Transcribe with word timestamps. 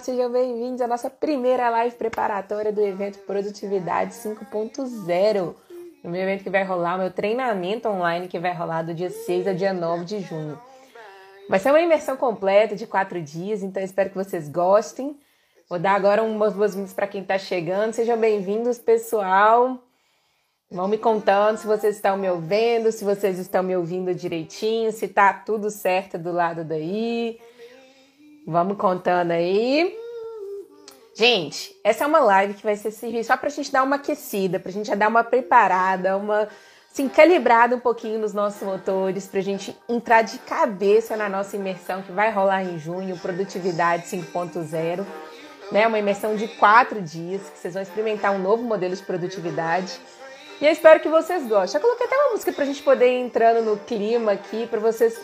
Sejam 0.00 0.30
bem-vindos 0.30 0.82
à 0.82 0.86
nossa 0.86 1.08
primeira 1.08 1.70
live 1.70 1.96
preparatória 1.96 2.70
do 2.70 2.82
evento 2.82 3.18
Produtividade 3.20 4.12
5.0. 4.12 5.54
O 6.04 6.08
meu 6.10 6.20
evento 6.20 6.44
que 6.44 6.50
vai 6.50 6.64
rolar, 6.64 6.96
o 6.96 6.98
meu 6.98 7.10
treinamento 7.10 7.88
online 7.88 8.28
que 8.28 8.38
vai 8.38 8.52
rolar 8.52 8.82
do 8.82 8.92
dia 8.92 9.08
6 9.08 9.46
ao 9.46 9.54
dia 9.54 9.72
9 9.72 10.04
de 10.04 10.20
junho. 10.20 10.60
Vai 11.48 11.58
ser 11.58 11.70
uma 11.70 11.80
imersão 11.80 12.14
completa 12.14 12.76
de 12.76 12.86
quatro 12.86 13.22
dias, 13.22 13.62
então 13.62 13.82
espero 13.82 14.10
que 14.10 14.16
vocês 14.16 14.50
gostem. 14.50 15.18
Vou 15.68 15.78
dar 15.78 15.94
agora 15.94 16.22
umas 16.22 16.52
boas-vindas 16.52 16.92
para 16.92 17.06
quem 17.06 17.22
está 17.22 17.38
chegando. 17.38 17.94
Sejam 17.94 18.18
bem-vindos, 18.18 18.78
pessoal. 18.78 19.82
Vão 20.70 20.88
me 20.88 20.98
contando 20.98 21.56
se 21.56 21.66
vocês 21.66 21.96
estão 21.96 22.18
me 22.18 22.28
ouvindo, 22.28 22.92
se 22.92 23.02
vocês 23.02 23.38
estão 23.38 23.62
me 23.62 23.74
ouvindo 23.74 24.14
direitinho, 24.14 24.92
se 24.92 25.08
tá 25.08 25.32
tudo 25.32 25.70
certo 25.70 26.18
do 26.18 26.32
lado 26.32 26.64
daí. 26.64 27.40
Vamos 28.46 28.76
contando 28.76 29.32
aí. 29.32 29.92
Gente, 31.12 31.76
essa 31.82 32.04
é 32.04 32.06
uma 32.06 32.20
live 32.20 32.54
que 32.54 32.62
vai 32.62 32.76
ser 32.76 32.92
servir 32.92 33.24
só 33.24 33.36
pra 33.36 33.48
gente 33.48 33.72
dar 33.72 33.82
uma 33.82 33.96
aquecida, 33.96 34.60
pra 34.60 34.70
gente 34.70 34.86
já 34.86 34.94
dar 34.94 35.08
uma 35.08 35.24
preparada, 35.24 36.16
uma 36.16 36.46
assim, 36.92 37.08
calibrada 37.08 37.74
um 37.74 37.80
pouquinho 37.80 38.20
nos 38.20 38.32
nossos 38.32 38.62
motores, 38.62 39.26
pra 39.26 39.40
gente 39.40 39.76
entrar 39.88 40.22
de 40.22 40.38
cabeça 40.38 41.16
na 41.16 41.28
nossa 41.28 41.56
imersão 41.56 42.02
que 42.02 42.12
vai 42.12 42.30
rolar 42.30 42.62
em 42.62 42.78
junho, 42.78 43.18
Produtividade 43.18 44.04
5.0. 44.04 45.04
Né, 45.72 45.84
uma 45.84 45.98
imersão 45.98 46.36
de 46.36 46.46
quatro 46.46 47.02
dias, 47.02 47.42
que 47.50 47.58
vocês 47.58 47.74
vão 47.74 47.82
experimentar 47.82 48.30
um 48.30 48.38
novo 48.38 48.62
modelo 48.62 48.94
de 48.94 49.02
produtividade. 49.02 49.98
E 50.60 50.64
eu 50.64 50.70
espero 50.70 51.00
que 51.00 51.08
vocês 51.08 51.48
gostem. 51.48 51.80
Eu 51.80 51.84
coloquei 51.84 52.06
até 52.06 52.14
uma 52.14 52.30
música 52.30 52.52
pra 52.52 52.64
gente 52.64 52.80
poder 52.84 53.08
ir 53.08 53.20
entrando 53.22 53.64
no 53.64 53.76
clima 53.76 54.30
aqui, 54.30 54.68
pra 54.68 54.78
vocês 54.78 55.20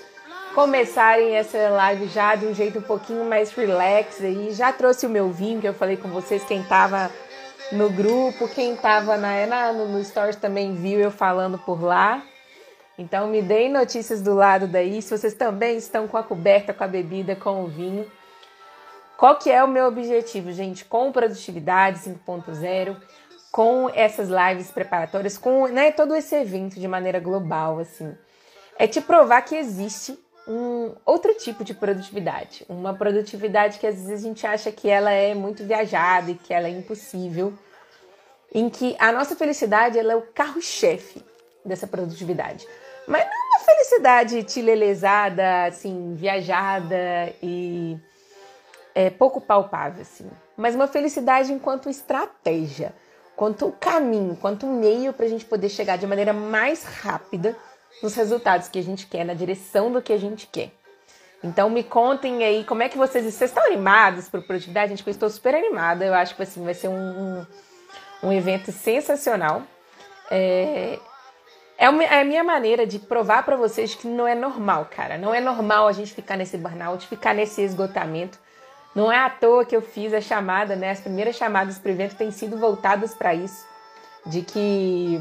começarem 0.54 1.34
essa 1.34 1.70
live 1.70 2.06
já 2.08 2.34
de 2.34 2.46
um 2.46 2.54
jeito 2.54 2.78
um 2.78 2.82
pouquinho 2.82 3.24
mais 3.24 3.52
relax 3.52 4.22
aí. 4.22 4.52
Já 4.52 4.72
trouxe 4.72 5.06
o 5.06 5.10
meu 5.10 5.30
vinho 5.30 5.60
que 5.60 5.68
eu 5.68 5.74
falei 5.74 5.96
com 5.96 6.08
vocês, 6.08 6.44
quem 6.44 6.62
tava 6.62 7.10
no 7.70 7.88
grupo, 7.90 8.46
quem 8.48 8.76
tava 8.76 9.16
na, 9.16 9.46
na, 9.46 9.72
no 9.72 10.04
Stories 10.04 10.36
também 10.36 10.74
viu 10.74 11.00
eu 11.00 11.10
falando 11.10 11.58
por 11.58 11.82
lá. 11.82 12.22
Então 12.98 13.28
me 13.28 13.40
deem 13.40 13.72
notícias 13.72 14.20
do 14.20 14.34
lado 14.34 14.66
daí, 14.66 15.00
se 15.00 15.16
vocês 15.16 15.34
também 15.34 15.76
estão 15.78 16.06
com 16.06 16.18
a 16.18 16.22
coberta, 16.22 16.74
com 16.74 16.84
a 16.84 16.88
bebida, 16.88 17.34
com 17.34 17.64
o 17.64 17.68
vinho. 17.68 18.10
Qual 19.16 19.36
que 19.38 19.50
é 19.50 19.64
o 19.64 19.68
meu 19.68 19.86
objetivo, 19.86 20.52
gente? 20.52 20.84
Com 20.84 21.10
produtividade 21.12 22.00
5.0, 22.00 22.96
com 23.50 23.88
essas 23.94 24.28
lives 24.28 24.70
preparatórias, 24.70 25.38
com 25.38 25.66
né, 25.68 25.92
todo 25.92 26.14
esse 26.14 26.34
evento 26.34 26.78
de 26.78 26.86
maneira 26.86 27.20
global, 27.20 27.78
assim. 27.78 28.14
É 28.78 28.86
te 28.86 29.00
provar 29.00 29.42
que 29.42 29.54
existe 29.54 30.18
um 30.46 30.94
outro 31.04 31.34
tipo 31.34 31.62
de 31.64 31.72
produtividade, 31.72 32.64
uma 32.68 32.94
produtividade 32.94 33.78
que 33.78 33.86
às 33.86 33.94
vezes 33.94 34.24
a 34.24 34.28
gente 34.28 34.46
acha 34.46 34.72
que 34.72 34.88
ela 34.88 35.10
é 35.10 35.34
muito 35.34 35.64
viajada 35.64 36.30
e 36.30 36.34
que 36.34 36.52
ela 36.52 36.66
é 36.66 36.70
impossível, 36.70 37.52
em 38.52 38.68
que 38.68 38.96
a 38.98 39.12
nossa 39.12 39.36
felicidade 39.36 39.98
ela 39.98 40.12
é 40.12 40.16
o 40.16 40.22
carro-chefe 40.22 41.24
dessa 41.64 41.86
produtividade. 41.86 42.66
Mas 43.06 43.24
não 43.24 43.42
uma 43.52 43.60
felicidade 43.60 44.42
tilelezada, 44.44 45.64
assim, 45.64 46.14
viajada 46.14 47.32
e 47.42 47.98
é, 48.94 49.10
pouco 49.10 49.40
palpável, 49.40 50.02
assim, 50.02 50.28
mas 50.56 50.74
uma 50.74 50.86
felicidade 50.86 51.52
enquanto 51.52 51.88
estratégia, 51.88 52.92
quanto 53.36 53.72
caminho, 53.72 54.36
quanto 54.36 54.66
meio 54.66 55.12
para 55.12 55.26
a 55.26 55.28
gente 55.28 55.44
poder 55.44 55.68
chegar 55.68 55.96
de 55.96 56.06
maneira 56.06 56.32
mais 56.32 56.84
rápida 56.84 57.56
nos 58.02 58.14
resultados 58.14 58.68
que 58.68 58.78
a 58.78 58.82
gente 58.82 59.06
quer, 59.06 59.24
na 59.24 59.34
direção 59.34 59.90
do 59.90 60.00
que 60.00 60.12
a 60.12 60.18
gente 60.18 60.46
quer. 60.46 60.70
Então 61.42 61.68
me 61.68 61.82
contem 61.82 62.44
aí 62.44 62.64
como 62.64 62.82
é 62.82 62.88
que 62.88 62.96
vocês, 62.96 63.24
vocês 63.24 63.50
estão 63.50 63.64
animados 63.66 64.28
para 64.28 64.40
produtividade? 64.40 64.90
Gente, 64.90 65.04
eu 65.04 65.10
estou 65.10 65.28
super 65.28 65.54
animada. 65.54 66.04
Eu 66.04 66.14
acho 66.14 66.36
que 66.36 66.42
assim, 66.42 66.64
vai 66.64 66.74
ser 66.74 66.88
um, 66.88 66.94
um, 66.94 67.46
um 68.22 68.32
evento 68.32 68.70
sensacional. 68.70 69.62
É, 70.30 70.98
é, 71.76 71.86
é 71.86 72.20
a 72.20 72.24
minha 72.24 72.44
maneira 72.44 72.86
de 72.86 73.00
provar 73.00 73.44
para 73.44 73.56
vocês 73.56 73.94
que 73.94 74.06
não 74.06 74.26
é 74.26 74.36
normal, 74.36 74.88
cara. 74.94 75.18
Não 75.18 75.34
é 75.34 75.40
normal 75.40 75.88
a 75.88 75.92
gente 75.92 76.14
ficar 76.14 76.36
nesse 76.36 76.56
burnout, 76.56 77.08
ficar 77.08 77.34
nesse 77.34 77.60
esgotamento. 77.60 78.38
Não 78.94 79.10
é 79.10 79.18
à 79.18 79.28
toa 79.28 79.64
que 79.64 79.74
eu 79.74 79.82
fiz 79.82 80.14
a 80.14 80.20
chamada, 80.20 80.76
né? 80.76 80.90
As 80.90 81.00
primeiras 81.00 81.34
chamadas 81.34 81.78
para 81.78 81.88
o 81.88 81.92
evento 81.92 82.14
têm 82.14 82.30
sido 82.30 82.56
voltadas 82.56 83.14
para 83.14 83.34
isso, 83.34 83.66
de 84.26 84.42
que 84.42 85.20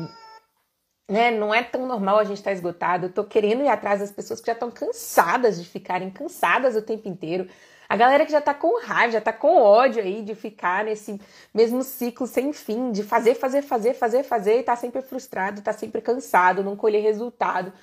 né? 1.11 1.29
Não 1.29 1.53
é 1.53 1.61
tão 1.61 1.85
normal 1.85 2.19
a 2.19 2.23
gente 2.23 2.37
estar 2.37 2.51
tá 2.51 2.55
esgotado. 2.55 3.07
Eu 3.07 3.11
tô 3.11 3.25
querendo 3.25 3.63
ir 3.63 3.67
atrás 3.67 3.99
das 3.99 4.11
pessoas 4.11 4.39
que 4.39 4.47
já 4.47 4.53
estão 4.53 4.71
cansadas 4.71 5.61
de 5.61 5.67
ficarem 5.67 6.09
cansadas 6.09 6.73
o 6.75 6.81
tempo 6.81 7.09
inteiro. 7.09 7.49
A 7.89 7.97
galera 7.97 8.25
que 8.25 8.31
já 8.31 8.39
tá 8.39 8.53
com 8.53 8.79
raiva, 8.81 9.11
já 9.11 9.19
tá 9.19 9.33
com 9.33 9.57
ódio 9.57 10.01
aí 10.01 10.21
de 10.21 10.33
ficar 10.33 10.85
nesse 10.85 11.19
mesmo 11.53 11.83
ciclo 11.83 12.25
sem 12.25 12.53
fim, 12.53 12.93
de 12.93 13.03
fazer, 13.03 13.35
fazer, 13.35 13.61
fazer, 13.61 13.93
fazer, 13.93 14.23
fazer 14.23 14.59
e 14.59 14.63
tá 14.63 14.77
sempre 14.77 15.01
frustrado, 15.01 15.61
tá 15.61 15.73
sempre 15.73 15.99
cansado, 15.99 16.63
não 16.63 16.77
colher 16.77 17.03
resultado. 17.03 17.73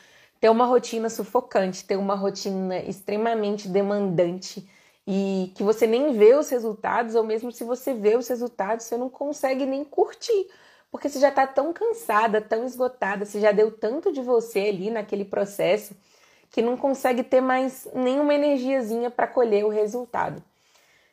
Ter 0.41 0.49
uma 0.49 0.65
rotina 0.65 1.11
sufocante, 1.11 1.85
ter 1.85 1.97
uma 1.97 2.15
rotina 2.15 2.79
extremamente 2.79 3.69
demandante 3.69 4.67
e 5.07 5.53
que 5.55 5.63
você 5.63 5.87
nem 5.87 6.17
vê 6.17 6.35
os 6.35 6.49
resultados, 6.49 7.15
ou 7.15 7.25
mesmo 7.25 7.53
se 7.53 7.63
você 7.63 7.93
vê 7.93 8.17
os 8.17 8.27
resultados, 8.27 8.87
você 8.87 8.97
não 8.97 9.11
consegue 9.11 9.67
nem 9.67 9.85
curtir 9.85 10.49
porque 10.91 11.09
você 11.09 11.21
já 11.21 11.29
está 11.29 11.47
tão 11.47 11.73
cansada, 11.73 12.41
tão 12.41 12.65
esgotada, 12.65 13.25
você 13.25 13.41
já 13.41 13.53
deu 13.53 13.71
tanto 13.71 14.13
de 14.13 14.21
você 14.21 14.61
ali 14.61 14.91
naquele 14.91 15.25
processo 15.25 15.95
que 16.51 16.63
não 16.63 16.77
consegue 16.77 17.23
ter 17.23 17.41
mais 17.41 17.87
nenhuma 17.95 18.35
energiazinha 18.35 19.11
para 19.11 19.27
colher 19.27 19.65
o 19.65 19.69
resultado. 19.69 20.43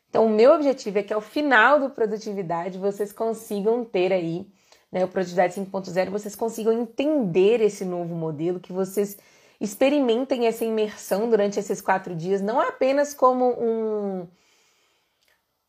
Então, 0.09 0.27
o 0.27 0.29
meu 0.29 0.53
objetivo 0.53 0.99
é 0.99 1.03
que 1.03 1.13
ao 1.13 1.19
final 1.19 1.77
do 1.77 1.89
produtividade 1.89 2.77
vocês 2.77 3.11
consigam 3.11 3.83
ter 3.83 4.13
aí, 4.13 4.47
né, 4.89 5.03
o 5.03 5.09
produtividade 5.09 5.59
5.0, 5.59 6.09
vocês 6.09 6.35
consigam 6.35 6.71
entender 6.71 7.59
esse 7.59 7.83
novo 7.83 8.15
modelo, 8.15 8.61
que 8.61 8.71
vocês 8.71 9.17
experimentem 9.59 10.47
essa 10.47 10.63
imersão 10.63 11.29
durante 11.29 11.59
esses 11.59 11.81
quatro 11.81 12.15
dias, 12.15 12.41
não 12.41 12.61
apenas 12.61 13.13
como 13.13 13.45
um 13.59 14.27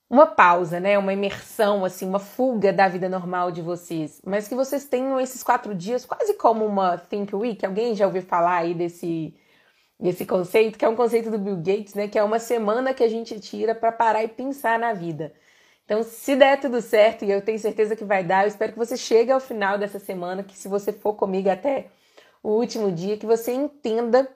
uma 0.08 0.26
pausa, 0.26 0.78
né? 0.80 0.96
Uma 0.98 1.12
imersão, 1.12 1.84
assim, 1.84 2.06
uma 2.08 2.18
fuga 2.18 2.72
da 2.72 2.88
vida 2.88 3.08
normal 3.08 3.50
de 3.50 3.60
vocês. 3.62 4.20
Mas 4.24 4.48
que 4.48 4.54
vocês 4.54 4.84
tenham 4.84 5.20
esses 5.20 5.42
quatro 5.42 5.74
dias 5.74 6.04
quase 6.06 6.34
como 6.34 6.64
uma 6.64 6.96
Think 6.98 7.34
Week. 7.34 7.64
Alguém 7.64 7.94
já 7.94 8.06
ouviu 8.06 8.22
falar 8.22 8.58
aí 8.58 8.74
desse, 8.74 9.34
desse 9.98 10.24
conceito? 10.26 10.78
Que 10.78 10.84
é 10.84 10.88
um 10.88 10.96
conceito 10.96 11.30
do 11.30 11.38
Bill 11.38 11.56
Gates, 11.56 11.94
né? 11.94 12.08
Que 12.08 12.18
é 12.18 12.22
uma 12.24 12.38
semana 12.38 12.94
que 12.94 13.02
a 13.04 13.08
gente 13.08 13.38
tira 13.40 13.74
para 13.74 13.92
parar 13.92 14.22
e 14.24 14.28
pensar 14.28 14.78
na 14.78 14.92
vida. 14.92 15.34
Então, 15.84 16.02
se 16.02 16.34
der 16.36 16.60
tudo 16.60 16.80
certo, 16.82 17.24
e 17.24 17.30
eu 17.30 17.42
tenho 17.42 17.58
certeza 17.58 17.94
que 17.94 18.04
vai 18.04 18.24
dar, 18.24 18.44
eu 18.44 18.48
espero 18.48 18.72
que 18.72 18.78
você 18.78 18.96
chegue 18.96 19.30
ao 19.30 19.40
final 19.40 19.78
dessa 19.78 20.00
semana, 20.00 20.42
que 20.42 20.56
se 20.56 20.68
você 20.68 20.92
for 20.92 21.14
comigo 21.14 21.48
até 21.48 21.90
o 22.42 22.50
último 22.50 22.90
dia, 22.92 23.16
que 23.16 23.26
você 23.26 23.52
entenda 23.52 24.28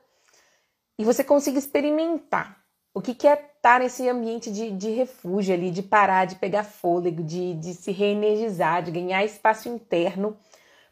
e 0.99 1.05
você 1.05 1.25
consiga 1.25 1.59
experimentar 1.59 2.63
o 2.95 3.01
que, 3.01 3.15
que 3.15 3.27
é 3.27 3.50
estar 3.61 3.79
nesse 3.79 4.09
ambiente 4.09 4.51
de, 4.51 4.71
de 4.71 4.89
refúgio 4.89 5.53
ali, 5.53 5.71
de 5.71 5.83
parar, 5.83 6.25
de 6.25 6.37
pegar 6.37 6.65
fôlego, 6.65 7.23
de, 7.23 7.53
de 7.55 7.75
se 7.75 7.93
reenergizar, 7.93 8.83
de 8.83 8.91
ganhar 8.91 9.23
espaço 9.23 9.69
interno 9.69 10.35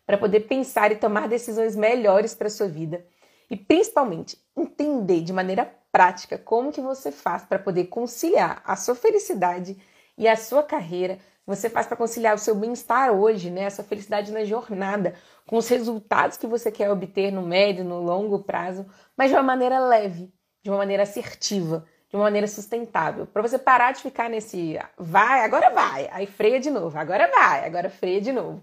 para 0.04 0.18
poder 0.18 0.40
pensar 0.40 0.92
e 0.92 0.96
tomar 0.96 1.28
decisões 1.28 1.74
melhores 1.74 2.34
para 2.34 2.50
sua 2.50 2.68
vida. 2.68 3.06
E 3.50 3.56
principalmente 3.56 4.36
entender 4.54 5.22
de 5.22 5.32
maneira 5.32 5.74
prática 5.90 6.36
como 6.36 6.70
que 6.70 6.82
você 6.82 7.10
faz 7.10 7.42
para 7.42 7.58
poder 7.58 7.86
conciliar 7.86 8.62
a 8.66 8.76
sua 8.76 8.94
felicidade 8.94 9.74
e 10.18 10.28
a 10.28 10.36
sua 10.36 10.62
carreira, 10.62 11.18
você 11.46 11.70
faz 11.70 11.86
para 11.86 11.96
conciliar 11.96 12.34
o 12.34 12.38
seu 12.38 12.54
bem-estar 12.54 13.10
hoje, 13.12 13.50
né, 13.50 13.64
a 13.64 13.70
sua 13.70 13.84
felicidade 13.84 14.30
na 14.30 14.44
jornada, 14.44 15.14
com 15.46 15.56
os 15.56 15.68
resultados 15.68 16.36
que 16.36 16.46
você 16.46 16.70
quer 16.70 16.90
obter 16.90 17.32
no 17.32 17.40
médio, 17.40 17.82
no 17.82 18.02
longo 18.02 18.40
prazo, 18.40 18.84
mas 19.16 19.30
de 19.30 19.36
uma 19.36 19.42
maneira 19.42 19.78
leve, 19.78 20.30
de 20.62 20.68
uma 20.68 20.76
maneira 20.76 21.04
assertiva, 21.04 21.86
de 22.08 22.16
uma 22.16 22.24
maneira 22.24 22.46
sustentável. 22.46 23.26
Para 23.26 23.42
você 23.42 23.58
parar 23.58 23.92
de 23.92 24.00
ficar 24.00 24.28
nesse 24.30 24.78
vai, 24.96 25.44
agora 25.44 25.70
vai, 25.70 26.08
aí 26.10 26.26
freia 26.26 26.58
de 26.58 26.70
novo, 26.70 26.98
agora 26.98 27.30
vai, 27.30 27.66
agora 27.66 27.90
freia 27.90 28.20
de 28.20 28.32
novo. 28.32 28.62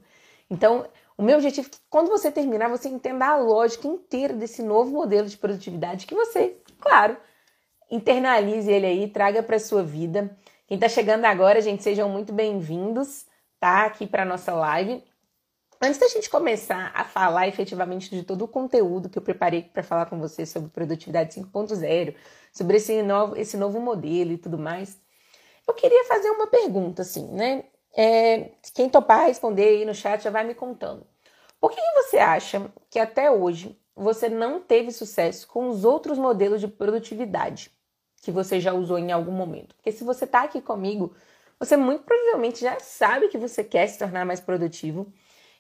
Então, 0.50 0.88
o 1.18 1.24
meu 1.24 1.38
objetivo 1.38 1.68
é 1.68 1.70
que 1.70 1.78
quando 1.90 2.10
você 2.10 2.32
terminar, 2.32 2.70
você 2.70 2.90
entenda 2.90 3.28
a 3.28 3.38
lógica 3.38 3.88
inteira 3.88 4.34
desse 4.34 4.62
novo 4.62 4.92
modelo 4.92 5.28
de 5.28 5.38
produtividade 5.38 6.06
que 6.06 6.16
você, 6.16 6.58
claro, 6.80 7.16
internalize 7.90 8.72
ele 8.72 8.86
aí, 8.86 9.08
traga 9.08 9.42
para 9.42 9.60
sua 9.60 9.84
vida. 9.84 10.36
Quem 10.68 10.76
está 10.76 10.90
chegando 10.90 11.26
agora, 11.26 11.62
gente, 11.62 11.84
sejam 11.84 12.10
muito 12.10 12.34
bem-vindos, 12.34 13.26
tá? 13.60 13.86
Aqui 13.86 14.08
para 14.08 14.26
nossa 14.26 14.54
live. 14.54 15.04
Antes 15.82 16.00
da 16.00 16.08
gente 16.08 16.30
começar 16.30 16.92
a 16.96 17.04
falar 17.04 17.48
efetivamente 17.48 18.10
de 18.10 18.24
todo 18.24 18.44
o 18.44 18.48
conteúdo 18.48 19.10
que 19.10 19.18
eu 19.18 19.22
preparei 19.22 19.64
para 19.64 19.84
falar 19.84 20.06
com 20.06 20.18
vocês 20.20 20.50
sobre 20.50 20.70
produtividade 20.70 21.40
5.0, 21.40 22.16
sobre 22.54 22.78
esse 22.78 23.02
novo, 23.04 23.36
esse 23.36 23.58
novo 23.58 23.80
modelo 23.80 24.32
e 24.32 24.38
tudo 24.38 24.58
mais, 24.58 24.98
eu 25.68 25.74
queria 25.74 26.06
fazer 26.06 26.30
uma 26.30 26.48
pergunta, 26.48 27.02
assim, 27.02 27.28
né? 27.28 27.66
É, 27.98 28.52
quem 28.74 28.90
topar 28.90 29.28
responder 29.28 29.68
aí 29.68 29.86
no 29.86 29.94
chat 29.94 30.24
já 30.24 30.30
vai 30.30 30.44
me 30.44 30.54
contando. 30.54 31.06
Por 31.60 31.72
que 31.72 31.82
você 31.96 32.18
acha 32.18 32.72
que 32.90 33.00
até 33.00 33.32
hoje 33.32 33.78
você 33.96 34.28
não 34.28 34.60
teve 34.60 34.92
sucesso 34.92 35.48
com 35.48 35.70
os 35.70 35.86
outros 35.86 36.18
modelos 36.18 36.60
de 36.60 36.68
produtividade 36.68 37.72
que 38.22 38.32
você 38.32 38.60
já 38.60 38.74
usou 38.74 38.98
em 38.98 39.12
algum 39.12 39.32
momento. 39.32 39.76
Porque 39.76 39.92
se 39.92 40.04
você 40.04 40.26
está 40.26 40.44
aqui 40.44 40.60
comigo, 40.60 41.16
você 41.60 41.78
muito 41.78 42.04
provavelmente 42.04 42.60
já 42.60 42.80
sabe 42.80 43.30
que 43.30 43.38
você 43.38 43.64
quer 43.64 43.88
se 43.88 44.00
tornar 44.00 44.26
mais 44.26 44.40
produtivo 44.40 45.14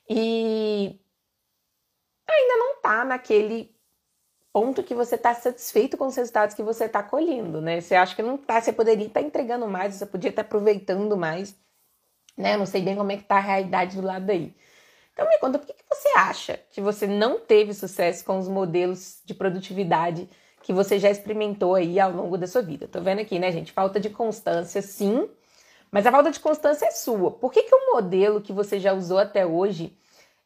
e 0.10 1.00
ainda 2.28 2.58
não 2.58 2.76
está 2.76 3.06
naquele 3.06 3.76
ponto 4.54 4.84
que 4.84 4.96
você 4.96 5.16
está 5.16 5.34
satisfeito 5.34 5.98
com 5.98 6.08
os 6.08 6.16
resultados 6.16 6.56
que 6.56 6.64
você 6.64 6.86
está 6.86 7.04
colhendo, 7.04 7.62
né? 7.62 7.82
Você 7.82 7.96
acha 7.96 8.16
que 8.16 8.22
não 8.22 8.36
está, 8.36 8.62
você 8.62 8.72
poderia 8.72 9.06
estar 9.06 9.20
tá 9.20 9.26
entregando 9.26 9.68
mais, 9.68 9.96
você 9.96 10.06
podia 10.06 10.30
estar 10.30 10.44
tá 10.44 10.48
aproveitando 10.48 11.18
mais, 11.18 11.56
né? 12.38 12.54
Eu 12.54 12.60
não 12.60 12.66
sei 12.66 12.82
bem 12.82 12.96
como 12.96 13.12
é 13.12 13.18
que 13.18 13.24
está 13.24 13.38
a 13.38 13.42
realidade 13.42 14.00
do 14.00 14.06
lado 14.06 14.26
daí. 14.26 14.56
Então 15.12 15.28
me 15.28 15.38
conta, 15.40 15.60
por 15.60 15.66
que, 15.66 15.74
que 15.74 15.84
você 15.90 16.10
acha 16.18 16.60
que 16.72 16.82
você 16.82 17.08
não 17.08 17.40
teve 17.40 17.74
sucesso 17.74 18.24
com 18.24 18.38
os 18.38 18.48
modelos 18.48 19.22
de 19.26 19.34
produtividade 19.34 20.30
que 20.62 20.74
você 20.74 21.00
já 21.00 21.10
experimentou 21.10 21.76
aí 21.76 22.00
ao 22.00 22.12
longo 22.12 22.38
da 22.38 22.48
sua 22.48 22.62
vida? 22.62 22.88
Tô 22.88 23.02
vendo 23.02 23.20
aqui, 23.20 23.40
né, 23.40 23.52
gente? 23.52 23.72
Falta 23.72 24.00
de 24.00 24.10
constância, 24.10 24.82
sim, 24.82 25.30
mas 25.92 26.06
a 26.06 26.12
falta 26.12 26.32
de 26.32 26.40
constância 26.40 26.86
é 26.86 26.92
sua. 26.92 27.32
Por 27.32 27.52
que, 27.52 27.64
que 27.64 27.76
o 27.76 27.94
modelo 27.94 28.42
que 28.42 28.54
você 28.54 28.80
já 28.80 28.94
usou 28.94 29.18
até 29.18 29.46
hoje, 29.46 29.98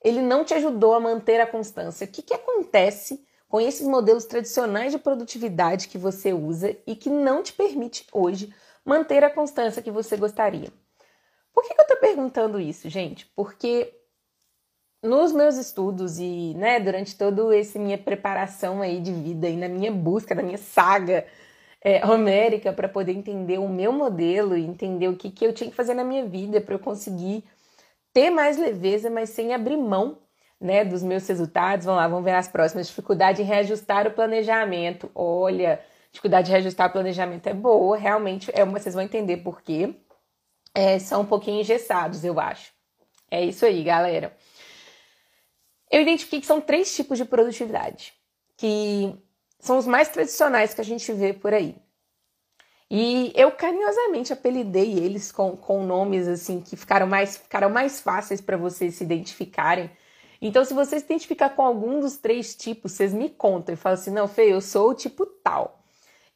ele 0.04 0.22
não 0.22 0.44
te 0.44 0.54
ajudou 0.54 0.94
a 0.94 1.00
manter 1.00 1.40
a 1.40 1.48
constância? 1.48 2.06
O 2.06 2.08
que, 2.08 2.22
que 2.22 2.34
acontece 2.34 3.26
com 3.48 3.60
esses 3.60 3.88
modelos 3.88 4.26
tradicionais 4.26 4.92
de 4.92 5.00
produtividade 5.00 5.88
que 5.88 5.98
você 5.98 6.32
usa 6.34 6.76
e 6.86 6.96
que 6.96 7.10
não 7.10 7.42
te 7.42 7.54
permite 7.54 8.06
hoje 8.14 8.54
manter 8.86 9.24
a 9.24 9.30
constância 9.30 9.82
que 9.82 9.92
você 9.92 10.16
gostaria? 10.16 10.72
Por 11.54 11.64
que, 11.64 11.74
que 11.74 11.82
eu 11.82 11.88
tô 11.88 11.98
perguntando 11.98 12.60
isso, 12.60 12.88
gente? 12.88 13.26
Porque 13.36 13.94
nos 15.02 15.32
meus 15.32 15.56
estudos 15.56 16.20
e, 16.20 16.54
né, 16.56 16.80
durante 16.80 17.18
toda 17.18 17.58
essa 17.58 17.80
minha 17.80 17.98
preparação 17.98 18.82
aí 18.82 19.00
de 19.00 19.12
vida 19.12 19.48
e 19.48 19.56
na 19.56 19.68
minha 19.68 19.92
busca, 19.92 20.36
na 20.36 20.44
minha 20.44 20.58
saga 20.58 21.26
é, 21.82 22.06
homérica 22.06 22.74
para 22.74 22.90
poder 22.90 23.14
entender 23.14 23.58
o 23.58 23.70
meu 23.70 23.92
modelo 23.92 24.58
e 24.58 24.66
entender 24.66 25.08
o 25.08 25.16
que, 25.16 25.32
que 25.32 25.46
eu 25.46 25.54
tinha 25.54 25.70
que 25.70 25.76
fazer 25.76 25.94
na 25.94 26.04
minha 26.04 26.26
vida 26.26 26.60
para 26.60 26.76
eu 26.76 26.80
conseguir 26.80 27.44
ter 28.14 28.30
mais 28.30 28.58
leveza, 28.58 29.10
mas 29.10 29.30
sem 29.30 29.54
abrir 29.54 29.78
mão, 29.78 30.18
né, 30.60 30.84
dos 30.84 31.02
meus 31.02 31.26
resultados. 31.28 31.86
Vamos 31.86 32.02
lá, 32.02 32.08
vamos 32.08 32.26
ver 32.26 32.36
as 32.36 32.48
próximas. 32.48 32.88
Dificuldade 32.88 33.42
em 33.42 33.46
reajustar 33.46 34.08
o 34.08 34.12
planejamento. 34.12 35.10
Olha, 35.16 35.80
dificuldade 36.12 36.48
de 36.48 36.52
reajustar 36.52 36.90
o 36.90 36.94
planejamento 36.94 37.48
é 37.48 37.54
boa, 37.54 37.98
realmente 37.98 38.52
é 38.54 38.64
uma, 38.64 38.80
vocês 38.80 38.96
vão 38.96 39.04
entender 39.04 39.38
por 39.38 39.62
quê. 39.62 39.96
É, 40.74 41.00
são 41.00 41.22
um 41.22 41.26
pouquinho 41.26 41.62
engessados, 41.62 42.24
eu 42.24 42.40
acho. 42.40 42.72
É 43.32 43.44
isso 43.44 43.66
aí, 43.66 43.84
galera. 43.84 44.36
Eu 45.90 46.02
identifiquei 46.02 46.40
que 46.42 46.46
são 46.46 46.62
três 46.62 46.96
tipos 46.96 47.18
de 47.18 47.26
produtividade, 47.26 48.14
que 48.58 49.16
são 49.60 49.78
os 49.78 49.86
mais 49.86 50.10
tradicionais 50.10 50.74
que 50.74 50.82
a 50.82 50.86
gente 50.86 51.12
vê 51.14 51.34
por 51.34 51.54
aí. 51.54 51.76
E 52.92 53.32
eu 53.36 53.52
carinhosamente 53.52 54.34
apelidei 54.34 54.98
eles 54.98 55.32
com, 55.32 55.56
com 55.56 55.86
nomes 55.86 56.28
assim 56.28 56.60
que 56.60 56.76
ficaram 56.76 57.06
mais, 57.06 57.38
ficaram 57.38 57.70
mais 57.70 58.02
fáceis 58.02 58.42
para 58.42 58.58
vocês 58.58 58.96
se 58.96 59.04
identificarem. 59.04 59.92
Então, 60.42 60.66
se 60.66 60.74
você 60.74 61.00
se 61.00 61.06
identificar 61.06 61.50
com 61.52 61.62
algum 61.62 62.00
dos 62.00 62.18
três 62.18 62.56
tipos, 62.56 62.94
vocês 62.94 63.14
me 63.14 63.30
contam 63.30 63.74
e 63.74 63.78
falam 63.78 64.00
assim: 64.00 64.12
não, 64.12 64.28
Fê, 64.28 64.52
eu 64.52 64.62
sou 64.62 64.90
o 64.90 64.96
tipo 64.96 65.26
tal. 65.26 65.80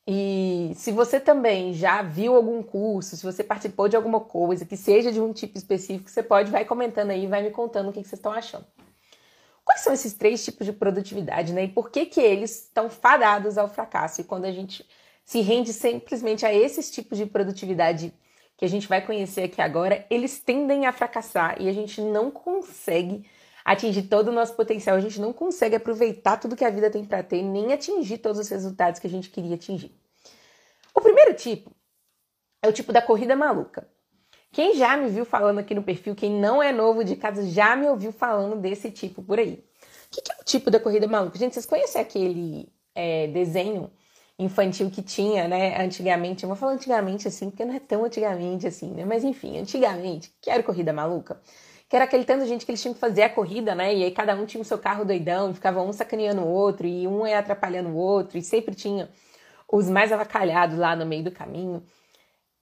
E 0.05 0.73
se 0.75 0.91
você 0.91 1.19
também 1.19 1.73
já 1.73 2.01
viu 2.01 2.35
algum 2.35 2.61
curso, 2.61 3.15
se 3.15 3.23
você 3.23 3.43
participou 3.43 3.87
de 3.87 3.95
alguma 3.95 4.19
coisa 4.19 4.65
que 4.65 4.75
seja 4.75 5.11
de 5.11 5.21
um 5.21 5.31
tipo 5.31 5.57
específico, 5.57 6.09
você 6.09 6.21
pode 6.21 6.51
vai 6.51 6.65
comentando 6.65 7.11
aí, 7.11 7.25
vai 7.25 7.41
me 7.41 7.51
contando 7.51 7.89
o 7.89 7.93
que 7.93 7.99
vocês 7.99 8.13
estão 8.13 8.33
achando. 8.33 8.65
Quais 9.65 9.81
são 9.81 9.93
esses 9.93 10.13
três 10.13 10.43
tipos 10.43 10.65
de 10.65 10.73
produtividade, 10.73 11.53
né? 11.53 11.63
E 11.63 11.67
por 11.69 11.89
que, 11.89 12.05
que 12.05 12.19
eles 12.19 12.63
estão 12.63 12.89
fadados 12.89 13.57
ao 13.57 13.69
fracasso? 13.69 14.21
E 14.21 14.23
quando 14.23 14.45
a 14.45 14.51
gente 14.51 14.85
se 15.23 15.41
rende 15.41 15.71
simplesmente 15.71 16.45
a 16.45 16.53
esses 16.53 16.91
tipos 16.91 17.17
de 17.17 17.25
produtividade 17.25 18.13
que 18.57 18.65
a 18.65 18.67
gente 18.67 18.87
vai 18.87 19.05
conhecer 19.05 19.43
aqui 19.43 19.61
agora, 19.61 20.05
eles 20.09 20.39
tendem 20.39 20.85
a 20.85 20.91
fracassar 20.91 21.61
e 21.61 21.69
a 21.69 21.73
gente 21.73 22.01
não 22.01 22.29
consegue 22.29 23.25
atingir 23.63 24.03
todo 24.03 24.27
o 24.27 24.31
nosso 24.31 24.53
potencial, 24.55 24.95
a 24.97 24.99
gente 24.99 25.21
não 25.21 25.31
consegue 25.31 25.75
aproveitar 25.75 26.37
tudo 26.37 26.55
que 26.55 26.65
a 26.65 26.69
vida 26.69 26.89
tem 26.89 27.05
para 27.05 27.23
ter, 27.23 27.41
nem 27.41 27.71
atingir 27.71 28.17
todos 28.17 28.39
os 28.39 28.49
resultados 28.49 28.99
que 28.99 29.07
a 29.07 29.09
gente 29.09 29.29
queria 29.29 29.55
atingir. 29.55 29.95
O 30.93 31.01
primeiro 31.01 31.33
tipo 31.33 31.71
é 32.61 32.67
o 32.67 32.73
tipo 32.73 32.91
da 32.91 33.01
corrida 33.01 33.35
maluca. 33.35 33.87
Quem 34.53 34.75
já 34.75 34.95
me 34.95 35.09
viu 35.09 35.25
falando 35.25 35.57
aqui 35.57 35.73
no 35.73 35.81
perfil, 35.81 36.13
quem 36.15 36.31
não 36.31 36.61
é 36.61 36.71
novo 36.71 37.03
de 37.03 37.15
casa, 37.15 37.43
já 37.47 37.75
me 37.75 37.87
ouviu 37.87 38.11
falando 38.11 38.55
desse 38.55 38.91
tipo 38.91 39.23
por 39.23 39.39
aí. 39.39 39.53
O 39.55 40.09
que, 40.11 40.21
que 40.21 40.31
é 40.31 40.35
o 40.39 40.43
tipo 40.45 40.69
da 40.69 40.79
corrida 40.79 41.07
maluca? 41.07 41.39
Gente, 41.39 41.55
vocês 41.55 41.65
conhecem 41.65 41.99
aquele 41.99 42.71
é, 42.93 43.25
desenho 43.27 43.89
infantil 44.37 44.91
que 44.91 45.01
tinha, 45.01 45.47
né, 45.47 45.83
antigamente? 45.83 46.43
Eu 46.43 46.49
vou 46.49 46.55
falar 46.55 46.73
antigamente 46.73 47.27
assim, 47.27 47.49
porque 47.49 47.65
não 47.65 47.73
é 47.73 47.79
tão 47.79 48.05
antigamente 48.05 48.67
assim, 48.67 48.91
né? 48.91 49.03
Mas 49.03 49.23
enfim, 49.23 49.57
antigamente, 49.57 50.31
que 50.39 50.51
era 50.51 50.61
corrida 50.61 50.93
maluca? 50.93 51.41
Que 51.89 51.95
era 51.95 52.05
aquele 52.05 52.23
tanto 52.23 52.43
de 52.43 52.49
gente 52.49 52.63
que 52.63 52.71
eles 52.71 52.81
tinham 52.81 52.93
que 52.93 52.99
fazer 52.99 53.23
a 53.23 53.29
corrida, 53.31 53.73
né? 53.73 53.91
E 53.91 54.03
aí 54.03 54.11
cada 54.11 54.35
um 54.35 54.45
tinha 54.45 54.61
o 54.61 54.65
seu 54.65 54.77
carro 54.77 55.03
doidão, 55.03 55.49
e 55.49 55.55
ficava 55.55 55.81
um 55.81 55.91
sacaneando 55.91 56.41
o 56.41 56.47
outro, 56.47 56.85
e 56.85 57.07
um 57.07 57.25
ia 57.25 57.39
atrapalhando 57.39 57.89
o 57.89 57.95
outro, 57.95 58.37
e 58.37 58.43
sempre 58.43 58.75
tinha 58.75 59.09
os 59.67 59.89
mais 59.89 60.11
avacalhados 60.11 60.77
lá 60.77 60.95
no 60.95 61.07
meio 61.07 61.23
do 61.23 61.31
caminho. 61.31 61.83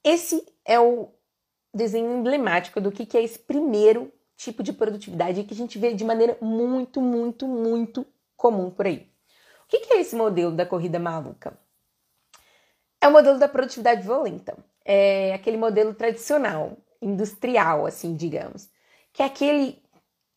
Esse 0.05 0.41
é 0.65 0.79
o 0.79 1.09
desenho 1.73 2.17
emblemático 2.17 2.81
do 2.81 2.91
que, 2.91 3.05
que 3.05 3.17
é 3.17 3.23
esse 3.23 3.39
primeiro 3.39 4.11
tipo 4.35 4.63
de 4.63 4.73
produtividade 4.73 5.43
que 5.43 5.53
a 5.53 5.57
gente 5.57 5.77
vê 5.77 5.93
de 5.93 6.03
maneira 6.03 6.37
muito, 6.41 6.99
muito, 6.99 7.47
muito 7.47 8.05
comum 8.35 8.69
por 8.69 8.87
aí. 8.87 9.07
O 9.65 9.67
que, 9.67 9.79
que 9.79 9.93
é 9.93 10.01
esse 10.01 10.15
modelo 10.15 10.51
da 10.51 10.65
corrida 10.65 10.99
maluca? 10.99 11.57
É 12.99 13.07
o 13.07 13.11
modelo 13.11 13.39
da 13.39 13.47
produtividade 13.47 14.01
violenta. 14.01 14.57
É 14.83 15.33
aquele 15.33 15.57
modelo 15.57 15.93
tradicional, 15.93 16.77
industrial, 17.01 17.85
assim, 17.85 18.15
digamos. 18.15 18.69
Que 19.13 19.23
é 19.23 19.25
aquele 19.25 19.81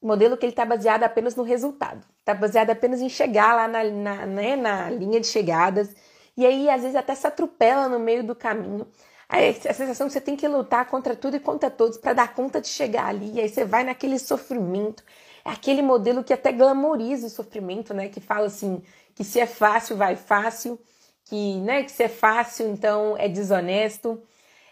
modelo 0.01 0.37
que 0.37 0.45
ele 0.47 0.53
está 0.53 0.65
baseado 0.65 1.03
apenas 1.03 1.35
no 1.35 1.43
resultado. 1.43 2.07
Está 2.21 2.35
baseado 2.35 2.71
apenas 2.71 3.01
em 3.01 3.09
chegar 3.09 3.55
lá 3.55 3.69
na, 3.69 3.85
na, 3.85 4.27
né, 4.27 4.57
na 4.57 4.91
linha 4.91 5.21
de 5.21 5.27
chegadas. 5.27 5.95
E 6.37 6.47
aí, 6.47 6.69
às 6.69 6.83
vezes, 6.83 6.97
até 6.97 7.15
se 7.15 7.27
atropela 7.27 7.89
no 7.89 7.99
meio 7.99 8.23
do 8.25 8.35
caminho 8.35 8.87
a 9.29 9.75
sensação 9.75 10.07
que 10.07 10.13
você 10.13 10.21
tem 10.21 10.37
que 10.37 10.47
lutar 10.47 10.87
contra 10.87 11.17
tudo 11.17 11.37
e 11.37 11.41
contra 11.41 11.71
todos 11.71 11.99
para 11.99 12.13
dar 12.13 12.35
conta 12.35 12.61
de 12.61 12.69
chegar 12.69 13.07
ali. 13.07 13.33
E 13.35 13.41
aí 13.41 13.49
você 13.49 13.65
vai 13.65 13.85
naquele 13.85 14.19
sofrimento. 14.19 15.03
É 15.45 15.51
aquele 15.51 15.83
modelo 15.83 16.23
que 16.23 16.33
até 16.33 16.53
glamoriza 16.53 17.27
o 17.27 17.31
sofrimento, 17.31 17.93
né? 17.95 18.09
Que 18.09 18.21
fala 18.21 18.47
assim, 18.47 18.83
que 19.15 19.25
se 19.25 19.41
é 19.41 19.47
fácil, 19.47 19.97
vai 19.97 20.17
fácil. 20.17 20.79
Que, 21.25 21.59
né, 21.61 21.83
que 21.85 21.91
se 21.91 22.03
é 22.03 22.09
fácil, 22.09 22.69
então 22.69 23.17
é 23.17 23.29
desonesto. 23.29 24.23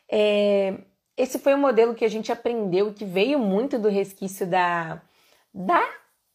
É, 0.07 0.75
esse 1.17 1.39
foi 1.39 1.55
um 1.55 1.59
modelo 1.59 1.95
que 1.95 2.05
a 2.05 2.09
gente 2.09 2.31
aprendeu 2.31 2.93
que 2.93 3.05
veio 3.07 3.39
muito 3.39 3.79
do 3.79 3.89
resquício 3.89 4.47
da, 4.47 5.01
da 5.53 5.83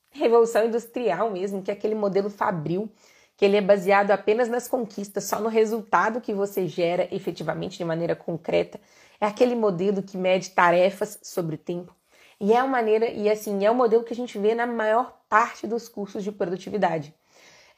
Revolução 0.09 0.65
Industrial 0.65 1.29
mesmo, 1.29 1.61
que 1.61 1.69
é 1.69 1.73
aquele 1.73 1.93
modelo 1.93 2.29
fabril 2.29 2.91
que 3.37 3.45
ele 3.45 3.55
é 3.55 3.61
baseado 3.61 4.09
apenas 4.11 4.49
nas 4.49 4.67
conquistas, 4.67 5.25
só 5.25 5.39
no 5.39 5.47
resultado 5.47 6.19
que 6.19 6.33
você 6.33 6.67
gera 6.67 7.07
efetivamente 7.11 7.77
de 7.77 7.85
maneira 7.85 8.15
concreta. 8.15 8.79
É 9.21 9.27
aquele 9.27 9.55
modelo 9.55 10.01
que 10.01 10.17
mede 10.17 10.49
tarefas 10.49 11.19
sobre 11.21 11.55
tempo. 11.55 11.95
E 12.39 12.51
é 12.51 12.57
a 12.57 12.67
maneira, 12.67 13.09
e 13.09 13.29
assim, 13.29 13.63
é 13.63 13.71
o 13.71 13.75
modelo 13.75 14.03
que 14.03 14.13
a 14.13 14.15
gente 14.15 14.37
vê 14.39 14.55
na 14.55 14.65
maior 14.65 15.19
parte 15.29 15.67
dos 15.67 15.87
cursos 15.87 16.23
de 16.23 16.31
produtividade. 16.31 17.13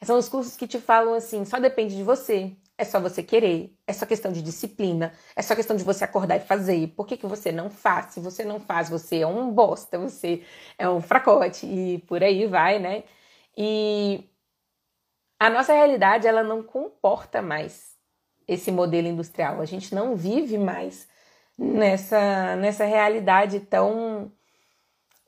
São 0.02 0.18
os 0.18 0.28
cursos 0.28 0.56
que 0.56 0.66
te 0.66 0.80
falam 0.80 1.12
assim, 1.14 1.44
só 1.44 1.58
depende 1.58 1.94
de 1.94 2.02
você, 2.02 2.56
é 2.78 2.84
só 2.84 2.98
você 2.98 3.22
querer, 3.22 3.76
é 3.86 3.92
só 3.92 4.06
questão 4.06 4.32
de 4.32 4.40
disciplina, 4.40 5.12
é 5.36 5.42
só 5.42 5.54
questão 5.54 5.76
de 5.76 5.84
você 5.84 6.04
acordar 6.04 6.36
e 6.38 6.40
fazer. 6.40 6.88
Por 6.96 7.06
que, 7.06 7.18
que 7.18 7.26
você 7.26 7.52
não 7.52 7.68
faz? 7.68 8.14
Se 8.14 8.20
você 8.20 8.44
não 8.44 8.58
faz, 8.58 8.88
você 8.88 9.18
é 9.20 9.26
um 9.26 9.50
bosta, 9.52 9.98
você 9.98 10.42
é 10.78 10.88
um 10.88 11.02
fracote 11.02 11.66
e 11.66 11.98
por 12.08 12.24
aí 12.24 12.46
vai, 12.46 12.78
né? 12.78 13.04
E 13.56 14.29
a 15.40 15.48
nossa 15.48 15.72
realidade 15.72 16.26
ela 16.26 16.42
não 16.42 16.62
comporta 16.62 17.40
mais 17.40 17.96
esse 18.46 18.70
modelo 18.70 19.08
industrial. 19.08 19.58
A 19.62 19.64
gente 19.64 19.94
não 19.94 20.14
vive 20.14 20.58
mais 20.58 21.08
nessa, 21.56 22.56
nessa 22.56 22.84
realidade 22.84 23.60
tão 23.60 24.30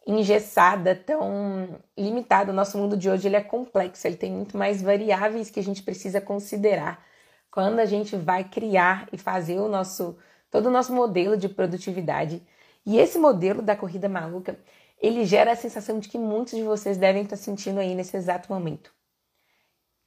engessada, 0.07 0.95
tão 0.95 1.81
limitada. 1.97 2.53
O 2.53 2.55
nosso 2.55 2.77
mundo 2.77 2.95
de 2.95 3.09
hoje 3.09 3.27
ele 3.27 3.37
é 3.37 3.41
complexo, 3.43 4.07
ele 4.07 4.19
tem 4.19 4.31
muito 4.31 4.55
mais 4.55 4.83
variáveis 4.83 5.51
que 5.51 5.61
a 5.61 5.63
gente 5.63 5.83
precisa 5.83 6.21
considerar 6.21 7.03
quando 7.51 7.79
a 7.79 7.87
gente 7.87 8.15
vai 8.15 8.45
criar 8.45 9.09
e 9.13 9.17
fazer 9.17 9.61
o 9.61 9.69
nosso 9.69 10.19
todo 10.51 10.67
o 10.67 10.71
nosso 10.71 10.93
modelo 10.95 11.39
de 11.39 11.49
produtividade. 11.49 12.47
E 12.85 12.99
esse 12.99 13.19
modelo 13.19 13.63
da 13.63 13.75
corrida 13.75 14.11
maluca, 14.11 14.59
ele 15.01 15.25
gera 15.25 15.53
a 15.53 15.57
sensação 15.57 15.99
de 15.99 16.09
que 16.11 16.19
muitos 16.19 16.55
de 16.55 16.63
vocês 16.63 16.99
devem 16.99 17.23
estar 17.23 17.37
sentindo 17.37 17.81
aí 17.81 17.95
nesse 17.95 18.15
exato 18.15 18.53
momento 18.53 18.93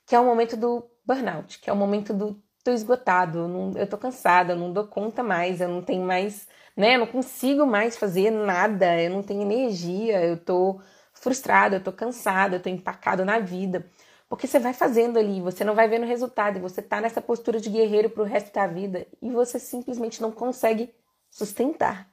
que 0.05 0.15
é 0.15 0.19
o 0.19 0.25
momento 0.25 0.57
do 0.57 0.89
burnout, 1.05 1.59
que 1.59 1.69
é 1.69 1.73
o 1.73 1.75
momento 1.75 2.13
do 2.13 2.41
tô 2.63 2.71
esgotado, 2.71 3.39
eu, 3.39 3.47
não, 3.47 3.71
eu 3.77 3.87
tô 3.87 3.97
cansada, 3.97 4.53
eu 4.53 4.57
não 4.57 4.73
dou 4.73 4.87
conta 4.87 5.21
mais, 5.21 5.61
eu 5.61 5.69
não 5.69 5.83
tenho 5.83 6.03
mais, 6.03 6.47
né, 6.75 6.95
eu 6.95 6.99
não 6.99 7.07
consigo 7.07 7.65
mais 7.65 7.95
fazer 7.95 8.31
nada, 8.31 8.99
eu 8.99 9.11
não 9.11 9.21
tenho 9.21 9.43
energia, 9.43 10.25
eu 10.25 10.37
tô 10.43 10.81
frustrada, 11.13 11.75
eu 11.77 11.83
tô 11.83 11.91
cansada, 11.93 12.55
eu 12.55 12.61
tô 12.61 12.67
empacado 12.69 13.23
na 13.23 13.39
vida. 13.39 13.85
Porque 14.27 14.47
você 14.47 14.57
vai 14.57 14.73
fazendo 14.73 15.19
ali, 15.19 15.39
você 15.41 15.63
não 15.63 15.75
vai 15.75 15.87
vendo 15.87 16.05
resultado, 16.05 16.57
e 16.57 16.61
você 16.61 16.81
tá 16.81 16.99
nessa 16.99 17.21
postura 17.21 17.59
de 17.59 17.69
guerreiro 17.69 18.09
pro 18.09 18.23
resto 18.23 18.51
da 18.53 18.65
vida 18.65 19.05
e 19.21 19.29
você 19.29 19.59
simplesmente 19.59 20.21
não 20.21 20.31
consegue 20.31 20.93
sustentar 21.29 22.09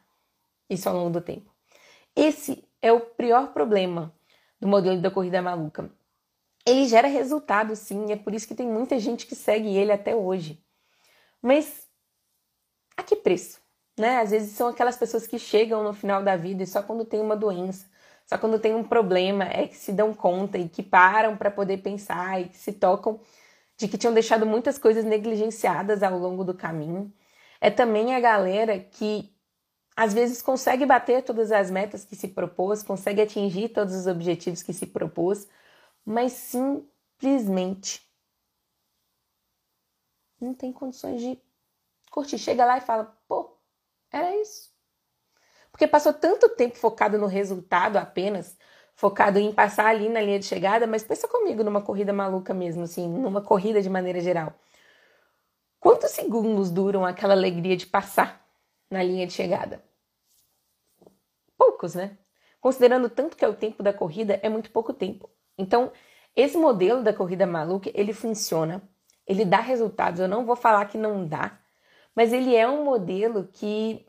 isso 0.69 0.89
ao 0.89 0.95
longo 0.95 1.11
do 1.11 1.21
tempo. 1.23 1.51
Esse 2.15 2.63
é 2.83 2.93
o 2.93 3.01
pior 3.01 3.53
problema 3.55 4.15
do 4.61 4.69
modelo 4.69 5.01
da 5.01 5.11
corrida 5.11 5.41
maluca. 5.41 5.91
Ele 6.67 6.87
gera 6.87 7.09
resultado, 7.09 7.75
sim, 7.75 8.13
é 8.13 8.17
por 8.17 8.35
isso 8.35 8.47
que 8.47 8.55
tem 8.55 8.67
muita 8.67 8.99
gente 8.99 9.27
que 9.27 9.35
segue 9.35 9.77
ele 9.77 9.93
até 9.93 10.15
hoje. 10.15 10.63
Mas 11.41 11.89
a 12.97 13.03
que 13.03 13.17
preço? 13.17 13.61
Né? 13.99 14.19
Às 14.19 14.31
vezes 14.31 14.53
são 14.53 14.69
aquelas 14.69 14.97
pessoas 14.97 15.27
que 15.27 15.39
chegam 15.39 15.83
no 15.83 15.93
final 15.93 16.23
da 16.23 16.37
vida 16.37 16.63
e 16.63 16.67
só 16.67 16.83
quando 16.83 17.05
tem 17.05 17.21
uma 17.21 17.37
doença, 17.37 17.87
só 18.27 18.39
quando 18.39 18.59
tem 18.59 18.75
um 18.75 18.85
problema 18.85 19.45
é 19.45 19.67
que 19.67 19.77
se 19.77 19.93
dão 19.93 20.15
conta 20.15 20.57
e 20.57 20.69
que 20.69 20.83
param 20.83 21.37
para 21.37 21.51
poder 21.51 21.79
pensar 21.79 22.41
e 22.41 22.49
que 22.49 22.57
se 22.57 22.73
tocam 22.73 23.21
de 23.77 23.89
que 23.89 23.99
tinham 23.99 24.15
deixado 24.15 24.47
muitas 24.47 24.79
coisas 24.79 25.05
negligenciadas 25.05 26.03
ao 26.03 26.19
longo 26.19 26.45
do 26.45 26.55
caminho. 26.55 27.13
É 27.61 27.71
também 27.71 28.15
a 28.15 28.21
galera 28.21 28.79
que 28.79 29.33
às 29.97 30.15
vezes 30.15 30.41
consegue 30.41 30.87
bater 30.87 31.23
todas 31.23 31.53
as 31.53 31.71
metas 31.71 32.05
que 32.05 32.17
se 32.17 32.29
propôs, 32.29 32.83
consegue 32.83 33.21
atingir 33.21 33.71
todos 33.71 33.95
os 33.95 34.07
objetivos 34.07 34.63
que 34.63 34.73
se 34.73 34.87
propôs, 34.87 35.47
mas 36.05 36.33
simplesmente 36.33 38.09
não 40.41 40.55
tem 40.55 40.73
condições 40.73 41.21
de 41.21 41.41
curtir. 42.11 42.39
Chega 42.39 42.65
lá 42.65 42.79
e 42.79 42.81
fala, 42.81 43.05
pô, 43.29 43.57
era 44.11 44.37
isso. 44.37 44.73
Porque 45.71 45.87
passou 45.87 46.13
tanto 46.13 46.49
tempo 46.51 46.77
focado 46.77 47.17
no 47.19 47.27
resultado 47.27 47.97
apenas, 47.97 48.59
focado 48.95 49.39
em 49.39 49.53
passar 49.53 49.87
ali 49.87 50.09
na 50.09 50.21
linha 50.21 50.39
de 50.39 50.45
chegada, 50.45 50.87
mas 50.87 51.03
pensa 51.03 51.27
comigo 51.27 51.65
numa 51.65 51.81
corrida 51.83 52.13
maluca 52.13 52.53
mesmo, 52.53 52.83
assim, 52.83 53.09
numa 53.09 53.41
corrida 53.43 53.81
de 53.81 53.89
maneira 53.89 54.21
geral. 54.21 54.53
Quantos 55.81 56.11
segundos 56.11 56.71
duram 56.71 57.05
aquela 57.05 57.33
alegria 57.33 57.77
de 57.77 57.87
passar 57.87 58.47
na 58.91 59.03
linha 59.03 59.27
de 59.27 59.33
chegada? 59.33 59.83
Poucos, 61.57 61.95
né? 61.95 62.19
Considerando 62.61 63.09
tanto 63.09 63.37
que 63.37 63.45
é 63.45 63.49
o 63.49 63.57
tempo 63.57 63.83
da 63.83 63.93
corrida, 63.93 64.39
é 64.43 64.49
muito 64.49 64.71
pouco 64.71 64.93
tempo. 64.93 65.29
Então, 65.63 65.93
esse 66.35 66.59
modelo 66.59 67.05
da 67.05 67.15
corrida 67.15 67.47
maluca, 67.47 67.89
ele 67.95 68.13
funciona, 68.13 68.83
ele 69.25 69.45
dá 69.45 69.61
resultados. 69.61 70.19
Eu 70.19 70.27
não 70.27 70.45
vou 70.45 70.57
falar 70.57 70.85
que 70.87 70.99
não 70.99 71.25
dá, 71.25 71.57
mas 72.17 72.33
ele 72.33 72.57
é 72.57 72.69
um 72.69 72.85
modelo 72.85 73.49
que 73.53 74.05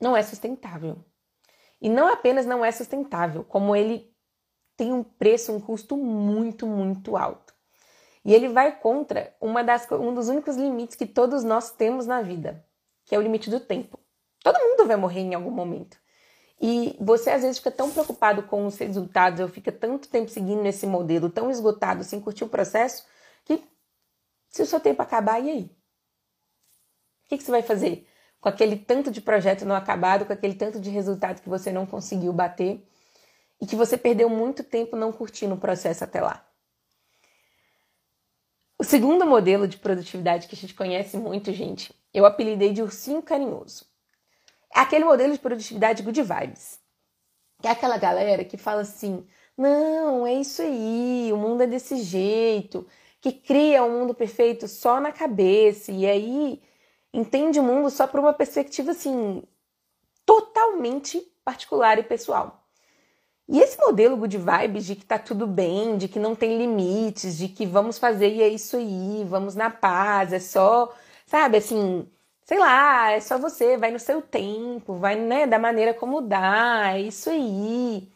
não 0.00 0.16
é 0.16 0.22
sustentável. 0.22 1.04
E 1.80 1.88
não 1.90 2.08
apenas 2.08 2.46
não 2.46 2.64
é 2.64 2.72
sustentável, 2.72 3.44
como 3.44 3.76
ele 3.76 4.10
tem 4.74 4.92
um 4.92 5.04
preço, 5.04 5.52
um 5.52 5.60
custo 5.60 5.96
muito, 5.96 6.66
muito 6.66 7.16
alto. 7.16 7.52
E 8.24 8.34
ele 8.34 8.48
vai 8.48 8.78
contra 8.80 9.36
uma 9.40 9.62
das, 9.62 9.90
um 9.92 10.14
dos 10.14 10.28
únicos 10.28 10.56
limites 10.56 10.96
que 10.96 11.06
todos 11.06 11.44
nós 11.44 11.70
temos 11.70 12.06
na 12.06 12.22
vida, 12.22 12.64
que 13.04 13.14
é 13.14 13.18
o 13.18 13.22
limite 13.22 13.50
do 13.50 13.60
tempo. 13.60 13.98
Todo 14.42 14.58
mundo 14.58 14.86
vai 14.86 14.96
morrer 14.96 15.20
em 15.20 15.34
algum 15.34 15.50
momento. 15.50 15.98
E 16.60 16.96
você 16.98 17.30
às 17.30 17.42
vezes 17.42 17.58
fica 17.58 17.70
tão 17.70 17.90
preocupado 17.90 18.42
com 18.42 18.66
os 18.66 18.76
resultados, 18.76 19.40
ou 19.40 19.48
fica 19.48 19.70
tanto 19.70 20.08
tempo 20.08 20.30
seguindo 20.30 20.66
esse 20.66 20.86
modelo, 20.86 21.30
tão 21.30 21.50
esgotado, 21.50 22.02
sem 22.02 22.20
curtir 22.20 22.44
o 22.44 22.48
processo, 22.48 23.06
que 23.44 23.62
se 24.48 24.62
o 24.62 24.66
seu 24.66 24.80
tempo 24.80 25.00
acabar, 25.00 25.40
e 25.40 25.50
aí? 25.50 25.62
O 27.24 27.28
que, 27.28 27.38
que 27.38 27.44
você 27.44 27.50
vai 27.50 27.62
fazer 27.62 28.06
com 28.40 28.48
aquele 28.48 28.76
tanto 28.76 29.10
de 29.10 29.20
projeto 29.20 29.64
não 29.64 29.74
acabado, 29.74 30.24
com 30.24 30.32
aquele 30.32 30.54
tanto 30.54 30.80
de 30.80 30.90
resultado 30.90 31.42
que 31.42 31.48
você 31.48 31.72
não 31.72 31.86
conseguiu 31.86 32.32
bater 32.32 32.86
e 33.60 33.66
que 33.66 33.76
você 33.76 33.96
perdeu 33.96 34.28
muito 34.28 34.62
tempo 34.62 34.96
não 34.96 35.12
curtindo 35.12 35.54
o 35.54 35.58
processo 35.58 36.04
até 36.04 36.20
lá? 36.20 36.44
O 38.78 38.84
segundo 38.84 39.26
modelo 39.26 39.66
de 39.66 39.76
produtividade 39.76 40.46
que 40.46 40.54
a 40.54 40.58
gente 40.58 40.72
conhece 40.72 41.16
muito, 41.16 41.52
gente, 41.52 41.92
eu 42.14 42.24
apelidei 42.24 42.72
de 42.72 42.80
ursinho 42.80 43.20
carinhoso. 43.20 43.84
É 44.74 44.80
aquele 44.80 45.04
modelo 45.04 45.32
de 45.32 45.38
produtividade 45.38 46.02
good 46.02 46.22
vibes. 46.22 46.78
Que 47.60 47.68
é 47.68 47.70
aquela 47.70 47.98
galera 47.98 48.44
que 48.44 48.56
fala 48.56 48.82
assim: 48.82 49.26
não, 49.56 50.26
é 50.26 50.34
isso 50.34 50.62
aí, 50.62 51.30
o 51.32 51.36
mundo 51.36 51.62
é 51.62 51.66
desse 51.66 51.96
jeito, 52.02 52.86
que 53.20 53.32
cria 53.32 53.82
um 53.82 54.00
mundo 54.00 54.14
perfeito 54.14 54.68
só 54.68 55.00
na 55.00 55.12
cabeça, 55.12 55.90
e 55.90 56.06
aí 56.06 56.62
entende 57.12 57.58
o 57.58 57.62
mundo 57.62 57.90
só 57.90 58.06
por 58.06 58.20
uma 58.20 58.32
perspectiva 58.32 58.92
assim 58.92 59.42
totalmente 60.24 61.20
particular 61.44 61.98
e 61.98 62.02
pessoal. 62.02 62.68
E 63.48 63.60
esse 63.60 63.78
modelo 63.78 64.16
good 64.16 64.36
vibes 64.36 64.84
de 64.84 64.94
que 64.94 65.06
tá 65.06 65.18
tudo 65.18 65.46
bem, 65.46 65.96
de 65.96 66.06
que 66.06 66.18
não 66.18 66.36
tem 66.36 66.58
limites, 66.58 67.38
de 67.38 67.48
que 67.48 67.64
vamos 67.66 67.98
fazer 67.98 68.28
e 68.34 68.42
é 68.42 68.48
isso 68.48 68.76
aí, 68.76 69.24
vamos 69.26 69.54
na 69.54 69.70
paz, 69.70 70.32
é 70.34 70.38
só, 70.38 70.94
sabe, 71.26 71.56
assim, 71.56 72.06
sei 72.48 72.58
lá, 72.58 73.12
é 73.12 73.20
só 73.20 73.36
você, 73.38 73.76
vai 73.76 73.90
no 73.90 73.98
seu 73.98 74.22
tempo, 74.22 74.94
vai, 74.94 75.16
né, 75.16 75.46
da 75.46 75.58
maneira 75.58 75.92
como 75.92 76.22
dá, 76.22 76.94
é 76.94 77.02
isso 77.02 77.28
aí. 77.28 78.10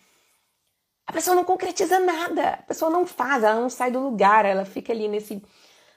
A 1.07 1.13
pessoa 1.13 1.37
não 1.37 1.45
concretiza 1.45 1.99
nada, 2.01 2.55
a 2.55 2.63
pessoa 2.63 2.91
não 2.91 3.07
faz, 3.07 3.45
ela 3.45 3.61
não 3.61 3.69
sai 3.69 3.91
do 3.91 4.01
lugar, 4.01 4.47
ela 4.47 4.65
fica 4.65 4.91
ali 4.93 5.07
nesse 5.07 5.43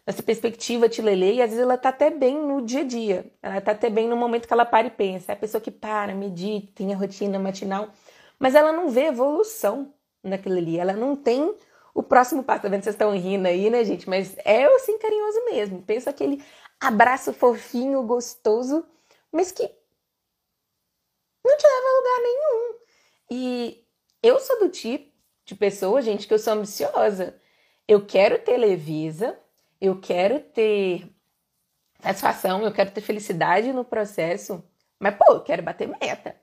nessa 0.05 0.21
perspectiva 0.21 0.89
te 0.89 1.01
lele, 1.01 1.35
e 1.35 1.41
às 1.41 1.49
vezes 1.49 1.63
ela 1.63 1.77
tá 1.77 1.89
até 1.89 2.11
bem 2.11 2.37
no 2.37 2.61
dia 2.61 2.81
a 2.81 2.83
dia. 2.83 3.25
Ela 3.41 3.61
tá 3.61 3.71
até 3.71 3.89
bem 3.89 4.07
no 4.07 4.15
momento 4.17 4.47
que 4.47 4.53
ela 4.53 4.65
para 4.65 4.85
e 4.87 4.91
pensa. 4.91 5.31
É 5.31 5.33
a 5.33 5.37
pessoa 5.37 5.61
que 5.61 5.71
para, 5.71 6.13
medita, 6.13 6.73
tem 6.75 6.93
a 6.93 6.97
rotina 6.97 7.39
matinal, 7.39 7.89
mas 8.37 8.53
ela 8.53 8.71
não 8.71 8.89
vê 8.89 9.05
evolução 9.07 9.93
naquilo 10.23 10.57
ali. 10.57 10.77
Ela 10.77 10.93
não 10.93 11.15
tem 11.15 11.55
o 11.93 12.03
próximo 12.03 12.43
passo. 12.43 12.63
Tá 12.63 12.69
vendo? 12.69 12.83
Vocês 12.83 12.93
estão 12.95 13.11
rindo 13.17 13.47
aí, 13.47 13.69
né, 13.71 13.83
gente? 13.83 14.07
Mas 14.07 14.35
é 14.45 14.65
assim 14.75 14.99
carinhoso 14.99 15.45
mesmo. 15.45 15.81
Pensa 15.81 16.11
aquele 16.11 16.43
abraço 16.87 17.33
fofinho, 17.33 18.03
gostoso, 18.03 18.85
mas 19.31 19.51
que 19.51 19.63
não 21.43 21.57
te 21.57 21.67
leva 21.67 21.87
a 21.87 21.97
lugar 21.97 22.21
nenhum. 22.21 22.75
E 23.31 23.85
eu 24.21 24.39
sou 24.39 24.59
do 24.59 24.69
tipo 24.69 25.11
de 25.45 25.55
pessoa, 25.55 26.01
gente, 26.01 26.27
que 26.27 26.33
eu 26.33 26.39
sou 26.39 26.53
ambiciosa. 26.53 27.39
Eu 27.87 28.05
quero 28.05 28.39
ter 28.39 28.57
leveza, 28.57 29.37
eu 29.79 29.99
quero 29.99 30.39
ter 30.39 31.07
satisfação, 32.01 32.63
eu 32.63 32.71
quero 32.71 32.91
ter 32.91 33.01
felicidade 33.01 33.71
no 33.71 33.85
processo, 33.85 34.63
mas, 34.99 35.15
pô, 35.15 35.33
eu 35.33 35.41
quero 35.41 35.61
bater 35.61 35.87
meta. 35.87 36.35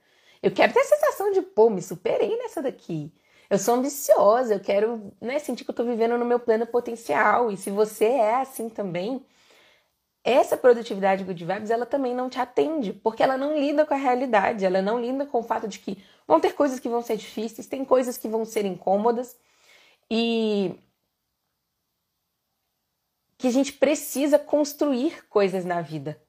Eu 0.43 0.51
quero 0.51 0.73
ter 0.73 0.81
a 0.81 0.85
sensação 0.85 1.33
de, 1.33 1.43
pô, 1.43 1.71
me 1.71 1.83
superei 1.83 2.37
nessa 2.37 2.63
daqui. 2.63 3.13
Eu 3.49 3.59
sou 3.59 3.75
ambiciosa, 3.75 4.55
eu 4.55 4.61
quero 4.61 5.13
né, 5.21 5.39
sentir 5.39 5.65
que 5.65 5.71
eu 5.71 5.75
tô 5.75 5.85
vivendo 5.85 6.17
no 6.17 6.25
meu 6.25 6.41
pleno 6.41 6.67
potencial. 6.67 7.51
E 7.51 7.57
se 7.57 7.71
você 7.71 8.07
é 8.07 8.37
assim 8.37 8.69
também, 8.69 9.25
essa 10.25 10.57
produtividade 10.57 11.25
good 11.25 11.45
vibes, 11.45 11.71
ela 11.71 11.85
também 11.85 12.15
não 12.15 12.31
te 12.31 12.39
atende, 12.39 12.93
porque 12.93 13.23
ela 13.23 13.37
não 13.37 13.59
lida 13.59 13.85
com 13.85 13.95
a 13.95 13.97
realidade, 13.97 14.65
ela 14.65 14.81
não 14.81 15.01
lida 15.01 15.27
com 15.27 15.41
o 15.41 15.43
fato 15.43 15.67
de 15.67 15.79
que 15.79 16.03
vão 16.27 16.41
ter 16.41 16.55
coisas 16.55 16.79
que 16.79 16.89
vão 16.89 17.03
ser 17.03 17.17
difíceis, 17.17 17.67
tem 17.67 17.85
coisas 17.85 18.17
que 18.17 18.29
vão 18.29 18.45
ser 18.45 18.65
incômodas. 18.65 19.37
E 20.11 20.79
que 23.43 23.49
a 23.49 23.51
gente 23.51 23.73
precisa 23.73 24.39
construir 24.39 25.27
coisas 25.29 25.65
na 25.65 25.81
vida. 25.81 26.23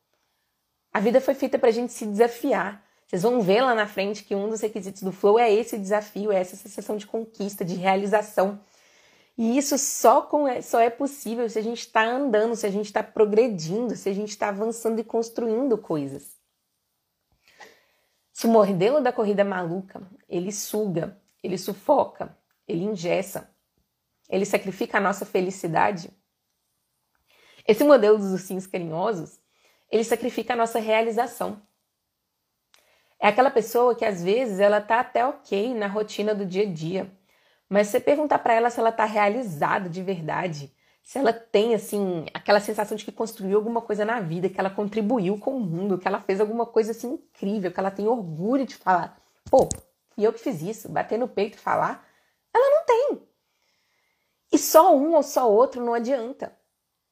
A 0.92 1.00
vida 1.00 1.22
foi 1.22 1.36
feita 1.36 1.60
para 1.60 1.70
a 1.70 1.72
gente 1.72 1.94
se 1.94 2.08
desafiar. 2.08 2.84
Vocês 3.06 3.22
vão 3.22 3.40
ver 3.40 3.62
lá 3.62 3.76
na 3.76 3.86
frente 3.86 4.24
que 4.24 4.34
um 4.34 4.50
dos 4.50 4.62
requisitos 4.62 5.04
do 5.04 5.12
flow 5.12 5.38
é 5.38 5.54
esse 5.54 5.78
desafio, 5.78 6.32
é 6.32 6.40
essa 6.40 6.56
sensação 6.56 6.98
de 6.98 7.06
conquista, 7.06 7.64
de 7.64 7.76
realização. 7.76 8.60
E 9.38 9.58
isso 9.58 9.78
só, 9.78 10.22
com, 10.22 10.48
é, 10.48 10.62
só 10.62 10.80
é 10.80 10.90
possível 10.90 11.50
se 11.50 11.58
a 11.58 11.62
gente 11.62 11.80
está 11.80 12.06
andando, 12.06 12.56
se 12.56 12.66
a 12.66 12.70
gente 12.70 12.86
está 12.86 13.02
progredindo, 13.02 13.96
se 13.96 14.08
a 14.08 14.14
gente 14.14 14.30
está 14.30 14.50
avançando 14.50 15.00
e 15.00 15.04
construindo 15.04 15.78
coisas. 15.78 16.38
Se 18.32 18.46
o 18.46 18.50
modelo 18.50 19.02
da 19.02 19.12
corrida 19.12 19.44
maluca, 19.44 20.08
ele 20.28 20.52
suga, 20.52 21.20
ele 21.42 21.58
sufoca, 21.58 22.38
ele 22.68 22.84
ingessa, 22.84 23.50
ele 24.30 24.46
sacrifica 24.46 24.98
a 24.98 25.02
nossa 25.02 25.26
felicidade, 25.26 26.12
esse 27.68 27.84
modelo 27.84 28.18
dos 28.18 28.32
ursinhos 28.32 28.68
carinhosos, 28.68 29.40
ele 29.90 30.04
sacrifica 30.04 30.54
a 30.54 30.56
nossa 30.56 30.80
realização. 30.80 31.62
É 33.20 33.28
aquela 33.28 33.50
pessoa 33.50 33.96
que 33.96 34.04
às 34.04 34.22
vezes 34.22 34.60
ela 34.60 34.82
tá 34.82 35.00
até 35.00 35.26
ok 35.26 35.74
na 35.74 35.88
rotina 35.88 36.36
do 36.36 36.46
dia 36.46 36.64
a 36.64 36.72
dia, 36.72 37.18
mas 37.74 37.88
você 37.88 38.00
perguntar 38.00 38.40
para 38.40 38.54
ela 38.54 38.70
se 38.70 38.80
ela 38.80 38.92
tá 38.92 39.06
realizada 39.06 39.90
de 39.90 40.04
verdade, 40.04 40.72
se 41.02 41.18
ela 41.18 41.34
tem 41.34 41.74
assim 41.74 42.26
aquela 42.34 42.60
sensação 42.60 42.96
de 42.96 43.04
que 43.04 43.12
construiu 43.12 43.58
alguma 43.58 43.82
coisa 43.82 44.06
na 44.06 44.20
vida, 44.22 44.48
que 44.48 44.60
ela 44.60 44.70
contribuiu 44.70 45.38
com 45.40 45.58
o 45.58 45.60
mundo, 45.60 45.98
que 45.98 46.08
ela 46.08 46.22
fez 46.22 46.40
alguma 46.40 46.66
coisa 46.66 46.92
assim 46.92 47.14
incrível, 47.14 47.72
que 47.72 47.80
ela 47.80 47.92
tem 47.92 48.08
orgulho 48.08 48.66
de 48.66 48.76
falar, 48.76 49.18
pô, 49.50 49.68
e 50.18 50.24
eu 50.24 50.32
que 50.32 50.40
fiz 50.40 50.62
isso, 50.62 50.88
bater 50.88 51.18
no 51.18 51.28
peito 51.28 51.58
e 51.58 51.60
falar, 51.60 52.06
ela 52.54 52.70
não 52.70 52.86
tem. 52.86 53.28
E 54.52 54.58
só 54.58 54.96
um 54.96 55.16
ou 55.16 55.24
só 55.24 55.52
outro 55.52 55.84
não 55.84 55.94
adianta 55.94 56.54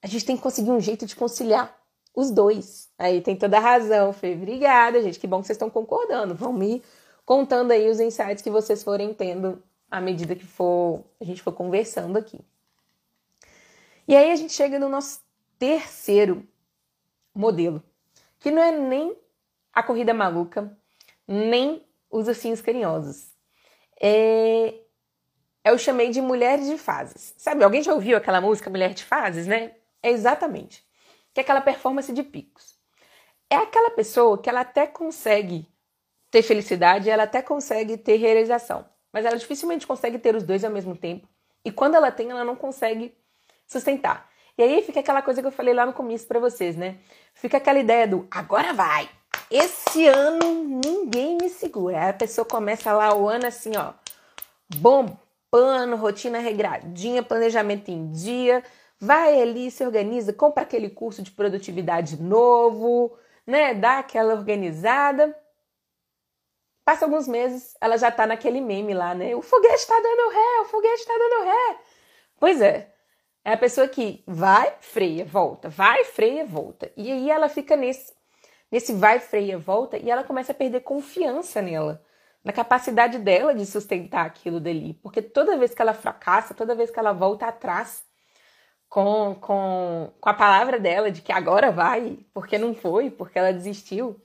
a 0.01 0.07
gente 0.07 0.25
tem 0.25 0.35
que 0.35 0.41
conseguir 0.41 0.71
um 0.71 0.79
jeito 0.79 1.05
de 1.05 1.15
conciliar 1.15 1.75
os 2.15 2.31
dois. 2.31 2.89
Aí 2.97 3.21
tem 3.21 3.35
toda 3.35 3.57
a 3.57 3.59
razão, 3.59 4.11
Fê. 4.11 4.33
Obrigada, 4.33 5.01
gente. 5.01 5.19
Que 5.19 5.27
bom 5.27 5.41
que 5.41 5.47
vocês 5.47 5.55
estão 5.55 5.69
concordando. 5.69 6.33
Vão 6.33 6.51
me 6.51 6.83
contando 7.25 7.71
aí 7.71 7.89
os 7.89 7.99
insights 7.99 8.41
que 8.41 8.49
vocês 8.49 8.83
forem 8.83 9.13
tendo 9.13 9.61
à 9.91 9.99
medida 9.99 10.35
que 10.35 10.45
for 10.45 11.03
a 11.19 11.25
gente 11.25 11.41
for 11.41 11.51
conversando 11.51 12.17
aqui. 12.17 12.39
E 14.07 14.15
aí 14.15 14.31
a 14.31 14.35
gente 14.35 14.53
chega 14.53 14.79
no 14.79 14.89
nosso 14.89 15.19
terceiro 15.59 16.47
modelo, 17.35 17.83
que 18.39 18.49
não 18.49 18.61
é 18.61 18.71
nem 18.71 19.15
a 19.73 19.83
corrida 19.83 20.13
maluca, 20.13 20.75
nem 21.27 21.85
os 22.09 22.27
ursinhos 22.27 22.61
carinhosos. 22.61 23.31
É, 24.01 24.73
eu 25.63 25.77
chamei 25.77 26.09
de 26.09 26.21
mulheres 26.21 26.67
de 26.67 26.77
fases. 26.77 27.35
Sabe, 27.37 27.63
alguém 27.63 27.83
já 27.83 27.93
ouviu 27.93 28.17
aquela 28.17 28.41
música 28.41 28.69
Mulher 28.69 28.93
de 28.93 29.03
Fases, 29.03 29.45
né? 29.45 29.75
É 30.01 30.09
exatamente. 30.09 30.83
Que 31.33 31.39
é 31.39 31.43
aquela 31.43 31.61
performance 31.61 32.11
de 32.11 32.23
picos. 32.23 32.79
É 33.49 33.57
aquela 33.57 33.91
pessoa 33.91 34.41
que 34.41 34.49
ela 34.49 34.61
até 34.61 34.87
consegue 34.87 35.69
ter 36.31 36.41
felicidade, 36.41 37.09
ela 37.09 37.23
até 37.23 37.41
consegue 37.41 37.97
ter 37.97 38.15
realização, 38.15 38.85
mas 39.11 39.25
ela 39.25 39.37
dificilmente 39.37 39.87
consegue 39.87 40.17
ter 40.17 40.35
os 40.35 40.43
dois 40.43 40.63
ao 40.63 40.71
mesmo 40.71 40.95
tempo. 40.95 41.27
E 41.63 41.71
quando 41.71 41.95
ela 41.95 42.11
tem, 42.11 42.29
ela 42.29 42.43
não 42.43 42.55
consegue 42.55 43.13
sustentar. 43.67 44.29
E 44.57 44.63
aí 44.63 44.81
fica 44.81 44.99
aquela 44.99 45.21
coisa 45.21 45.41
que 45.41 45.47
eu 45.47 45.51
falei 45.51 45.73
lá 45.73 45.85
no 45.85 45.93
começo 45.93 46.27
para 46.27 46.39
vocês, 46.39 46.75
né? 46.75 46.97
Fica 47.33 47.57
aquela 47.57 47.79
ideia 47.79 48.07
do 48.07 48.27
agora 48.29 48.73
vai. 48.73 49.09
Esse 49.49 50.07
ano 50.07 50.79
ninguém 50.85 51.37
me 51.37 51.49
segura. 51.49 52.01
Aí 52.01 52.09
a 52.09 52.13
pessoa 52.13 52.45
começa 52.45 52.91
lá 52.91 53.15
o 53.15 53.27
ano 53.27 53.47
assim, 53.47 53.71
ó, 53.77 53.93
bombando, 54.75 55.95
rotina 55.95 56.39
regradinha, 56.39 57.23
planejamento 57.23 57.89
em 57.89 58.11
dia, 58.11 58.63
vai 58.99 59.41
ali, 59.41 59.71
se 59.71 59.85
organiza, 59.85 60.31
compra 60.33 60.63
aquele 60.63 60.89
curso 60.89 61.21
de 61.21 61.31
produtividade 61.31 62.21
novo, 62.21 63.17
né? 63.45 63.73
Dá 63.73 63.99
aquela 63.99 64.33
organizada. 64.33 65.35
Passa 66.83 67.05
alguns 67.05 67.27
meses, 67.27 67.75
ela 67.79 67.97
já 67.97 68.11
tá 68.11 68.25
naquele 68.25 68.59
meme 68.59 68.93
lá, 68.93 69.13
né? 69.13 69.35
O 69.35 69.41
foguete 69.41 69.85
tá 69.85 69.99
dando 69.99 70.31
ré, 70.31 70.61
o 70.61 70.65
foguete 70.65 71.05
tá 71.05 71.13
dando 71.13 71.45
ré. 71.45 71.77
Pois 72.39 72.61
é, 72.61 72.91
é 73.45 73.53
a 73.53 73.57
pessoa 73.57 73.87
que 73.87 74.23
vai, 74.27 74.73
freia, 74.81 75.25
volta, 75.25 75.69
vai, 75.69 76.03
freia, 76.05 76.45
volta. 76.45 76.91
E 76.97 77.11
aí 77.11 77.29
ela 77.29 77.49
fica 77.49 77.75
nesse, 77.75 78.13
nesse 78.71 78.93
vai, 78.93 79.19
freia, 79.19 79.57
volta 79.57 79.97
e 79.97 80.09
ela 80.09 80.23
começa 80.23 80.51
a 80.51 80.55
perder 80.55 80.81
confiança 80.81 81.61
nela, 81.61 82.03
na 82.43 82.51
capacidade 82.51 83.19
dela 83.19 83.53
de 83.53 83.65
sustentar 83.65 84.25
aquilo 84.25 84.59
dali. 84.59 84.93
Porque 84.95 85.21
toda 85.21 85.57
vez 85.57 85.73
que 85.73 85.81
ela 85.81 85.93
fracassa, 85.93 86.53
toda 86.53 86.75
vez 86.75 86.89
que 86.89 86.99
ela 86.99 87.13
volta 87.13 87.47
atrás 87.47 88.03
com, 88.91 89.35
com, 89.39 90.11
com 90.19 90.29
a 90.29 90.33
palavra 90.33 90.79
dela 90.79 91.09
de 91.09 91.21
que 91.21 91.31
agora 91.31 91.71
vai, 91.71 92.19
porque 92.33 92.57
não 92.57 92.75
foi, 92.75 93.09
porque 93.09 93.39
ela 93.39 93.53
desistiu, 93.53 94.21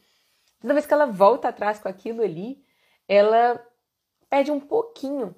toda 0.61 0.75
vez 0.75 0.87
que 0.87 0.95
ela 0.95 1.07
volta 1.07 1.49
atrás 1.49 1.79
com 1.79 1.89
aquilo 1.89 2.23
ali, 2.23 2.65
ela 3.09 3.65
perde 4.29 4.51
um 4.51 4.61
pouquinho 4.61 5.35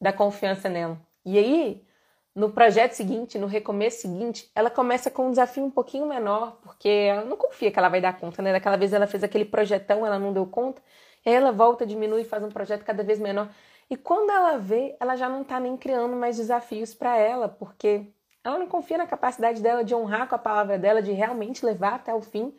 da 0.00 0.12
confiança 0.12 0.68
nela. 0.68 1.00
E 1.24 1.38
aí 1.38 1.86
no 2.34 2.50
projeto 2.50 2.92
seguinte, 2.92 3.38
no 3.38 3.46
recomeço 3.46 4.02
seguinte, 4.02 4.50
ela 4.54 4.70
começa 4.70 5.10
com 5.10 5.26
um 5.26 5.30
desafio 5.30 5.64
um 5.64 5.70
pouquinho 5.70 6.06
menor, 6.06 6.58
porque 6.62 6.88
ela 6.88 7.24
não 7.24 7.36
confia 7.36 7.70
que 7.70 7.78
ela 7.78 7.90
vai 7.90 8.00
dar 8.00 8.18
conta, 8.18 8.40
né? 8.40 8.52
Daquela 8.52 8.76
vez 8.76 8.92
ela 8.92 9.06
fez 9.06 9.22
aquele 9.22 9.44
projetão, 9.44 10.06
ela 10.06 10.18
não 10.18 10.32
deu 10.32 10.46
conta, 10.46 10.82
e 11.24 11.28
aí 11.28 11.34
ela 11.34 11.52
volta, 11.52 11.84
diminui 11.84 12.22
e 12.22 12.24
faz 12.24 12.42
um 12.42 12.48
projeto 12.48 12.84
cada 12.84 13.02
vez 13.02 13.18
menor. 13.18 13.50
E 13.90 13.96
quando 13.96 14.30
ela 14.30 14.56
vê, 14.56 14.96
ela 14.98 15.14
já 15.14 15.28
não 15.28 15.42
está 15.42 15.60
nem 15.60 15.76
criando 15.76 16.16
mais 16.16 16.38
desafios 16.38 16.94
para 16.94 17.16
ela, 17.18 17.48
porque 17.48 18.10
ela 18.42 18.58
não 18.58 18.66
confia 18.66 18.96
na 18.96 19.06
capacidade 19.06 19.60
dela 19.60 19.84
de 19.84 19.94
honrar 19.94 20.26
com 20.26 20.34
a 20.34 20.38
palavra 20.38 20.78
dela, 20.78 21.02
de 21.02 21.12
realmente 21.12 21.64
levar 21.64 21.94
até 21.94 22.14
o 22.14 22.22
fim 22.22 22.54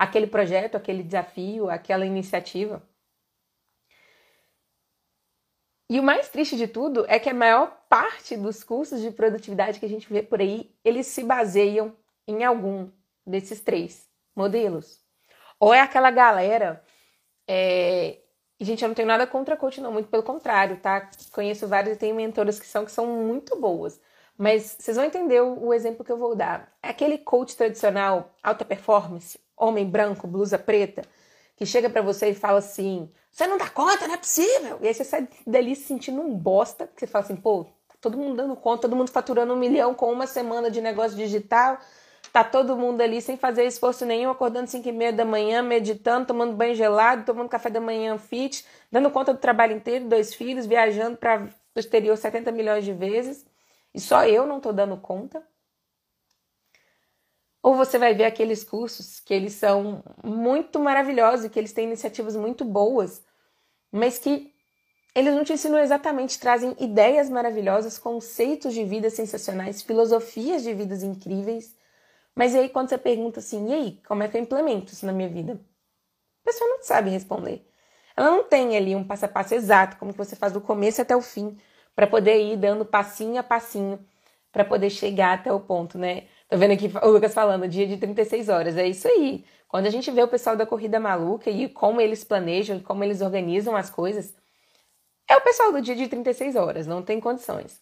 aquele 0.00 0.26
projeto, 0.26 0.76
aquele 0.76 1.02
desafio, 1.02 1.68
aquela 1.68 2.06
iniciativa. 2.06 2.82
E 5.90 6.00
o 6.00 6.02
mais 6.02 6.30
triste 6.30 6.56
de 6.56 6.66
tudo 6.66 7.04
é 7.06 7.18
que 7.18 7.28
a 7.28 7.34
maior 7.34 7.84
parte 7.86 8.34
dos 8.34 8.64
cursos 8.64 9.02
de 9.02 9.10
produtividade 9.10 9.78
que 9.78 9.84
a 9.84 9.88
gente 9.88 10.10
vê 10.10 10.22
por 10.22 10.40
aí, 10.40 10.74
eles 10.82 11.06
se 11.06 11.22
baseiam 11.22 11.94
em 12.26 12.44
algum 12.44 12.90
desses 13.26 13.60
três 13.60 14.08
modelos. 14.34 15.04
Ou 15.58 15.74
é 15.74 15.82
aquela 15.82 16.10
galera. 16.10 16.82
É... 17.46 18.20
Gente, 18.58 18.82
eu 18.82 18.88
não 18.88 18.94
tenho 18.94 19.08
nada 19.08 19.26
contra 19.26 19.56
coach, 19.56 19.82
não, 19.82 19.92
muito 19.92 20.08
pelo 20.08 20.22
contrário, 20.22 20.78
tá? 20.78 21.10
Conheço 21.32 21.68
vários 21.68 21.96
e 21.96 21.98
tenho 21.98 22.14
mentoras 22.14 22.58
que 22.58 22.66
são, 22.66 22.86
que 22.86 22.92
são 22.92 23.06
muito 23.06 23.54
boas. 23.60 24.00
Mas 24.36 24.76
vocês 24.78 24.96
vão 24.96 25.04
entender 25.04 25.42
o, 25.42 25.66
o 25.66 25.74
exemplo 25.74 26.04
que 26.04 26.12
eu 26.12 26.16
vou 26.16 26.34
dar. 26.34 26.72
É 26.82 26.88
aquele 26.88 27.18
coach 27.18 27.54
tradicional, 27.54 28.34
alta 28.42 28.64
performance, 28.64 29.38
homem 29.60 29.84
branco, 29.84 30.26
blusa 30.26 30.58
preta, 30.58 31.02
que 31.54 31.66
chega 31.66 31.90
para 31.90 32.02
você 32.02 32.30
e 32.30 32.34
fala 32.34 32.58
assim: 32.58 33.08
você 33.30 33.46
não 33.46 33.58
dá 33.58 33.68
conta, 33.68 34.08
não 34.08 34.14
é 34.14 34.18
possível. 34.18 34.78
E 34.80 34.88
aí 34.88 34.94
você 34.94 35.04
sai 35.04 35.28
dali 35.46 35.76
se 35.76 35.84
sentindo 35.84 36.20
um 36.20 36.34
bosta, 36.34 36.88
que 36.88 37.00
você 37.00 37.06
fala 37.06 37.24
assim, 37.24 37.36
pô, 37.36 37.64
tá 37.88 37.94
todo 38.00 38.16
mundo 38.16 38.36
dando 38.36 38.56
conta, 38.56 38.82
todo 38.82 38.96
mundo 38.96 39.10
faturando 39.10 39.52
um 39.52 39.56
milhão 39.56 39.94
com 39.94 40.10
uma 40.10 40.26
semana 40.26 40.70
de 40.70 40.80
negócio 40.80 41.16
digital. 41.16 41.78
Tá 42.32 42.44
todo 42.44 42.76
mundo 42.76 43.00
ali 43.00 43.20
sem 43.20 43.36
fazer 43.36 43.64
esforço 43.64 44.04
nenhum, 44.06 44.30
acordando 44.30 44.68
5 44.68 44.88
e 44.88 44.92
meia 44.92 45.12
da 45.12 45.24
manhã, 45.24 45.62
meditando, 45.62 46.26
tomando 46.26 46.54
banho 46.54 46.74
gelado, 46.76 47.24
tomando 47.24 47.48
café 47.48 47.68
da 47.70 47.80
manhã 47.80 48.16
fit, 48.18 48.64
dando 48.90 49.10
conta 49.10 49.32
do 49.32 49.40
trabalho 49.40 49.74
inteiro, 49.74 50.04
dois 50.04 50.32
filhos, 50.32 50.64
viajando 50.64 51.16
para 51.16 51.48
o 51.74 51.78
exterior 51.78 52.16
70 52.16 52.52
milhões 52.52 52.84
de 52.84 52.92
vezes. 52.92 53.44
E 53.92 54.00
só 54.00 54.24
eu 54.24 54.46
não 54.46 54.60
tô 54.60 54.72
dando 54.72 54.96
conta. 54.96 55.42
Ou 57.70 57.76
você 57.76 57.98
vai 57.98 58.12
ver 58.14 58.24
aqueles 58.24 58.64
cursos 58.64 59.20
que 59.20 59.32
eles 59.32 59.52
são 59.52 60.02
muito 60.24 60.80
maravilhosos, 60.80 61.48
que 61.48 61.56
eles 61.56 61.72
têm 61.72 61.86
iniciativas 61.86 62.34
muito 62.34 62.64
boas, 62.64 63.24
mas 63.92 64.18
que 64.18 64.52
eles 65.14 65.32
não 65.32 65.44
te 65.44 65.52
ensinam 65.52 65.78
exatamente, 65.78 66.40
trazem 66.40 66.74
ideias 66.80 67.30
maravilhosas, 67.30 67.96
conceitos 67.96 68.74
de 68.74 68.84
vida 68.84 69.08
sensacionais, 69.08 69.82
filosofias 69.82 70.64
de 70.64 70.74
vidas 70.74 71.04
incríveis. 71.04 71.76
Mas 72.34 72.56
aí 72.56 72.68
quando 72.68 72.88
você 72.88 72.98
pergunta 72.98 73.38
assim, 73.38 73.68
e 73.68 73.72
aí, 73.72 74.02
como 74.04 74.24
é 74.24 74.28
que 74.28 74.36
eu 74.36 74.42
implemento 74.42 74.92
isso 74.92 75.06
na 75.06 75.12
minha 75.12 75.28
vida? 75.28 75.52
A 76.42 76.46
pessoa 76.50 76.68
não 76.70 76.82
sabe 76.82 77.10
responder. 77.10 77.64
Ela 78.16 78.32
não 78.32 78.42
tem 78.42 78.76
ali 78.76 78.96
um 78.96 79.04
passo 79.04 79.26
a 79.26 79.28
passo 79.28 79.54
exato, 79.54 79.96
como 79.96 80.10
que 80.10 80.18
você 80.18 80.34
faz 80.34 80.52
do 80.52 80.60
começo 80.60 81.00
até 81.00 81.14
o 81.14 81.22
fim, 81.22 81.56
para 81.94 82.08
poder 82.08 82.42
ir 82.42 82.56
dando 82.56 82.84
passinho 82.84 83.38
a 83.38 83.44
passinho, 83.44 84.04
para 84.50 84.64
poder 84.64 84.90
chegar 84.90 85.34
até 85.38 85.52
o 85.52 85.60
ponto, 85.60 85.96
né? 85.96 86.26
Tô 86.50 86.58
vendo 86.58 86.72
aqui 86.72 86.90
o 87.00 87.10
Lucas 87.10 87.32
falando, 87.32 87.68
dia 87.68 87.86
de 87.86 87.96
36 87.96 88.48
horas. 88.48 88.76
É 88.76 88.84
isso 88.84 89.06
aí. 89.06 89.44
Quando 89.68 89.86
a 89.86 89.90
gente 89.90 90.10
vê 90.10 90.20
o 90.20 90.26
pessoal 90.26 90.56
da 90.56 90.66
corrida 90.66 90.98
maluca 90.98 91.48
e 91.48 91.68
como 91.68 92.00
eles 92.00 92.24
planejam 92.24 92.78
e 92.78 92.80
como 92.80 93.04
eles 93.04 93.20
organizam 93.20 93.76
as 93.76 93.88
coisas, 93.88 94.34
é 95.28 95.36
o 95.36 95.40
pessoal 95.42 95.70
do 95.70 95.80
dia 95.80 95.94
de 95.94 96.08
36 96.08 96.56
horas, 96.56 96.88
não 96.88 97.02
tem 97.02 97.20
condições. 97.20 97.80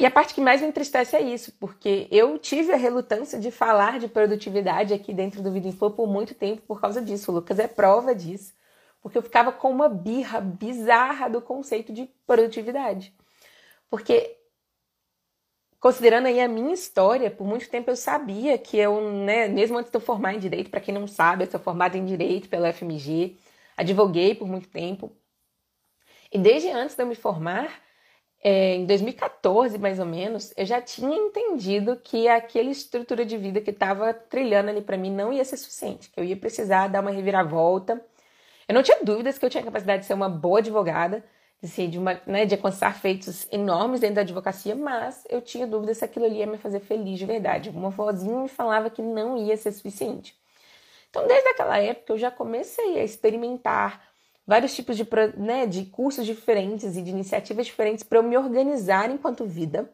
E 0.00 0.04
a 0.04 0.10
parte 0.10 0.34
que 0.34 0.40
mais 0.40 0.60
me 0.60 0.66
entristece 0.66 1.14
é 1.14 1.20
isso, 1.20 1.52
porque 1.60 2.08
eu 2.10 2.38
tive 2.40 2.72
a 2.72 2.76
relutância 2.76 3.38
de 3.38 3.52
falar 3.52 4.00
de 4.00 4.08
produtividade 4.08 4.92
aqui 4.92 5.14
dentro 5.14 5.40
do 5.40 5.52
Vida 5.52 5.68
Info 5.68 5.92
por 5.92 6.08
muito 6.08 6.34
tempo 6.34 6.62
por 6.62 6.80
causa 6.80 7.00
disso. 7.00 7.30
O 7.30 7.34
Lucas 7.36 7.60
é 7.60 7.68
prova 7.68 8.12
disso, 8.16 8.52
porque 9.00 9.16
eu 9.16 9.22
ficava 9.22 9.52
com 9.52 9.70
uma 9.70 9.88
birra 9.88 10.40
bizarra 10.40 11.28
do 11.30 11.40
conceito 11.40 11.92
de 11.92 12.10
produtividade. 12.26 13.14
Porque 13.88 14.39
considerando 15.80 16.26
aí 16.26 16.40
a 16.40 16.48
minha 16.48 16.74
história, 16.74 17.30
por 17.30 17.46
muito 17.46 17.68
tempo 17.68 17.90
eu 17.90 17.96
sabia 17.96 18.58
que 18.58 18.76
eu, 18.78 19.00
né, 19.10 19.48
mesmo 19.48 19.78
antes 19.78 19.90
de 19.90 19.96
eu 19.96 20.00
formar 20.00 20.34
em 20.34 20.38
direito, 20.38 20.70
para 20.70 20.80
quem 20.80 20.94
não 20.94 21.06
sabe, 21.06 21.44
eu 21.44 21.50
sou 21.50 21.58
formada 21.58 21.96
em 21.96 22.04
direito 22.04 22.48
pela 22.48 22.72
FMG, 22.72 23.38
advoguei 23.76 24.34
por 24.34 24.46
muito 24.46 24.68
tempo. 24.68 25.10
E 26.32 26.38
desde 26.38 26.68
antes 26.70 26.94
de 26.94 27.02
eu 27.02 27.06
me 27.06 27.14
formar, 27.14 27.80
é, 28.42 28.76
em 28.76 28.86
2014 28.86 29.78
mais 29.78 29.98
ou 29.98 30.06
menos, 30.06 30.52
eu 30.56 30.64
já 30.64 30.80
tinha 30.80 31.16
entendido 31.16 31.96
que 31.96 32.28
aquela 32.28 32.70
estrutura 32.70 33.24
de 33.24 33.36
vida 33.36 33.60
que 33.60 33.70
estava 33.70 34.12
trilhando 34.14 34.70
ali 34.70 34.82
para 34.82 34.96
mim 34.96 35.10
não 35.10 35.32
ia 35.32 35.44
ser 35.44 35.56
suficiente, 35.56 36.10
que 36.10 36.20
eu 36.20 36.24
ia 36.24 36.36
precisar 36.36 36.88
dar 36.88 37.00
uma 37.00 37.10
reviravolta. 37.10 38.04
Eu 38.68 38.74
não 38.74 38.82
tinha 38.82 39.02
dúvidas 39.02 39.38
que 39.38 39.44
eu 39.44 39.50
tinha 39.50 39.64
capacidade 39.64 40.02
de 40.02 40.06
ser 40.06 40.14
uma 40.14 40.28
boa 40.28 40.60
advogada, 40.60 41.24
assim, 41.62 41.88
de, 41.88 41.98
uma, 41.98 42.20
né, 42.26 42.46
de 42.46 42.54
alcançar 42.54 42.94
feitos 42.98 43.46
enormes 43.50 44.00
dentro 44.00 44.16
da 44.16 44.20
advocacia, 44.22 44.74
mas 44.74 45.24
eu 45.28 45.42
tinha 45.42 45.66
dúvida 45.66 45.94
se 45.94 46.04
aquilo 46.04 46.24
ali 46.24 46.38
ia 46.38 46.46
me 46.46 46.58
fazer 46.58 46.80
feliz 46.80 47.18
de 47.18 47.26
verdade. 47.26 47.70
Uma 47.70 47.90
vozinha 47.90 48.42
me 48.42 48.48
falava 48.48 48.88
que 48.88 49.02
não 49.02 49.36
ia 49.36 49.56
ser 49.56 49.72
suficiente. 49.72 50.34
Então, 51.10 51.26
desde 51.26 51.48
aquela 51.48 51.78
época, 51.78 52.12
eu 52.12 52.18
já 52.18 52.30
comecei 52.30 52.98
a 52.98 53.04
experimentar 53.04 54.08
vários 54.46 54.74
tipos 54.74 54.96
de, 54.96 55.06
né, 55.36 55.66
de 55.66 55.84
cursos 55.86 56.24
diferentes 56.24 56.96
e 56.96 57.02
de 57.02 57.10
iniciativas 57.10 57.66
diferentes 57.66 58.02
para 58.02 58.18
eu 58.18 58.22
me 58.22 58.36
organizar 58.36 59.10
enquanto 59.10 59.44
vida, 59.44 59.90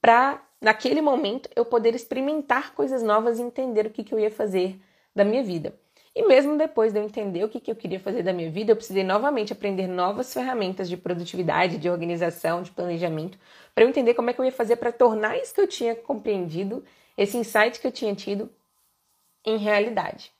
para, 0.00 0.42
naquele 0.60 1.00
momento, 1.00 1.48
eu 1.54 1.64
poder 1.64 1.94
experimentar 1.94 2.74
coisas 2.74 3.02
novas 3.02 3.38
e 3.38 3.42
entender 3.42 3.86
o 3.86 3.90
que, 3.90 4.04
que 4.04 4.12
eu 4.12 4.18
ia 4.18 4.30
fazer 4.30 4.80
da 5.14 5.24
minha 5.24 5.42
vida. 5.42 5.74
E 6.14 6.26
mesmo 6.26 6.58
depois 6.58 6.92
de 6.92 6.98
eu 6.98 7.04
entender 7.04 7.42
o 7.42 7.48
que, 7.48 7.58
que 7.58 7.70
eu 7.70 7.76
queria 7.76 7.98
fazer 7.98 8.22
da 8.22 8.32
minha 8.32 8.50
vida, 8.50 8.72
eu 8.72 8.76
precisei 8.76 9.02
novamente 9.02 9.52
aprender 9.52 9.86
novas 9.86 10.32
ferramentas 10.32 10.88
de 10.88 10.96
produtividade, 10.96 11.78
de 11.78 11.88
organização, 11.88 12.62
de 12.62 12.70
planejamento, 12.70 13.38
para 13.74 13.84
eu 13.84 13.88
entender 13.88 14.12
como 14.14 14.28
é 14.28 14.32
que 14.34 14.40
eu 14.40 14.44
ia 14.44 14.52
fazer 14.52 14.76
para 14.76 14.92
tornar 14.92 15.38
isso 15.38 15.54
que 15.54 15.60
eu 15.60 15.66
tinha 15.66 15.94
compreendido, 15.94 16.84
esse 17.16 17.36
insight 17.38 17.80
que 17.80 17.86
eu 17.86 17.92
tinha 17.92 18.14
tido, 18.14 18.50
em 19.44 19.56
realidade. 19.56 20.32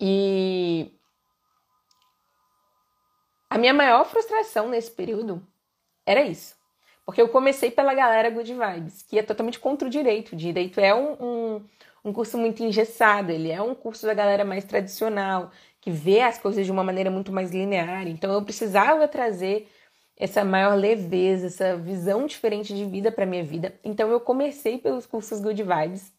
E 0.00 0.96
A 3.56 3.58
minha 3.58 3.72
maior 3.72 4.04
frustração 4.04 4.68
nesse 4.68 4.90
período 4.90 5.42
era 6.04 6.22
isso. 6.22 6.54
Porque 7.04 7.22
eu 7.22 7.28
comecei 7.28 7.70
pela 7.70 7.94
galera 7.94 8.28
Good 8.28 8.52
Vibes, 8.52 9.02
que 9.02 9.18
é 9.18 9.22
totalmente 9.22 9.58
contra 9.58 9.86
o 9.86 9.90
direito. 9.90 10.32
O 10.32 10.36
direito 10.36 10.78
é 10.78 10.94
um, 10.94 11.12
um, 11.12 11.64
um 12.06 12.12
curso 12.12 12.38
muito 12.38 12.62
engessado, 12.62 13.32
ele 13.32 13.50
é 13.50 13.60
um 13.60 13.74
curso 13.74 14.06
da 14.06 14.14
galera 14.14 14.44
mais 14.44 14.64
tradicional, 14.64 15.50
que 15.80 15.90
vê 15.90 16.20
as 16.20 16.38
coisas 16.38 16.64
de 16.64 16.70
uma 16.70 16.84
maneira 16.84 17.10
muito 17.10 17.32
mais 17.32 17.50
linear. 17.50 18.06
Então 18.06 18.32
eu 18.32 18.42
precisava 18.44 19.08
trazer 19.08 19.68
essa 20.16 20.44
maior 20.44 20.76
leveza, 20.76 21.48
essa 21.48 21.76
visão 21.76 22.24
diferente 22.26 22.72
de 22.72 22.84
vida 22.84 23.10
para 23.10 23.26
minha 23.26 23.42
vida. 23.42 23.78
Então 23.82 24.08
eu 24.08 24.20
comecei 24.20 24.78
pelos 24.78 25.04
cursos 25.04 25.40
Good 25.40 25.64
Vibes. 25.64 26.12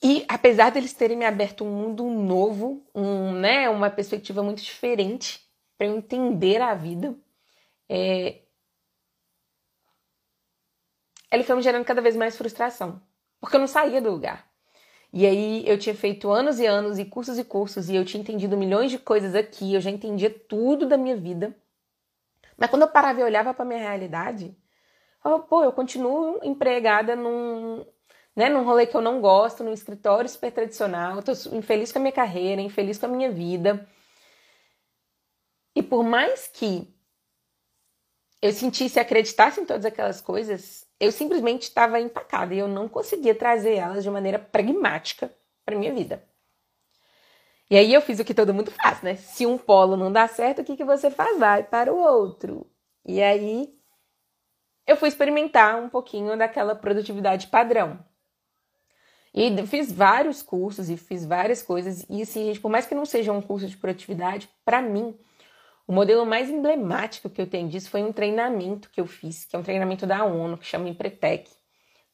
E 0.00 0.24
apesar 0.28 0.70
deles 0.70 0.94
terem 0.94 1.16
me 1.16 1.26
aberto 1.26 1.64
um 1.64 1.70
mundo 1.70 2.04
novo, 2.04 2.86
um, 2.94 3.32
né, 3.32 3.68
uma 3.68 3.90
perspectiva 3.90 4.44
muito 4.44 4.62
diferente 4.62 5.40
para 5.76 5.88
eu 5.88 5.96
entender 5.96 6.62
a 6.62 6.72
vida, 6.72 7.16
é... 7.88 8.42
ele 11.32 11.42
foi 11.42 11.56
me 11.56 11.62
gerando 11.62 11.84
cada 11.84 12.00
vez 12.00 12.14
mais 12.14 12.36
frustração, 12.36 13.02
porque 13.40 13.56
eu 13.56 13.60
não 13.60 13.66
saía 13.66 14.00
do 14.00 14.10
lugar. 14.10 14.48
E 15.12 15.26
aí 15.26 15.64
eu 15.66 15.78
tinha 15.78 15.94
feito 15.94 16.30
anos 16.30 16.60
e 16.60 16.66
anos 16.66 16.98
e 16.98 17.04
cursos 17.04 17.38
e 17.38 17.44
cursos 17.44 17.88
e 17.88 17.96
eu 17.96 18.04
tinha 18.04 18.20
entendido 18.20 18.56
milhões 18.56 18.90
de 18.90 18.98
coisas 18.98 19.34
aqui, 19.34 19.74
eu 19.74 19.80
já 19.80 19.90
entendia 19.90 20.30
tudo 20.30 20.86
da 20.86 20.96
minha 20.96 21.16
vida. 21.16 21.56
Mas 22.56 22.70
quando 22.70 22.82
eu 22.82 22.88
parava 22.88 23.20
e 23.20 23.24
olhava 23.24 23.52
para 23.54 23.64
minha 23.64 23.80
realidade, 23.80 24.46
eu 24.46 25.22
falava, 25.22 25.42
pô, 25.44 25.64
eu 25.64 25.72
continuo 25.72 26.38
empregada 26.44 27.16
num, 27.16 27.84
né, 28.36 28.48
num 28.48 28.64
rolê 28.64 28.86
que 28.86 28.96
eu 28.96 29.00
não 29.00 29.20
gosto, 29.20 29.64
num 29.64 29.72
escritório 29.72 30.28
super 30.28 30.52
tradicional, 30.52 31.16
eu 31.16 31.22
tô 31.22 31.32
infeliz 31.56 31.90
com 31.90 31.98
a 31.98 32.02
minha 32.02 32.12
carreira, 32.12 32.60
infeliz 32.60 32.98
com 32.98 33.06
a 33.06 33.08
minha 33.08 33.32
vida. 33.32 33.88
E 35.74 35.82
por 35.82 36.04
mais 36.04 36.46
que 36.46 36.94
eu 38.42 38.52
sentisse 38.52 38.98
e 38.98 39.00
acreditasse 39.00 39.60
em 39.60 39.66
todas 39.66 39.84
aquelas 39.84 40.20
coisas, 40.20 40.86
eu 41.00 41.10
simplesmente 41.10 41.62
estava 41.62 41.98
empacada 41.98 42.54
e 42.54 42.58
eu 42.58 42.68
não 42.68 42.86
conseguia 42.86 43.34
trazer 43.34 43.76
elas 43.76 44.04
de 44.04 44.10
maneira 44.10 44.38
pragmática 44.38 45.32
para 45.64 45.76
minha 45.76 45.92
vida. 45.94 46.22
E 47.70 47.76
aí 47.76 47.94
eu 47.94 48.02
fiz 48.02 48.20
o 48.20 48.24
que 48.24 48.34
todo 48.34 48.52
mundo 48.52 48.70
faz, 48.70 49.00
né? 49.00 49.16
Se 49.16 49.46
um 49.46 49.56
polo 49.56 49.96
não 49.96 50.12
dá 50.12 50.28
certo, 50.28 50.60
o 50.60 50.64
que, 50.64 50.76
que 50.76 50.84
você 50.84 51.10
faz? 51.10 51.38
Vai 51.38 51.62
para 51.62 51.92
o 51.92 51.96
outro. 51.96 52.70
E 53.06 53.22
aí 53.22 53.72
eu 54.86 54.96
fui 54.96 55.08
experimentar 55.08 55.80
um 55.80 55.88
pouquinho 55.88 56.36
daquela 56.36 56.74
produtividade 56.74 57.46
padrão. 57.46 58.04
E 59.32 59.64
fiz 59.66 59.92
vários 59.92 60.42
cursos 60.42 60.90
e 60.90 60.96
fiz 60.96 61.24
várias 61.24 61.62
coisas. 61.62 62.04
E 62.10 62.22
assim, 62.22 62.46
gente, 62.46 62.60
por 62.60 62.70
mais 62.70 62.86
que 62.86 62.94
não 62.94 63.06
seja 63.06 63.32
um 63.32 63.40
curso 63.40 63.68
de 63.68 63.76
produtividade, 63.76 64.50
para 64.64 64.82
mim, 64.82 65.16
o 65.90 65.92
modelo 65.92 66.24
mais 66.24 66.48
emblemático 66.48 67.28
que 67.28 67.42
eu 67.42 67.48
tenho 67.48 67.68
disso 67.68 67.90
foi 67.90 68.00
um 68.00 68.12
treinamento 68.12 68.88
que 68.90 69.00
eu 69.00 69.06
fiz, 69.08 69.44
que 69.44 69.56
é 69.56 69.58
um 69.58 69.62
treinamento 69.64 70.06
da 70.06 70.24
ONU, 70.24 70.56
que 70.56 70.64
chama 70.64 70.88
Empretec. 70.88 71.50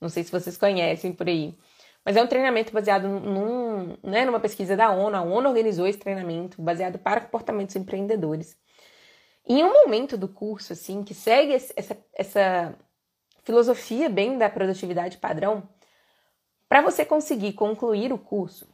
Não 0.00 0.08
sei 0.08 0.24
se 0.24 0.32
vocês 0.32 0.56
conhecem 0.56 1.12
por 1.12 1.28
aí. 1.28 1.54
Mas 2.02 2.16
é 2.16 2.22
um 2.22 2.26
treinamento 2.26 2.72
baseado 2.72 3.06
num, 3.06 3.98
né, 4.02 4.24
numa 4.24 4.40
pesquisa 4.40 4.74
da 4.78 4.90
ONU. 4.90 5.14
A 5.14 5.20
ONU 5.20 5.50
organizou 5.50 5.86
esse 5.86 5.98
treinamento 5.98 6.62
baseado 6.62 6.98
para 6.98 7.20
comportamentos 7.20 7.76
empreendedores. 7.76 8.56
em 9.46 9.62
um 9.62 9.70
momento 9.70 10.16
do 10.16 10.26
curso, 10.26 10.72
assim, 10.72 11.04
que 11.04 11.12
segue 11.12 11.52
essa, 11.52 11.98
essa 12.14 12.74
filosofia 13.44 14.08
bem 14.08 14.38
da 14.38 14.48
produtividade 14.48 15.18
padrão, 15.18 15.68
para 16.66 16.80
você 16.80 17.04
conseguir 17.04 17.52
concluir 17.52 18.10
o 18.10 18.16
curso, 18.16 18.66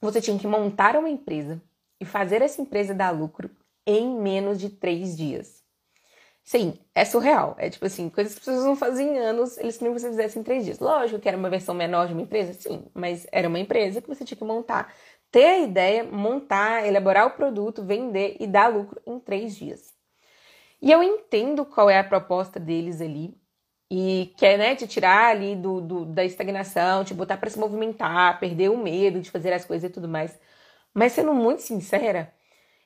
você 0.00 0.20
tinha 0.20 0.38
que 0.38 0.46
montar 0.46 0.94
uma 0.94 1.10
empresa 1.10 1.60
e 2.00 2.04
fazer 2.04 2.42
essa 2.42 2.62
empresa 2.62 2.94
dar 2.94 3.10
lucro 3.10 3.50
em 3.90 4.16
menos 4.20 4.58
de 4.58 4.70
três 4.70 5.16
dias. 5.16 5.60
Sim, 6.44 6.78
é 6.94 7.04
surreal. 7.04 7.54
É 7.58 7.70
tipo 7.70 7.86
assim, 7.86 8.08
coisas 8.10 8.34
que 8.34 8.40
as 8.40 8.44
pessoas 8.46 8.64
não 8.64 8.76
fazem 8.76 9.08
em 9.16 9.18
anos, 9.18 9.56
eles 9.58 9.76
queriam 9.78 9.94
que 9.94 10.00
você 10.00 10.08
fizesse 10.10 10.38
em 10.38 10.42
três 10.42 10.64
dias. 10.64 10.78
Lógico 10.80 11.20
que 11.20 11.28
era 11.28 11.36
uma 11.36 11.50
versão 11.50 11.74
menor 11.74 12.06
de 12.08 12.12
uma 12.12 12.22
empresa, 12.22 12.52
sim, 12.54 12.86
mas 12.94 13.26
era 13.32 13.48
uma 13.48 13.58
empresa 13.58 14.00
que 14.02 14.08
você 14.08 14.24
tinha 14.24 14.38
que 14.38 14.44
montar, 14.44 14.92
ter 15.30 15.44
a 15.44 15.58
ideia, 15.60 16.04
montar, 16.04 16.86
elaborar 16.86 17.26
o 17.26 17.30
produto, 17.32 17.84
vender 17.84 18.36
e 18.40 18.46
dar 18.46 18.68
lucro 18.68 19.00
em 19.06 19.20
três 19.20 19.56
dias. 19.56 19.94
E 20.82 20.90
eu 20.90 21.02
entendo 21.02 21.64
qual 21.66 21.90
é 21.90 21.98
a 21.98 22.04
proposta 22.04 22.58
deles 22.58 23.00
ali. 23.00 23.38
E 23.90 24.32
quer, 24.38 24.56
né, 24.58 24.76
te 24.76 24.86
tirar 24.86 25.30
ali 25.30 25.56
do, 25.56 25.80
do 25.80 26.04
da 26.06 26.24
estagnação, 26.24 27.04
te 27.04 27.12
botar 27.14 27.36
para 27.36 27.50
se 27.50 27.58
movimentar, 27.58 28.38
perder 28.38 28.70
o 28.70 28.76
medo 28.78 29.20
de 29.20 29.30
fazer 29.30 29.52
as 29.52 29.64
coisas 29.64 29.90
e 29.90 29.92
tudo 29.92 30.08
mais. 30.08 30.38
Mas 30.94 31.12
sendo 31.12 31.34
muito 31.34 31.62
sincera, 31.62 32.32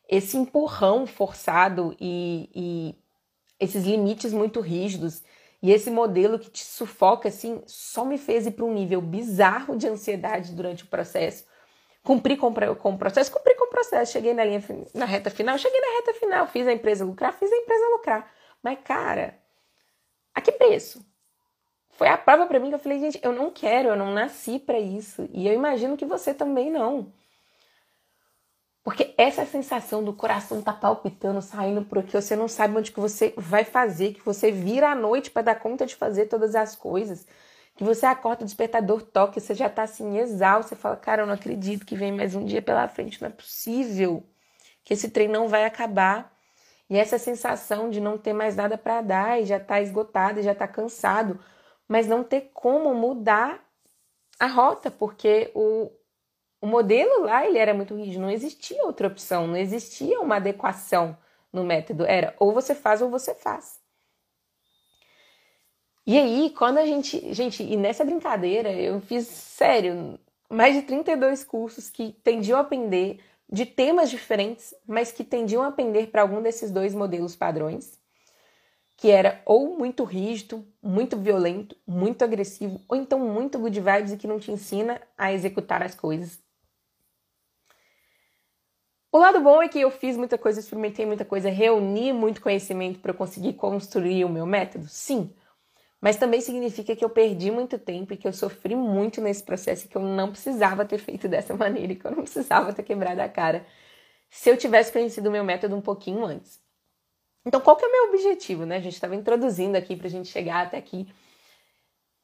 esse 0.08 0.36
empurrão 0.36 1.06
forçado 1.06 1.96
e, 2.00 2.50
e 2.54 2.94
esses 3.58 3.84
limites 3.84 4.32
muito 4.32 4.60
rígidos 4.60 5.22
e 5.62 5.72
esse 5.72 5.90
modelo 5.90 6.38
que 6.38 6.50
te 6.50 6.64
sufoca 6.64 7.28
assim 7.28 7.62
só 7.66 8.04
me 8.04 8.18
fez 8.18 8.46
ir 8.46 8.50
para 8.50 8.64
um 8.64 8.74
nível 8.74 9.00
bizarro 9.00 9.76
de 9.76 9.88
ansiedade 9.88 10.52
durante 10.52 10.84
o 10.84 10.88
processo. 10.88 11.46
Cumpri 12.02 12.36
com, 12.36 12.52
com 12.52 12.92
o 12.92 12.98
processo, 12.98 13.32
cumpri 13.32 13.54
com 13.54 13.64
o 13.64 13.70
processo, 13.70 14.12
cheguei 14.12 14.34
na 14.34 14.44
linha 14.44 14.62
na 14.92 15.06
reta 15.06 15.30
final, 15.30 15.56
cheguei 15.56 15.80
na 15.80 15.96
reta 15.96 16.14
final, 16.14 16.46
fiz 16.48 16.66
a 16.66 16.72
empresa 16.72 17.04
lucrar, 17.04 17.32
fiz 17.32 17.50
a 17.50 17.56
empresa 17.56 17.88
lucrar. 17.88 18.30
Mas 18.62 18.78
cara, 18.84 19.38
a 20.34 20.40
que 20.42 20.52
preço? 20.52 21.04
Foi 21.92 22.08
a 22.08 22.18
prova 22.18 22.46
para 22.46 22.58
mim 22.58 22.68
que 22.68 22.74
eu 22.74 22.78
falei, 22.78 22.98
gente, 22.98 23.20
eu 23.22 23.32
não 23.32 23.50
quero, 23.50 23.88
eu 23.88 23.96
não 23.96 24.12
nasci 24.12 24.58
para 24.58 24.78
isso. 24.78 25.28
E 25.32 25.46
eu 25.46 25.54
imagino 25.54 25.96
que 25.96 26.04
você 26.04 26.34
também 26.34 26.70
não. 26.70 27.12
Porque 28.84 29.14
essa 29.16 29.46
sensação 29.46 30.04
do 30.04 30.12
coração 30.12 30.60
tá 30.60 30.72
palpitando, 30.72 31.40
saindo 31.40 31.82
por 31.86 31.98
aqui, 31.98 32.12
você 32.12 32.36
não 32.36 32.46
sabe 32.46 32.76
onde 32.76 32.92
que 32.92 33.00
você 33.00 33.32
vai 33.34 33.64
fazer, 33.64 34.12
que 34.12 34.24
você 34.24 34.52
vira 34.52 34.90
à 34.90 34.94
noite 34.94 35.30
para 35.30 35.40
dar 35.42 35.54
conta 35.54 35.86
de 35.86 35.96
fazer 35.96 36.26
todas 36.26 36.54
as 36.54 36.76
coisas, 36.76 37.26
que 37.74 37.82
você 37.82 38.04
acorda, 38.04 38.42
o 38.42 38.44
despertador 38.44 39.02
toca, 39.02 39.40
você 39.40 39.54
já 39.54 39.70
tá 39.70 39.84
assim 39.84 40.18
exausto, 40.18 40.68
você 40.68 40.76
fala, 40.76 40.96
cara, 40.96 41.22
eu 41.22 41.26
não 41.26 41.32
acredito 41.32 41.86
que 41.86 41.96
vem 41.96 42.12
mais 42.12 42.34
um 42.34 42.44
dia 42.44 42.60
pela 42.60 42.86
frente, 42.86 43.20
não 43.22 43.28
é 43.28 43.32
possível 43.32 44.22
que 44.84 44.92
esse 44.92 45.08
trem 45.10 45.28
não 45.28 45.48
vai 45.48 45.64
acabar. 45.64 46.32
E 46.90 46.98
essa 46.98 47.18
sensação 47.18 47.88
de 47.88 48.00
não 48.00 48.18
ter 48.18 48.34
mais 48.34 48.54
nada 48.54 48.76
para 48.76 49.00
dar 49.00 49.40
e 49.40 49.46
já 49.46 49.58
tá 49.58 49.80
esgotado, 49.80 50.40
e 50.40 50.42
já 50.42 50.54
tá 50.54 50.68
cansado, 50.68 51.40
mas 51.88 52.06
não 52.06 52.22
ter 52.22 52.50
como 52.52 52.94
mudar 52.94 53.64
a 54.38 54.46
rota, 54.46 54.90
porque 54.90 55.50
o, 55.54 55.90
o 56.64 56.66
modelo 56.66 57.26
lá 57.26 57.46
ele 57.46 57.58
era 57.58 57.74
muito 57.74 57.94
rígido, 57.94 58.22
não 58.22 58.30
existia 58.30 58.82
outra 58.86 59.06
opção, 59.06 59.46
não 59.46 59.54
existia 59.54 60.18
uma 60.18 60.36
adequação 60.36 61.14
no 61.52 61.62
método, 61.62 62.06
era 62.06 62.34
ou 62.38 62.54
você 62.54 62.74
faz 62.74 63.02
ou 63.02 63.10
você 63.10 63.34
faz. 63.34 63.78
E 66.06 66.16
aí, 66.18 66.48
quando 66.56 66.78
a 66.78 66.86
gente, 66.86 67.34
gente, 67.34 67.62
e 67.62 67.76
nessa 67.76 68.02
brincadeira, 68.02 68.72
eu 68.72 68.98
fiz 69.02 69.26
sério, 69.26 70.18
mais 70.48 70.74
de 70.74 70.80
32 70.80 71.44
cursos 71.44 71.90
que 71.90 72.12
tendiam 72.24 72.56
a 72.56 72.62
aprender 72.62 73.20
de 73.46 73.66
temas 73.66 74.08
diferentes, 74.08 74.74
mas 74.86 75.12
que 75.12 75.22
tendiam 75.22 75.62
a 75.62 75.66
aprender 75.66 76.06
para 76.06 76.22
algum 76.22 76.40
desses 76.40 76.70
dois 76.70 76.94
modelos 76.94 77.36
padrões, 77.36 77.98
que 78.96 79.10
era 79.10 79.42
ou 79.44 79.76
muito 79.76 80.02
rígido, 80.02 80.66
muito 80.82 81.18
violento, 81.18 81.76
muito 81.86 82.24
agressivo, 82.24 82.80
ou 82.88 82.96
então 82.96 83.18
muito 83.18 83.58
good 83.58 83.78
vibes 83.78 84.12
e 84.12 84.16
que 84.16 84.26
não 84.26 84.40
te 84.40 84.50
ensina 84.50 84.98
a 85.16 85.30
executar 85.30 85.82
as 85.82 85.94
coisas 85.94 86.42
o 89.14 89.18
lado 89.18 89.38
bom 89.38 89.62
é 89.62 89.68
que 89.68 89.80
eu 89.80 89.92
fiz 89.92 90.16
muita 90.16 90.36
coisa, 90.36 90.58
experimentei 90.58 91.06
muita 91.06 91.24
coisa, 91.24 91.48
reuni 91.48 92.12
muito 92.12 92.40
conhecimento 92.40 92.98
para 92.98 93.14
conseguir 93.14 93.52
construir 93.52 94.24
o 94.24 94.28
meu 94.28 94.44
método, 94.44 94.88
sim. 94.88 95.32
Mas 96.00 96.16
também 96.16 96.40
significa 96.40 96.96
que 96.96 97.04
eu 97.04 97.08
perdi 97.08 97.48
muito 97.48 97.78
tempo 97.78 98.12
e 98.12 98.16
que 98.16 98.26
eu 98.26 98.32
sofri 98.32 98.74
muito 98.74 99.20
nesse 99.20 99.44
processo 99.44 99.88
que 99.88 99.96
eu 99.96 100.02
não 100.02 100.32
precisava 100.32 100.84
ter 100.84 100.98
feito 100.98 101.28
dessa 101.28 101.54
maneira 101.56 101.92
e 101.92 101.96
que 101.96 102.04
eu 102.04 102.10
não 102.10 102.24
precisava 102.24 102.72
ter 102.72 102.82
quebrado 102.82 103.20
a 103.20 103.28
cara 103.28 103.64
se 104.28 104.50
eu 104.50 104.56
tivesse 104.56 104.90
conhecido 104.92 105.28
o 105.28 105.32
meu 105.32 105.44
método 105.44 105.76
um 105.76 105.80
pouquinho 105.80 106.24
antes. 106.24 106.60
Então, 107.46 107.60
qual 107.60 107.76
que 107.76 107.84
é 107.84 107.88
o 107.88 107.92
meu 107.92 108.08
objetivo, 108.08 108.66
né? 108.66 108.78
A 108.78 108.80
gente 108.80 108.94
estava 108.94 109.14
introduzindo 109.14 109.78
aqui 109.78 109.94
para 109.94 110.08
a 110.08 110.10
gente 110.10 110.28
chegar 110.28 110.66
até 110.66 110.76
aqui. 110.76 111.06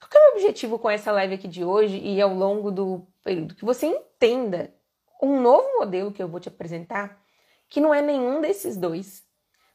Qual 0.01 0.11
que 0.11 0.17
é 0.17 0.21
o 0.21 0.25
meu 0.25 0.33
objetivo 0.33 0.77
com 0.77 0.91
essa 0.91 1.13
live 1.13 1.35
aqui 1.35 1.47
de 1.47 1.63
hoje 1.63 1.99
e 1.99 2.21
ao 2.21 2.35
longo 2.35 2.73
do 2.73 3.07
período? 3.23 3.55
Que 3.55 3.65
você 3.65 3.87
entenda 3.87 4.75
um 5.23 5.41
novo 5.41 5.79
modelo 5.79 6.13
que 6.13 6.23
eu 6.23 6.29
vou 6.29 6.41
te 6.41 6.49
apresentar 6.49 7.21
que 7.69 7.81
não 7.81 7.95
é 7.95 8.03
nenhum 8.03 8.41
desses 8.41 8.77
dois. 8.77 9.25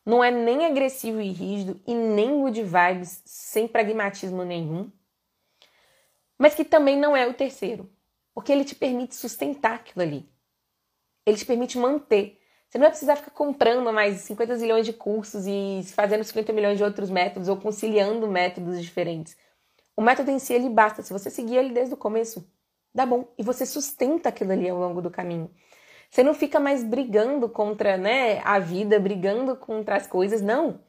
Não 0.06 0.24
é 0.24 0.30
nem 0.30 0.66
agressivo 0.66 1.20
e 1.20 1.32
rígido 1.32 1.82
e 1.88 1.96
nem 1.96 2.40
good 2.42 2.62
vibes 2.62 3.24
sem 3.26 3.68
pragmatismo 3.68 4.44
nenhum. 4.44 4.92
Mas 6.38 6.54
que 6.54 6.64
também 6.64 6.98
não 6.98 7.16
é 7.16 7.26
o 7.28 7.34
terceiro, 7.34 7.90
porque 8.34 8.52
ele 8.52 8.66
te 8.66 8.76
permite 8.76 9.16
sustentar 9.16 9.76
aquilo 9.76 10.04
ali. 10.04 10.30
Ele 11.26 11.38
te 11.38 11.46
permite 11.46 11.78
manter. 11.78 12.40
Você 12.70 12.78
não 12.78 12.84
vai 12.84 12.92
precisar 12.92 13.16
ficar 13.16 13.32
comprando 13.32 13.92
mais 13.92 14.22
50 14.22 14.58
milhões 14.58 14.86
de 14.86 14.94
cursos 14.94 15.46
e 15.48 15.82
fazendo 15.94 16.24
50 16.24 16.54
milhões 16.54 16.78
de 16.78 16.84
outros 16.84 17.10
métodos 17.10 17.48
ou 17.48 17.58
conciliando 17.58 18.28
métodos 18.28 18.82
diferentes. 18.82 19.36
O 19.96 20.02
método 20.02 20.30
em 20.30 20.38
si 20.38 20.54
ele 20.54 20.70
basta. 20.70 21.02
Se 21.02 21.14
você 21.14 21.32
seguir 21.32 21.56
ele 21.56 21.74
desde 21.74 21.94
o 21.94 21.98
começo, 21.98 22.46
dá 22.96 23.06
bom. 23.06 23.28
E 23.38 23.44
você 23.44 23.66
sustenta 23.66 24.30
aquilo 24.30 24.54
ali 24.54 24.70
ao 24.70 24.80
longo 24.80 25.02
do 25.02 25.12
caminho. 25.12 25.52
Você 26.10 26.24
não 26.24 26.34
fica 26.34 26.60
mais 26.60 26.84
brigando 26.84 27.50
contra 27.50 27.98
né, 27.98 28.40
a 28.46 28.58
vida, 28.58 29.00
brigando 29.00 29.56
contra 29.58 29.98
as 29.98 30.08
coisas, 30.08 30.42
não. 30.42 30.80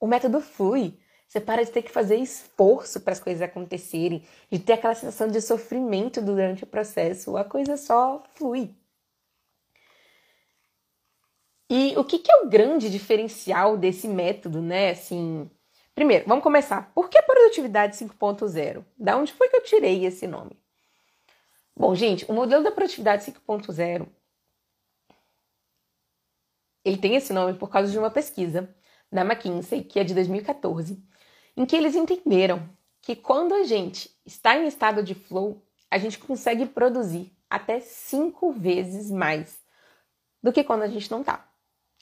O 0.00 0.06
método 0.06 0.40
flui. 0.40 0.98
Você 1.28 1.40
para 1.40 1.64
de 1.64 1.70
ter 1.70 1.82
que 1.82 1.92
fazer 1.92 2.16
esforço 2.16 3.00
para 3.00 3.12
as 3.12 3.20
coisas 3.20 3.40
acontecerem, 3.40 4.26
de 4.50 4.58
ter 4.58 4.72
aquela 4.72 4.96
sensação 4.96 5.28
de 5.28 5.40
sofrimento 5.40 6.20
durante 6.20 6.64
o 6.64 6.66
processo. 6.66 7.36
A 7.36 7.44
coisa 7.44 7.76
só 7.76 8.24
flui. 8.34 8.74
E 11.70 11.94
o 11.96 12.02
que, 12.02 12.18
que 12.18 12.32
é 12.32 12.42
o 12.42 12.48
grande 12.48 12.90
diferencial 12.90 13.76
desse 13.76 14.08
método, 14.08 14.60
né? 14.60 14.90
Assim, 14.90 15.48
primeiro, 15.94 16.26
vamos 16.26 16.42
começar. 16.42 16.92
Por 16.92 17.08
que 17.08 17.22
produtividade 17.22 17.96
5.0? 17.96 18.84
Da 18.98 19.16
onde 19.16 19.32
foi 19.32 19.48
que 19.48 19.56
eu 19.56 19.62
tirei 19.62 20.04
esse 20.04 20.26
nome? 20.26 20.58
Bom, 21.80 21.94
gente, 21.94 22.30
o 22.30 22.34
modelo 22.34 22.62
da 22.62 22.70
produtividade 22.70 23.24
5.0 23.24 24.06
ele 26.84 26.98
tem 26.98 27.16
esse 27.16 27.32
nome 27.32 27.54
por 27.54 27.70
causa 27.70 27.90
de 27.90 27.98
uma 27.98 28.10
pesquisa 28.10 28.68
da 29.10 29.22
McKinsey, 29.22 29.82
que 29.82 29.98
é 29.98 30.04
de 30.04 30.12
2014, 30.12 31.02
em 31.56 31.64
que 31.64 31.74
eles 31.74 31.94
entenderam 31.94 32.68
que 33.00 33.16
quando 33.16 33.54
a 33.54 33.64
gente 33.64 34.14
está 34.26 34.58
em 34.58 34.66
estado 34.66 35.02
de 35.02 35.14
flow, 35.14 35.64
a 35.90 35.96
gente 35.96 36.18
consegue 36.18 36.66
produzir 36.66 37.32
até 37.48 37.80
cinco 37.80 38.52
vezes 38.52 39.10
mais 39.10 39.58
do 40.42 40.52
que 40.52 40.62
quando 40.62 40.82
a 40.82 40.86
gente 40.86 41.10
não 41.10 41.20
está. 41.20 41.50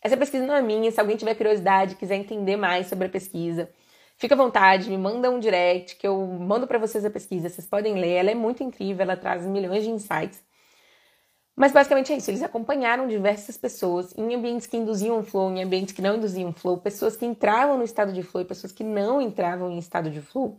Essa 0.03 0.17
pesquisa 0.17 0.45
não 0.45 0.57
é 0.57 0.61
minha, 0.61 0.91
se 0.91 0.99
alguém 0.99 1.17
tiver 1.17 1.37
curiosidade, 1.37 1.95
quiser 1.95 2.17
entender 2.17 2.57
mais 2.57 2.89
sobre 2.89 3.07
a 3.07 3.11
pesquisa, 3.11 3.73
Fica 4.19 4.35
à 4.35 4.37
vontade, 4.37 4.91
me 4.91 4.99
manda 4.99 5.31
um 5.31 5.39
direct 5.39 5.95
que 5.95 6.05
eu 6.05 6.27
mando 6.27 6.67
para 6.67 6.77
vocês 6.77 7.05
a 7.05 7.11
pesquisa, 7.11 7.49
vocês 7.49 7.69
podem 7.69 7.95
ler, 7.95 8.15
ela 8.15 8.31
é 8.33 8.35
muito 8.35 8.65
incrível, 8.65 9.03
ela 9.03 9.17
traz 9.17 9.47
milhões 9.47 9.85
de 9.85 9.91
insights. 9.91 10.43
Mas 11.55 11.71
basicamente 11.71 12.13
é 12.13 12.17
isso, 12.17 12.29
eles 12.29 12.43
acompanharam 12.43 13.07
diversas 13.07 13.57
pessoas 13.57 14.13
em 14.19 14.35
ambientes 14.35 14.67
que 14.67 14.77
induziam 14.77 15.23
flow, 15.23 15.53
em 15.53 15.63
ambientes 15.63 15.95
que 15.95 16.03
não 16.03 16.17
induziam 16.17 16.53
flow, 16.53 16.79
pessoas 16.79 17.17
que 17.17 17.25
entravam 17.25 17.79
no 17.79 17.85
estado 17.85 18.13
de 18.13 18.25
flow 18.25 18.43
e 18.43 18.45
pessoas 18.45 18.73
que 18.73 18.83
não 18.83 19.21
entravam 19.21 19.71
em 19.71 19.79
estado 19.79 20.11
de 20.11 20.21
flow. 20.21 20.59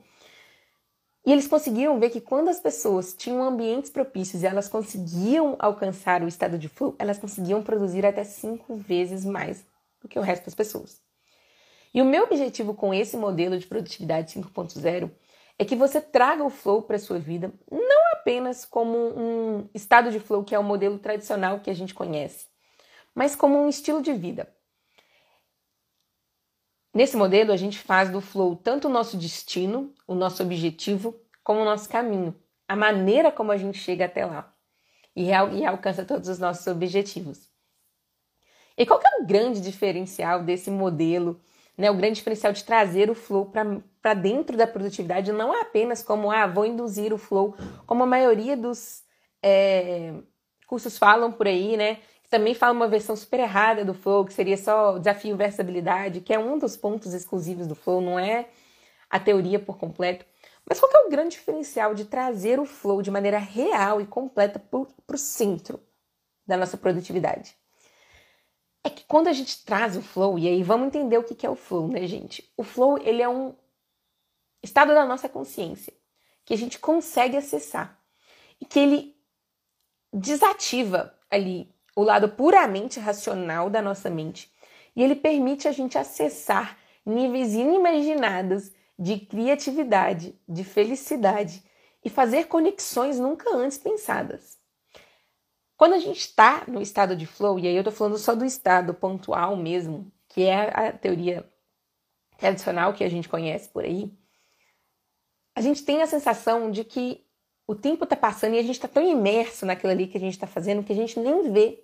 E 1.25 1.31
eles 1.33 1.45
conseguiram 1.45 1.99
ver 1.99 2.11
que 2.11 2.21
quando 2.21 2.47
as 2.47 2.61
pessoas 2.61 3.13
tinham 3.13 3.43
ambientes 3.43 3.89
propícios 3.89 4.41
e 4.41 4.47
elas 4.47 4.69
conseguiam 4.69 5.57
alcançar 5.59 6.23
o 6.23 6.29
estado 6.29 6.57
de 6.57 6.69
flow, 6.69 6.95
elas 6.97 7.17
conseguiam 7.17 7.61
produzir 7.61 8.05
até 8.05 8.23
cinco 8.23 8.77
vezes 8.77 9.25
mais 9.25 9.65
do 10.01 10.07
que 10.07 10.17
o 10.17 10.21
resto 10.21 10.45
das 10.45 10.55
pessoas. 10.55 11.08
E 11.93 12.01
o 12.01 12.05
meu 12.05 12.23
objetivo 12.23 12.73
com 12.73 12.93
esse 12.93 13.17
modelo 13.17 13.57
de 13.57 13.65
produtividade 13.65 14.33
5.0 14.33 15.11
é 15.57 15.65
que 15.65 15.75
você 15.75 15.99
traga 15.99 16.43
o 16.43 16.49
flow 16.49 16.81
para 16.81 16.99
sua 16.99 17.19
vida, 17.19 17.53
não 17.69 18.13
apenas 18.13 18.63
como 18.63 18.97
um 18.97 19.69
estado 19.73 20.11
de 20.11 20.19
flow 20.19 20.43
que 20.43 20.55
é 20.55 20.59
o 20.59 20.63
modelo 20.63 20.99
tradicional 20.99 21.59
que 21.59 21.69
a 21.69 21.73
gente 21.73 21.93
conhece, 21.93 22.47
mas 23.13 23.35
como 23.35 23.57
um 23.57 23.67
estilo 23.67 24.01
de 24.01 24.13
vida. 24.13 24.47
Nesse 26.93 27.15
modelo, 27.15 27.51
a 27.51 27.57
gente 27.57 27.77
faz 27.77 28.09
do 28.09 28.19
flow 28.19 28.55
tanto 28.55 28.87
o 28.87 28.91
nosso 28.91 29.15
destino, 29.17 29.93
o 30.07 30.15
nosso 30.15 30.41
objetivo, 30.41 31.19
como 31.43 31.61
o 31.61 31.65
nosso 31.65 31.87
caminho, 31.87 32.35
a 32.67 32.75
maneira 32.75 33.31
como 33.31 33.51
a 33.51 33.57
gente 33.57 33.77
chega 33.77 34.05
até 34.05 34.25
lá 34.25 34.53
e, 35.15 35.27
e 35.27 35.65
alcança 35.65 36.05
todos 36.05 36.29
os 36.29 36.39
nossos 36.39 36.65
objetivos. 36.67 37.49
E 38.77 38.85
qual 38.85 38.99
que 38.99 39.07
é 39.07 39.17
o 39.19 39.25
grande 39.25 39.59
diferencial 39.59 40.43
desse 40.43 40.71
modelo 40.71 41.41
né, 41.79 41.89
o 41.89 41.95
grande 41.95 42.15
diferencial 42.15 42.51
de 42.51 42.61
trazer 42.65 43.09
o 43.09 43.15
flow 43.15 43.49
para 44.01 44.13
dentro 44.13 44.57
da 44.57 44.67
produtividade 44.67 45.31
não 45.31 45.55
é 45.55 45.61
apenas 45.61 46.03
como, 46.03 46.29
ah, 46.29 46.45
vou 46.45 46.65
induzir 46.65 47.13
o 47.13 47.17
flow, 47.17 47.55
como 47.87 48.03
a 48.03 48.05
maioria 48.05 48.57
dos 48.57 49.01
é, 49.41 50.13
cursos 50.67 50.97
falam 50.97 51.31
por 51.31 51.47
aí, 51.47 51.77
né? 51.77 51.99
Também 52.29 52.53
fala 52.53 52.73
uma 52.73 52.89
versão 52.89 53.15
super 53.15 53.39
errada 53.39 53.85
do 53.85 53.93
flow, 53.93 54.25
que 54.25 54.33
seria 54.33 54.57
só 54.57 54.97
desafio 54.97 55.37
versus 55.37 55.61
habilidade, 55.61 56.19
que 56.19 56.33
é 56.33 56.37
um 56.37 56.59
dos 56.59 56.75
pontos 56.75 57.13
exclusivos 57.13 57.65
do 57.65 57.75
flow, 57.75 58.01
não 58.01 58.19
é 58.19 58.49
a 59.09 59.17
teoria 59.17 59.57
por 59.57 59.77
completo. 59.77 60.25
Mas 60.67 60.81
qual 60.81 60.91
é 60.93 61.07
o 61.07 61.09
grande 61.09 61.37
diferencial 61.37 61.95
de 61.95 62.03
trazer 62.03 62.59
o 62.59 62.65
flow 62.65 63.01
de 63.01 63.09
maneira 63.09 63.39
real 63.39 64.01
e 64.01 64.05
completa 64.05 64.59
para 64.59 65.15
o 65.15 65.17
centro 65.17 65.79
da 66.45 66.57
nossa 66.57 66.75
produtividade? 66.75 67.55
É 68.89 68.91
que 68.91 69.05
quando 69.05 69.27
a 69.27 69.33
gente 69.33 69.63
traz 69.63 69.95
o 69.95 70.01
flow, 70.01 70.37
e 70.39 70.47
aí 70.47 70.63
vamos 70.63 70.87
entender 70.87 71.17
o 71.17 71.23
que 71.23 71.45
é 71.45 71.49
o 71.49 71.55
flow, 71.55 71.87
né, 71.87 72.05
gente? 72.07 72.51
O 72.57 72.63
flow, 72.63 72.97
ele 72.97 73.21
é 73.21 73.29
um 73.29 73.55
estado 74.63 74.93
da 74.93 75.05
nossa 75.05 75.29
consciência 75.29 75.93
que 76.43 76.53
a 76.53 76.57
gente 76.57 76.79
consegue 76.79 77.37
acessar 77.37 77.97
e 78.59 78.65
que 78.65 78.79
ele 78.79 79.15
desativa 80.11 81.15
ali 81.29 81.73
o 81.95 82.03
lado 82.03 82.27
puramente 82.29 82.99
racional 82.99 83.69
da 83.69 83.81
nossa 83.81 84.09
mente 84.09 84.51
e 84.95 85.03
ele 85.03 85.15
permite 85.15 85.67
a 85.67 85.71
gente 85.71 85.97
acessar 85.97 86.77
níveis 87.05 87.53
inimaginados 87.53 88.71
de 88.97 89.19
criatividade, 89.19 90.37
de 90.47 90.63
felicidade 90.63 91.63
e 92.03 92.09
fazer 92.09 92.47
conexões 92.47 93.17
nunca 93.17 93.55
antes 93.55 93.77
pensadas. 93.77 94.58
Quando 95.79 95.93
a 95.93 95.99
gente 95.99 96.19
está 96.19 96.65
no 96.67 96.81
estado 96.81 97.15
de 97.15 97.25
flow, 97.25 97.57
e 97.57 97.65
aí 97.65 97.73
eu 97.73 97.79
estou 97.79 97.93
falando 97.93 98.17
só 98.17 98.35
do 98.35 98.43
estado 98.43 98.93
pontual 98.93 99.55
mesmo, 99.55 100.11
que 100.27 100.43
é 100.43 100.77
a 100.77 100.91
teoria 100.91 101.49
tradicional 102.37 102.93
que 102.93 103.01
a 103.01 103.09
gente 103.09 103.29
conhece 103.29 103.69
por 103.69 103.85
aí, 103.85 104.11
a 105.55 105.61
gente 105.61 105.85
tem 105.85 106.01
a 106.01 106.05
sensação 106.05 106.69
de 106.69 106.83
que 106.83 107.25
o 107.65 107.73
tempo 107.73 108.03
está 108.03 108.17
passando 108.17 108.55
e 108.55 108.59
a 108.59 108.61
gente 108.61 108.73
está 108.73 108.89
tão 108.89 109.01
imerso 109.01 109.65
naquilo 109.65 109.93
ali 109.93 110.05
que 110.07 110.17
a 110.17 110.19
gente 110.19 110.33
está 110.33 110.45
fazendo 110.45 110.83
que 110.83 110.91
a 110.91 110.95
gente 110.97 111.17
nem 111.17 111.49
vê 111.49 111.81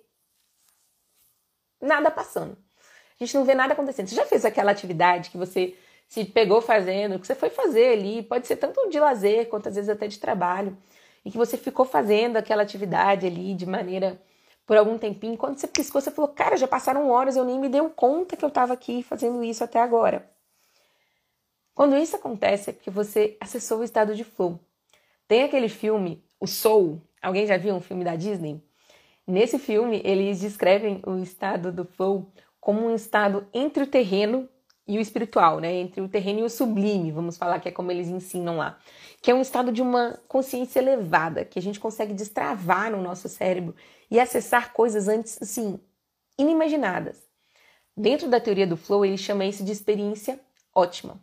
nada 1.80 2.10
passando. 2.10 2.54
A 3.18 3.24
gente 3.24 3.34
não 3.34 3.46
vê 3.46 3.54
nada 3.54 3.72
acontecendo. 3.72 4.08
Você 4.08 4.14
já 4.14 4.26
fez 4.26 4.44
aquela 4.44 4.72
atividade 4.72 5.30
que 5.30 5.38
você 5.38 5.74
se 6.06 6.22
pegou 6.22 6.60
fazendo, 6.60 7.18
que 7.18 7.26
você 7.26 7.34
foi 7.34 7.48
fazer 7.48 7.94
ali, 7.94 8.22
pode 8.22 8.46
ser 8.46 8.56
tanto 8.56 8.90
de 8.90 9.00
lazer 9.00 9.48
quanto 9.48 9.70
às 9.70 9.74
vezes 9.74 9.88
até 9.88 10.06
de 10.06 10.18
trabalho 10.18 10.76
e 11.26 11.30
que 11.32 11.36
você 11.36 11.58
ficou 11.58 11.84
fazendo 11.84 12.36
aquela 12.36 12.62
atividade 12.62 13.26
ali 13.26 13.52
de 13.52 13.66
maneira 13.66 14.22
por 14.64 14.76
algum 14.76 14.96
tempinho, 14.96 15.36
quando 15.36 15.58
você 15.58 15.66
piscou, 15.66 16.00
você 16.00 16.10
falou: 16.12 16.30
Cara, 16.30 16.56
já 16.56 16.68
passaram 16.68 17.10
horas, 17.10 17.36
eu 17.36 17.44
nem 17.44 17.58
me 17.58 17.68
dei 17.68 17.80
conta 17.96 18.36
que 18.36 18.44
eu 18.44 18.48
estava 18.48 18.72
aqui 18.72 19.02
fazendo 19.02 19.42
isso 19.42 19.64
até 19.64 19.80
agora. 19.80 20.30
Quando 21.74 21.96
isso 21.96 22.14
acontece, 22.14 22.70
é 22.70 22.72
porque 22.72 22.90
você 22.90 23.36
acessou 23.40 23.80
o 23.80 23.84
estado 23.84 24.14
de 24.14 24.22
flow. 24.22 24.60
Tem 25.26 25.42
aquele 25.42 25.68
filme, 25.68 26.24
O 26.38 26.46
Soul. 26.46 27.02
Alguém 27.20 27.44
já 27.44 27.56
viu 27.56 27.74
um 27.74 27.80
filme 27.80 28.04
da 28.04 28.14
Disney? 28.14 28.62
Nesse 29.26 29.58
filme, 29.58 30.00
eles 30.04 30.40
descrevem 30.40 31.02
o 31.04 31.18
estado 31.18 31.72
do 31.72 31.84
flow 31.84 32.30
como 32.60 32.86
um 32.86 32.94
estado 32.94 33.48
entre 33.52 33.82
o 33.82 33.86
terreno 33.86 34.48
e 34.86 34.98
o 34.98 35.00
espiritual, 35.00 35.60
né? 35.60 35.72
Entre 35.74 36.00
o 36.00 36.08
terreno 36.08 36.40
e 36.40 36.42
o 36.42 36.50
sublime, 36.50 37.10
vamos 37.10 37.36
falar 37.36 37.60
que 37.60 37.68
é 37.68 37.72
como 37.72 37.90
eles 37.90 38.08
ensinam 38.08 38.56
lá, 38.58 38.78
que 39.20 39.30
é 39.30 39.34
um 39.34 39.40
estado 39.42 39.72
de 39.72 39.82
uma 39.82 40.18
consciência 40.28 40.78
elevada, 40.80 41.44
que 41.44 41.58
a 41.58 41.62
gente 41.62 41.80
consegue 41.80 42.14
destravar 42.14 42.90
no 42.90 43.02
nosso 43.02 43.28
cérebro 43.28 43.74
e 44.10 44.20
acessar 44.20 44.72
coisas 44.72 45.08
antes, 45.08 45.40
assim, 45.42 45.80
inimaginadas. 46.38 47.26
Dentro 47.96 48.28
da 48.28 48.40
teoria 48.40 48.66
do 48.66 48.76
flow, 48.76 49.04
ele 49.04 49.18
chama 49.18 49.44
isso 49.44 49.64
de 49.64 49.72
experiência 49.72 50.38
ótima. 50.74 51.20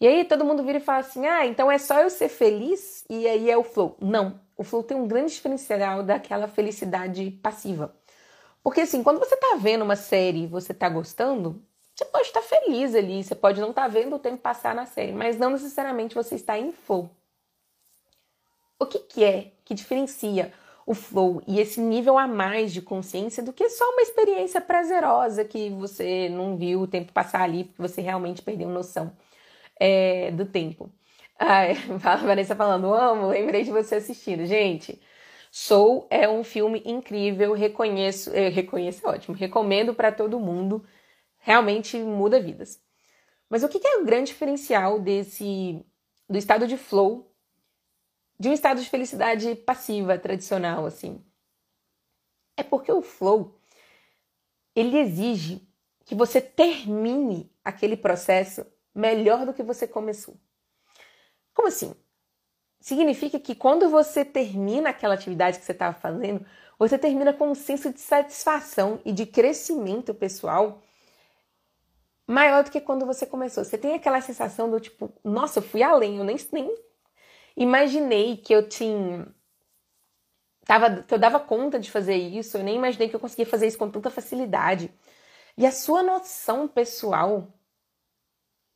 E 0.00 0.06
aí 0.06 0.24
todo 0.24 0.44
mundo 0.44 0.62
vira 0.64 0.78
e 0.78 0.80
fala 0.80 0.98
assim: 1.00 1.26
"Ah, 1.26 1.46
então 1.46 1.70
é 1.70 1.78
só 1.78 2.00
eu 2.00 2.10
ser 2.10 2.28
feliz 2.28 3.04
e 3.08 3.26
aí 3.26 3.50
é 3.50 3.56
o 3.56 3.64
flow". 3.64 3.96
Não, 4.00 4.40
o 4.56 4.64
flow 4.64 4.82
tem 4.82 4.96
um 4.96 5.06
grande 5.08 5.32
diferencial 5.32 6.02
daquela 6.02 6.48
felicidade 6.48 7.30
passiva. 7.42 7.94
Porque 8.62 8.82
assim, 8.82 9.02
quando 9.02 9.18
você 9.18 9.36
tá 9.36 9.56
vendo 9.60 9.82
uma 9.82 9.96
série 9.96 10.44
e 10.44 10.46
você 10.46 10.74
tá 10.74 10.88
gostando, 10.88 11.62
você 11.94 12.04
pode 12.06 12.26
estar 12.26 12.42
feliz 12.42 12.94
ali, 12.94 13.22
você 13.22 13.34
pode 13.34 13.60
não 13.60 13.70
estar 13.70 13.86
vendo 13.88 14.16
o 14.16 14.18
tempo 14.18 14.38
passar 14.38 14.74
na 14.74 14.84
série, 14.84 15.12
mas 15.12 15.38
não 15.38 15.50
necessariamente 15.50 16.14
você 16.14 16.34
está 16.34 16.58
em 16.58 16.72
flow. 16.72 17.08
O 18.78 18.86
que, 18.86 18.98
que 18.98 19.24
é 19.24 19.52
que 19.64 19.74
diferencia 19.74 20.52
o 20.86 20.92
flow 20.92 21.42
e 21.46 21.60
esse 21.60 21.80
nível 21.80 22.18
a 22.18 22.26
mais 22.26 22.72
de 22.72 22.82
consciência 22.82 23.42
do 23.42 23.52
que 23.52 23.68
só 23.70 23.88
uma 23.90 24.02
experiência 24.02 24.60
prazerosa 24.60 25.44
que 25.44 25.70
você 25.70 26.28
não 26.28 26.56
viu 26.56 26.82
o 26.82 26.86
tempo 26.86 27.12
passar 27.12 27.42
ali 27.42 27.64
porque 27.64 27.80
você 27.80 28.00
realmente 28.02 28.42
perdeu 28.42 28.68
noção 28.68 29.12
é, 29.78 30.30
do 30.32 30.44
tempo. 30.44 30.90
Ai, 31.38 31.74
a 32.04 32.16
Vanessa 32.16 32.56
falando, 32.56 32.92
amo, 32.92 33.28
lembrei 33.28 33.62
de 33.64 33.70
você 33.70 33.96
assistindo. 33.96 34.44
Gente, 34.46 35.00
Soul 35.50 36.06
é 36.10 36.28
um 36.28 36.44
filme 36.44 36.82
incrível, 36.84 37.52
reconheço, 37.54 38.30
eu 38.30 38.50
reconheço 38.50 39.06
é 39.06 39.10
ótimo, 39.10 39.36
recomendo 39.36 39.94
para 39.94 40.12
todo 40.12 40.40
mundo 40.40 40.84
realmente 41.44 41.98
muda 41.98 42.40
vidas. 42.40 42.82
Mas 43.50 43.62
o 43.62 43.68
que 43.68 43.86
é 43.86 43.98
o 43.98 44.04
grande 44.04 44.28
diferencial 44.28 44.98
desse 44.98 45.84
do 46.26 46.38
estado 46.38 46.66
de 46.66 46.78
flow 46.78 47.30
de 48.40 48.48
um 48.48 48.52
estado 48.52 48.80
de 48.80 48.88
felicidade 48.88 49.54
passiva 49.54 50.18
tradicional 50.18 50.86
assim? 50.86 51.22
É 52.56 52.62
porque 52.62 52.90
o 52.90 53.02
flow 53.02 53.60
ele 54.74 54.98
exige 54.98 55.68
que 56.06 56.14
você 56.14 56.40
termine 56.40 57.52
aquele 57.62 57.96
processo 57.96 58.66
melhor 58.94 59.44
do 59.44 59.52
que 59.52 59.62
você 59.62 59.86
começou. 59.86 60.36
Como 61.52 61.68
assim? 61.68 61.94
Significa 62.80 63.38
que 63.38 63.54
quando 63.54 63.90
você 63.90 64.24
termina 64.24 64.90
aquela 64.90 65.14
atividade 65.14 65.58
que 65.58 65.64
você 65.64 65.72
estava 65.72 65.94
fazendo, 65.94 66.44
você 66.78 66.98
termina 66.98 67.34
com 67.34 67.50
um 67.50 67.54
senso 67.54 67.92
de 67.92 68.00
satisfação 68.00 69.00
e 69.04 69.12
de 69.12 69.26
crescimento 69.26 70.14
pessoal 70.14 70.82
maior 72.26 72.64
do 72.64 72.70
que 72.70 72.80
quando 72.80 73.06
você 73.06 73.26
começou. 73.26 73.64
Você 73.64 73.78
tem 73.78 73.94
aquela 73.94 74.20
sensação 74.20 74.70
do 74.70 74.80
tipo, 74.80 75.12
nossa, 75.24 75.58
eu 75.58 75.62
fui 75.62 75.82
além, 75.82 76.18
eu 76.18 76.24
nem, 76.24 76.36
nem 76.52 76.74
imaginei 77.56 78.36
que 78.36 78.54
eu 78.54 78.68
tinha. 78.68 79.26
Tava, 80.66 81.02
que 81.02 81.12
eu 81.12 81.18
dava 81.18 81.38
conta 81.40 81.78
de 81.78 81.90
fazer 81.90 82.16
isso, 82.16 82.56
eu 82.56 82.64
nem 82.64 82.76
imaginei 82.76 83.08
que 83.08 83.16
eu 83.16 83.20
conseguia 83.20 83.46
fazer 83.46 83.66
isso 83.66 83.78
com 83.78 83.90
tanta 83.90 84.10
facilidade. 84.10 84.92
E 85.56 85.66
a 85.66 85.72
sua 85.72 86.02
noção 86.02 86.66
pessoal 86.66 87.52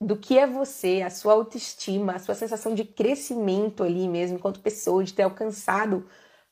do 0.00 0.16
que 0.16 0.38
é 0.38 0.46
você, 0.46 1.02
a 1.02 1.10
sua 1.10 1.32
autoestima, 1.32 2.14
a 2.14 2.18
sua 2.18 2.34
sensação 2.34 2.74
de 2.74 2.84
crescimento 2.84 3.82
ali 3.82 4.08
mesmo, 4.08 4.36
enquanto 4.36 4.60
pessoa, 4.60 5.02
de 5.02 5.12
ter 5.14 5.22
alcançado 5.22 6.08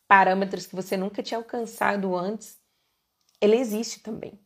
parâmetros 0.08 0.66
que 0.66 0.74
você 0.74 0.96
nunca 0.96 1.22
tinha 1.22 1.38
alcançado 1.38 2.16
antes, 2.16 2.58
ele 3.40 3.56
existe 3.56 4.00
também. 4.02 4.45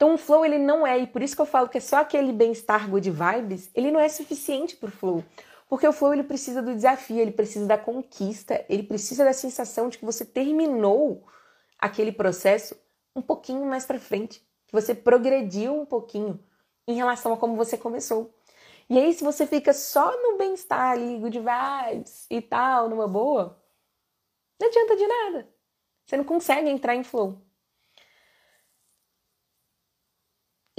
Então 0.00 0.14
o 0.14 0.16
flow 0.16 0.46
ele 0.46 0.56
não 0.56 0.86
é, 0.86 0.98
e 0.98 1.06
por 1.06 1.20
isso 1.20 1.36
que 1.36 1.42
eu 1.42 1.46
falo 1.46 1.68
que 1.68 1.76
é 1.76 1.80
só 1.80 1.98
aquele 1.98 2.32
bem-estar 2.32 2.88
good 2.88 3.10
vibes, 3.10 3.70
ele 3.74 3.90
não 3.90 4.00
é 4.00 4.08
suficiente 4.08 4.74
para 4.74 4.88
o 4.88 4.90
flow. 4.90 5.22
Porque 5.68 5.86
o 5.86 5.92
flow 5.92 6.14
ele 6.14 6.22
precisa 6.22 6.62
do 6.62 6.74
desafio, 6.74 7.18
ele 7.18 7.32
precisa 7.32 7.66
da 7.66 7.76
conquista, 7.76 8.64
ele 8.66 8.82
precisa 8.82 9.26
da 9.26 9.34
sensação 9.34 9.90
de 9.90 9.98
que 9.98 10.04
você 10.06 10.24
terminou 10.24 11.28
aquele 11.78 12.12
processo 12.12 12.74
um 13.14 13.20
pouquinho 13.20 13.66
mais 13.66 13.84
para 13.84 14.00
frente, 14.00 14.42
que 14.66 14.72
você 14.72 14.94
progrediu 14.94 15.78
um 15.78 15.84
pouquinho 15.84 16.42
em 16.88 16.94
relação 16.94 17.34
a 17.34 17.36
como 17.36 17.54
você 17.54 17.76
começou. 17.76 18.34
E 18.88 18.98
aí 18.98 19.12
se 19.12 19.22
você 19.22 19.46
fica 19.46 19.74
só 19.74 20.16
no 20.22 20.38
bem-estar 20.38 20.92
ali, 20.92 21.18
good 21.18 21.38
vibes 21.38 22.24
e 22.30 22.40
tal, 22.40 22.88
numa 22.88 23.06
boa, 23.06 23.62
não 24.58 24.66
adianta 24.66 24.96
de 24.96 25.06
nada. 25.06 25.48
Você 26.06 26.16
não 26.16 26.24
consegue 26.24 26.70
entrar 26.70 26.96
em 26.96 27.04
flow. 27.04 27.49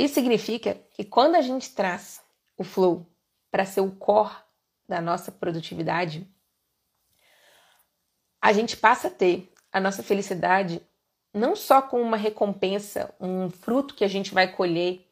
Isso 0.01 0.15
significa 0.15 0.81
que 0.95 1.03
quando 1.03 1.35
a 1.35 1.41
gente 1.41 1.75
traz 1.75 2.23
o 2.57 2.63
flow 2.63 3.05
para 3.51 3.65
ser 3.65 3.81
o 3.81 3.91
core 3.91 4.33
da 4.89 4.99
nossa 4.99 5.31
produtividade, 5.31 6.27
a 8.41 8.51
gente 8.51 8.75
passa 8.75 9.09
a 9.09 9.11
ter 9.11 9.53
a 9.71 9.79
nossa 9.79 10.01
felicidade 10.01 10.81
não 11.31 11.55
só 11.55 11.83
com 11.83 12.01
uma 12.01 12.17
recompensa, 12.17 13.13
um 13.19 13.51
fruto 13.51 13.93
que 13.93 14.03
a 14.03 14.07
gente 14.07 14.33
vai 14.33 14.51
colher 14.51 15.07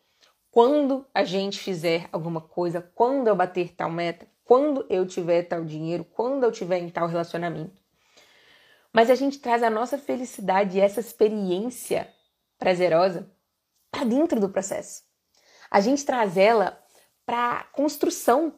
quando 0.49 1.05
a 1.13 1.23
gente 1.23 1.59
fizer 1.59 2.09
alguma 2.11 2.41
coisa, 2.41 2.81
quando 2.95 3.27
eu 3.27 3.35
bater 3.35 3.75
tal 3.75 3.91
meta, 3.91 4.27
quando 4.43 4.87
eu 4.89 5.05
tiver 5.05 5.43
tal 5.43 5.63
dinheiro, 5.63 6.03
quando 6.03 6.45
eu 6.45 6.51
tiver 6.51 6.79
em 6.79 6.89
tal 6.89 7.07
relacionamento. 7.07 7.79
Mas 8.91 9.11
a 9.11 9.15
gente 9.15 9.37
traz 9.37 9.61
a 9.61 9.69
nossa 9.69 9.99
felicidade 9.99 10.79
e 10.79 10.81
essa 10.81 10.99
experiência 10.99 12.11
prazerosa 12.57 13.31
para 13.91 14.03
dentro 14.03 14.39
do 14.39 14.49
processo. 14.49 15.03
A 15.69 15.79
gente 15.81 16.05
traz 16.05 16.37
ela 16.37 16.81
para 17.25 17.59
a 17.59 17.63
construção 17.65 18.53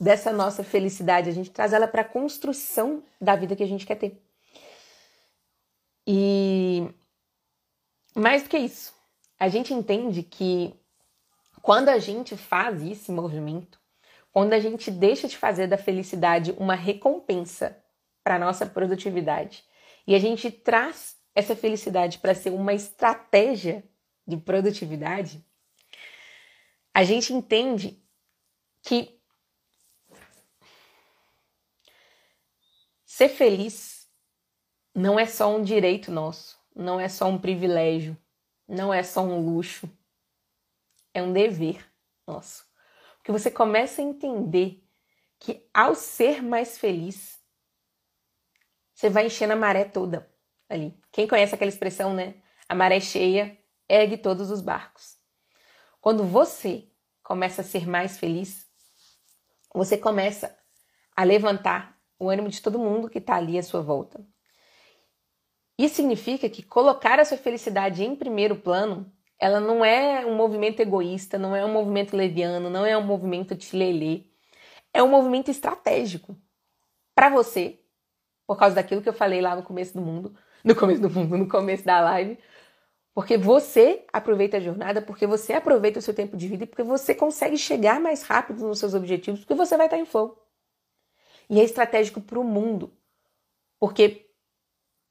dessa 0.00 0.32
nossa 0.32 0.64
felicidade, 0.64 1.30
a 1.30 1.32
gente 1.32 1.50
traz 1.50 1.72
ela 1.72 1.86
para 1.86 2.02
a 2.02 2.08
construção 2.08 3.02
da 3.20 3.36
vida 3.36 3.54
que 3.54 3.62
a 3.62 3.66
gente 3.66 3.86
quer 3.86 3.96
ter. 3.96 4.20
E 6.06 6.88
mais 8.14 8.42
do 8.42 8.48
que 8.48 8.58
isso, 8.58 8.92
a 9.38 9.48
gente 9.48 9.72
entende 9.72 10.22
que 10.22 10.74
quando 11.62 11.88
a 11.88 11.98
gente 11.98 12.36
faz 12.36 12.82
esse 12.82 13.10
movimento, 13.10 13.80
quando 14.30 14.52
a 14.52 14.58
gente 14.58 14.90
deixa 14.90 15.28
de 15.28 15.38
fazer 15.38 15.66
da 15.66 15.78
felicidade 15.78 16.52
uma 16.58 16.74
recompensa 16.74 17.80
para 18.22 18.38
nossa 18.38 18.66
produtividade 18.66 19.64
e 20.06 20.14
a 20.14 20.18
gente 20.18 20.50
traz 20.50 21.16
essa 21.34 21.56
felicidade 21.56 22.18
para 22.18 22.34
ser 22.34 22.50
uma 22.50 22.74
estratégia 22.74 23.84
de 24.26 24.36
produtividade, 24.36 25.44
a 26.92 27.04
gente 27.04 27.32
entende 27.32 28.02
que 28.82 29.20
ser 33.04 33.28
feliz 33.28 34.08
não 34.94 35.18
é 35.18 35.26
só 35.26 35.54
um 35.54 35.62
direito 35.62 36.10
nosso, 36.10 36.58
não 36.74 37.00
é 37.00 37.08
só 37.08 37.26
um 37.26 37.38
privilégio, 37.38 38.16
não 38.66 38.94
é 38.94 39.02
só 39.02 39.22
um 39.22 39.44
luxo, 39.44 39.90
é 41.12 41.22
um 41.22 41.32
dever 41.32 41.84
nosso. 42.26 42.64
Porque 43.16 43.32
você 43.32 43.50
começa 43.50 44.00
a 44.00 44.04
entender 44.04 44.84
que 45.38 45.68
ao 45.74 45.94
ser 45.94 46.42
mais 46.42 46.78
feliz, 46.78 47.42
você 48.94 49.10
vai 49.10 49.26
enchendo 49.26 49.52
a 49.52 49.56
maré 49.56 49.84
toda 49.84 50.32
ali. 50.68 50.98
Quem 51.10 51.26
conhece 51.26 51.54
aquela 51.54 51.68
expressão, 51.68 52.14
né? 52.14 52.40
A 52.68 52.74
maré 52.74 53.00
cheia 53.00 53.58
ergue 53.88 54.16
todos 54.16 54.50
os 54.50 54.60
barcos. 54.60 55.16
Quando 56.00 56.24
você 56.24 56.88
começa 57.22 57.62
a 57.62 57.64
ser 57.64 57.86
mais 57.86 58.18
feliz, 58.18 58.66
você 59.74 59.96
começa 59.96 60.56
a 61.16 61.24
levantar 61.24 61.98
o 62.18 62.28
ânimo 62.28 62.48
de 62.48 62.60
todo 62.60 62.78
mundo 62.78 63.08
que 63.08 63.18
está 63.18 63.36
ali 63.36 63.58
à 63.58 63.62
sua 63.62 63.82
volta. 63.82 64.24
Isso 65.78 65.96
significa 65.96 66.48
que 66.48 66.62
colocar 66.62 67.18
a 67.18 67.24
sua 67.24 67.36
felicidade 67.36 68.04
em 68.04 68.14
primeiro 68.14 68.56
plano, 68.56 69.12
ela 69.38 69.58
não 69.58 69.84
é 69.84 70.24
um 70.24 70.36
movimento 70.36 70.80
egoísta, 70.80 71.36
não 71.36 71.54
é 71.56 71.64
um 71.64 71.72
movimento 71.72 72.16
leviano, 72.16 72.70
não 72.70 72.86
é 72.86 72.96
um 72.96 73.04
movimento 73.04 73.54
de 73.54 73.76
lelê. 73.76 74.24
É 74.92 75.02
um 75.02 75.08
movimento 75.08 75.50
estratégico 75.50 76.36
para 77.14 77.28
você, 77.28 77.80
por 78.46 78.56
causa 78.56 78.76
daquilo 78.76 79.02
que 79.02 79.08
eu 79.08 79.12
falei 79.12 79.40
lá 79.40 79.56
no 79.56 79.62
começo 79.62 79.94
do 79.94 80.00
mundo, 80.00 80.36
no 80.62 80.76
começo 80.76 81.02
do 81.02 81.10
mundo, 81.10 81.36
no 81.36 81.48
começo 81.48 81.84
da 81.84 82.00
live, 82.00 82.38
porque 83.14 83.38
você 83.38 84.04
aproveita 84.12 84.56
a 84.56 84.60
jornada, 84.60 85.00
porque 85.00 85.24
você 85.24 85.52
aproveita 85.52 86.00
o 86.00 86.02
seu 86.02 86.12
tempo 86.12 86.36
de 86.36 86.48
vida 86.48 86.64
e 86.64 86.66
porque 86.66 86.82
você 86.82 87.14
consegue 87.14 87.56
chegar 87.56 88.00
mais 88.00 88.22
rápido 88.24 88.66
nos 88.66 88.80
seus 88.80 88.92
objetivos, 88.92 89.40
porque 89.40 89.54
você 89.54 89.76
vai 89.76 89.86
estar 89.86 89.98
em 89.98 90.04
flow. 90.04 90.36
E 91.48 91.60
é 91.60 91.64
estratégico 91.64 92.20
para 92.20 92.40
o 92.40 92.44
mundo, 92.44 92.92
porque 93.78 94.28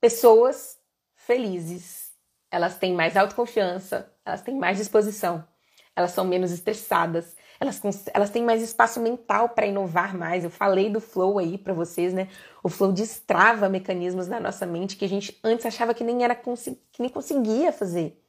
pessoas 0.01 0.77
felizes, 1.15 2.11
elas 2.51 2.77
têm 2.77 2.93
mais 2.93 3.15
autoconfiança, 3.15 4.13
elas 4.25 4.41
têm 4.41 4.57
mais 4.57 4.77
disposição, 4.77 5.47
elas 5.95 6.11
são 6.11 6.25
menos 6.25 6.51
estressadas, 6.51 7.37
elas, 7.63 7.82
elas 8.13 8.30
têm 8.30 8.43
mais 8.43 8.62
espaço 8.62 8.99
mental 8.99 9.49
para 9.49 9.65
inovar 9.65 10.15
mais. 10.15 10.43
Eu 10.43 10.49
falei 10.49 10.89
do 10.89 10.99
flow 10.99 11.39
aí 11.39 11.58
para 11.58 11.73
vocês, 11.73 12.13
né? 12.13 12.28
O 12.62 12.69
flow 12.69 12.91
destrava 12.91 13.69
mecanismos 13.69 14.28
na 14.28 14.39
nossa 14.39 14.65
mente 14.65 14.97
que 14.97 15.06
a 15.06 15.10
gente 15.10 15.39
antes 15.43 15.65
achava 15.65 15.93
que 15.93 16.04
nem 16.04 16.23
era 16.23 16.36
que 16.36 16.99
nem 16.99 17.10
conseguia 17.10 17.71
fazer. 17.71 18.19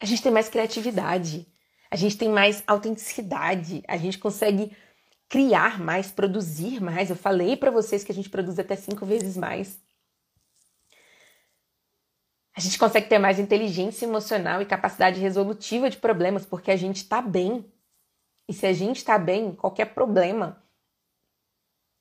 A 0.00 0.06
gente 0.06 0.22
tem 0.22 0.30
mais 0.30 0.48
criatividade, 0.48 1.46
a 1.90 1.96
gente 1.96 2.16
tem 2.16 2.28
mais 2.28 2.62
autenticidade, 2.66 3.82
a 3.88 3.96
gente 3.96 4.18
consegue 4.18 4.76
criar 5.28 5.80
mais, 5.80 6.10
produzir 6.10 6.80
mais. 6.80 7.10
Eu 7.10 7.16
falei 7.16 7.56
para 7.56 7.70
vocês 7.70 8.04
que 8.04 8.12
a 8.12 8.14
gente 8.14 8.30
produz 8.30 8.58
até 8.58 8.76
cinco 8.76 9.04
vezes 9.06 9.36
mais. 9.36 9.80
A 12.58 12.60
gente 12.60 12.76
consegue 12.76 13.08
ter 13.08 13.20
mais 13.20 13.38
inteligência 13.38 14.04
emocional 14.04 14.60
e 14.60 14.66
capacidade 14.66 15.20
resolutiva 15.20 15.88
de 15.88 15.96
problemas 15.96 16.44
porque 16.44 16.72
a 16.72 16.76
gente 16.76 16.96
está 16.96 17.22
bem. 17.22 17.64
E 18.48 18.52
se 18.52 18.66
a 18.66 18.72
gente 18.72 18.96
está 18.96 19.16
bem, 19.16 19.54
qualquer 19.54 19.94
problema 19.94 20.60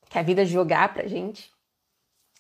que 0.10 0.18
a 0.18 0.24
vida 0.24 0.44
jogar 0.44 0.92
pra 0.96 1.06
gente, 1.06 1.54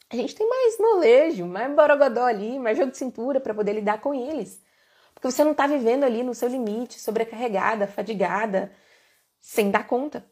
a 0.09 0.15
gente 0.15 0.33
tem 0.33 0.49
mais 0.49 0.79
molejo, 0.79 1.45
mais 1.45 1.75
borogodó 1.75 2.25
ali, 2.25 2.57
mais 2.57 2.75
jogo 2.75 2.89
de 2.89 2.97
cintura 2.97 3.39
para 3.39 3.53
poder 3.53 3.73
lidar 3.73 4.01
com 4.01 4.15
eles. 4.15 4.63
Porque 5.13 5.29
você 5.29 5.43
não 5.43 5.51
está 5.51 5.67
vivendo 5.67 6.03
ali 6.03 6.23
no 6.23 6.33
seu 6.33 6.49
limite, 6.49 6.99
sobrecarregada, 6.99 7.85
fadigada, 7.85 8.75
sem 9.39 9.69
dar 9.69 9.85
conta. 9.85 10.27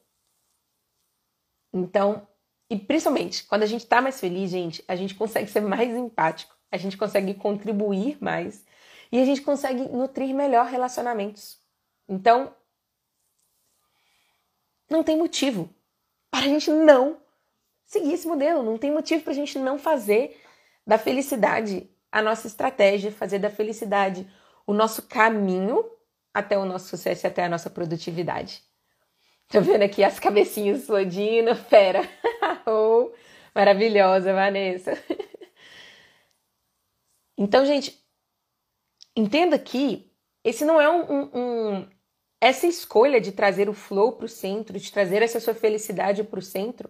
Então, 1.71 2.27
e 2.67 2.79
principalmente, 2.79 3.45
quando 3.45 3.61
a 3.61 3.67
gente 3.67 3.83
está 3.83 4.01
mais 4.01 4.19
feliz, 4.19 4.49
gente, 4.49 4.83
a 4.87 4.95
gente 4.95 5.13
consegue 5.13 5.51
ser 5.51 5.61
mais 5.61 5.95
empático 5.95 6.54
a 6.75 6.77
gente 6.77 6.97
consegue 6.97 7.33
contribuir 7.33 8.17
mais 8.21 8.65
e 9.11 9.19
a 9.19 9.25
gente 9.25 9.41
consegue 9.41 9.83
nutrir 9.87 10.35
melhor 10.35 10.67
relacionamentos. 10.67 11.57
Então, 12.07 12.53
não 14.89 15.03
tem 15.03 15.17
motivo 15.17 15.69
para 16.29 16.41
a 16.45 16.47
gente 16.47 16.69
não 16.69 17.17
seguir 17.85 18.13
esse 18.13 18.27
modelo, 18.27 18.61
não 18.61 18.77
tem 18.77 18.91
motivo 18.91 19.23
para 19.23 19.31
a 19.31 19.35
gente 19.35 19.57
não 19.57 19.79
fazer 19.79 20.39
da 20.85 20.97
felicidade 20.97 21.89
a 22.11 22.21
nossa 22.21 22.47
estratégia, 22.47 23.11
fazer 23.11 23.39
da 23.39 23.49
felicidade 23.49 24.27
o 24.67 24.73
nosso 24.73 25.03
caminho 25.03 25.89
até 26.33 26.57
o 26.57 26.65
nosso 26.65 26.89
sucesso 26.89 27.25
e 27.25 27.27
até 27.27 27.45
a 27.45 27.49
nossa 27.49 27.69
produtividade. 27.69 28.61
Tô 29.47 29.61
vendo 29.61 29.83
aqui 29.83 30.03
as 30.03 30.19
cabecinhas 30.19 30.81
explodindo, 30.81 31.55
fera. 31.55 32.01
oh, 32.65 33.11
maravilhosa, 33.53 34.33
Vanessa. 34.33 34.97
Então, 37.37 37.65
gente, 37.65 38.01
entenda 39.15 39.57
que 39.59 40.11
esse 40.43 40.63
não 40.63 40.79
é 40.79 40.89
um, 40.89 41.11
um, 41.11 41.29
um 41.33 41.89
essa 42.39 42.67
escolha 42.67 43.19
de 43.19 43.31
trazer 43.31 43.69
o 43.69 43.73
flow 43.73 44.13
para 44.13 44.25
o 44.25 44.29
centro, 44.29 44.79
de 44.79 44.91
trazer 44.91 45.21
essa 45.21 45.39
sua 45.39 45.53
felicidade 45.53 46.23
para 46.23 46.39
o 46.39 46.43
centro, 46.43 46.89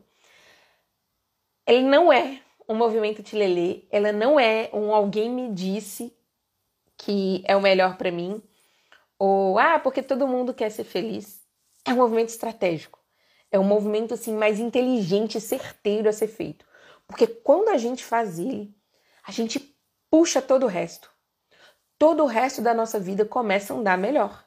ele 1.66 1.84
não 1.84 2.12
é 2.12 2.42
um 2.68 2.76
movimento 2.76 3.24
tilelê, 3.24 3.84
ela 3.90 4.12
não 4.12 4.40
é 4.40 4.70
um 4.74 4.94
alguém 4.94 5.30
me 5.30 5.54
disse 5.54 6.16
que 6.98 7.44
é 7.46 7.56
o 7.56 7.62
melhor 7.62 7.98
para 7.98 8.12
mim, 8.12 8.42
ou 9.18 9.58
ah, 9.58 9.80
porque 9.80 10.02
todo 10.02 10.28
mundo 10.28 10.54
quer 10.54 10.70
ser 10.70 10.84
feliz. 10.84 11.44
É 11.86 11.94
um 11.94 11.98
movimento 11.98 12.30
estratégico. 12.30 13.00
É 13.52 13.60
um 13.60 13.64
movimento 13.64 14.14
assim 14.14 14.36
mais 14.36 14.60
inteligente 14.60 15.40
certeiro 15.40 16.10
a 16.10 16.12
ser 16.12 16.28
feito. 16.28 16.66
Porque 17.08 17.28
quando 17.28 17.70
a 17.70 17.78
gente 17.78 18.04
faz 18.04 18.40
ele, 18.40 18.76
a 19.24 19.32
gente 19.32 19.75
puxa 20.10 20.42
todo 20.42 20.64
o 20.64 20.70
resto. 20.70 21.12
Todo 21.98 22.24
o 22.24 22.28
resto 22.28 22.62
da 22.62 22.74
nossa 22.74 23.00
vida 23.00 23.26
começa 23.26 23.74
a 23.74 23.78
andar 23.78 23.98
melhor. 23.98 24.46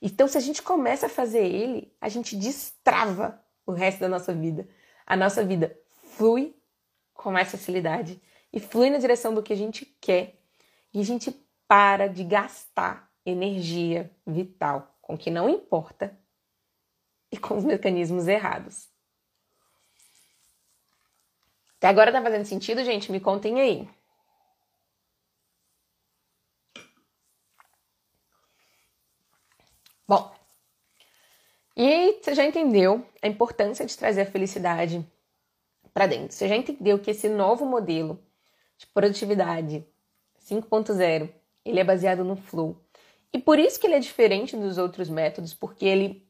Então, 0.00 0.28
se 0.28 0.36
a 0.36 0.40
gente 0.40 0.62
começa 0.62 1.06
a 1.06 1.08
fazer 1.08 1.44
ele, 1.44 1.94
a 2.00 2.08
gente 2.08 2.36
destrava 2.36 3.42
o 3.66 3.72
resto 3.72 4.00
da 4.00 4.08
nossa 4.08 4.34
vida. 4.34 4.68
A 5.06 5.16
nossa 5.16 5.44
vida 5.44 5.76
flui 6.16 6.54
com 7.12 7.32
mais 7.32 7.50
facilidade 7.50 8.20
e 8.52 8.60
flui 8.60 8.90
na 8.90 8.98
direção 8.98 9.34
do 9.34 9.42
que 9.42 9.52
a 9.52 9.56
gente 9.56 9.84
quer. 10.00 10.38
E 10.92 11.00
a 11.00 11.04
gente 11.04 11.30
para 11.66 12.06
de 12.06 12.22
gastar 12.22 13.10
energia 13.24 14.10
vital 14.26 14.96
com 15.00 15.14
o 15.14 15.18
que 15.18 15.30
não 15.30 15.48
importa 15.48 16.16
e 17.32 17.36
com 17.36 17.56
os 17.56 17.64
mecanismos 17.64 18.28
errados. 18.28 18.88
Até 21.78 21.88
agora 21.88 22.12
tá 22.12 22.22
fazendo 22.22 22.44
sentido, 22.44 22.84
gente? 22.84 23.10
Me 23.10 23.20
contem 23.20 23.60
aí. 23.60 23.88
Bom, 30.06 30.34
e 31.76 32.20
você 32.22 32.34
já 32.34 32.44
entendeu 32.44 33.06
a 33.22 33.26
importância 33.26 33.84
de 33.84 33.96
trazer 33.96 34.22
a 34.22 34.26
felicidade 34.26 35.04
para 35.92 36.06
dentro. 36.06 36.32
Você 36.32 36.48
já 36.48 36.56
entendeu 36.56 36.98
que 36.98 37.10
esse 37.10 37.28
novo 37.28 37.64
modelo 37.64 38.22
de 38.76 38.86
produtividade 38.86 39.84
5.0, 40.44 41.30
ele 41.64 41.80
é 41.80 41.84
baseado 41.84 42.22
no 42.22 42.36
flow. 42.36 42.76
E 43.32 43.38
por 43.38 43.58
isso 43.58 43.80
que 43.80 43.86
ele 43.86 43.94
é 43.94 43.98
diferente 43.98 44.56
dos 44.56 44.78
outros 44.78 45.08
métodos, 45.08 45.54
porque 45.54 45.84
ele 45.86 46.28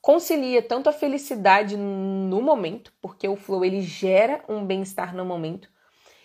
concilia 0.00 0.60
tanto 0.60 0.88
a 0.88 0.92
felicidade 0.92 1.76
no 1.76 2.42
momento, 2.42 2.92
porque 3.00 3.28
o 3.28 3.36
flow 3.36 3.64
ele 3.64 3.80
gera 3.80 4.44
um 4.48 4.64
bem-estar 4.66 5.14
no 5.14 5.24
momento. 5.24 5.70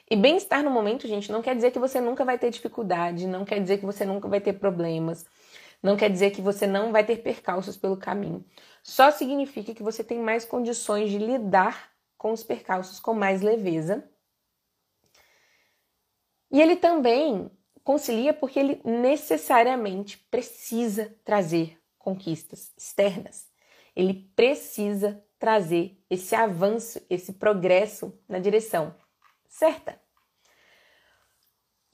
E 0.09 0.15
bem-estar 0.15 0.63
no 0.63 0.69
momento, 0.69 1.07
gente, 1.07 1.31
não 1.31 1.41
quer 1.41 1.55
dizer 1.55 1.71
que 1.71 1.79
você 1.79 2.01
nunca 2.01 2.25
vai 2.25 2.37
ter 2.37 2.49
dificuldade, 2.49 3.25
não 3.25 3.45
quer 3.45 3.61
dizer 3.61 3.77
que 3.77 3.85
você 3.85 4.03
nunca 4.03 4.27
vai 4.27 4.41
ter 4.41 4.53
problemas, 4.53 5.25
não 5.83 5.97
quer 5.97 6.09
dizer 6.09 6.31
que 6.31 6.41
você 6.41 6.65
não 6.65 6.93
vai 6.93 7.05
ter 7.05 7.17
percalços 7.17 7.75
pelo 7.75 7.97
caminho. 7.97 8.45
Só 8.81 9.11
significa 9.11 9.75
que 9.75 9.83
você 9.83 10.03
tem 10.03 10.17
mais 10.19 10.45
condições 10.45 11.11
de 11.11 11.17
lidar 11.17 11.91
com 12.17 12.31
os 12.31 12.41
percalços 12.41 13.01
com 13.01 13.13
mais 13.13 13.41
leveza. 13.41 14.09
E 16.49 16.61
ele 16.61 16.77
também 16.77 17.51
concilia 17.83 18.33
porque 18.33 18.57
ele 18.57 18.81
necessariamente 18.85 20.17
precisa 20.31 21.13
trazer 21.25 21.77
conquistas 21.97 22.71
externas. 22.77 23.51
Ele 23.93 24.31
precisa 24.35 25.21
trazer 25.37 26.01
esse 26.09 26.33
avanço, 26.33 27.05
esse 27.09 27.33
progresso 27.33 28.17
na 28.27 28.39
direção 28.39 28.95
certa. 29.49 30.02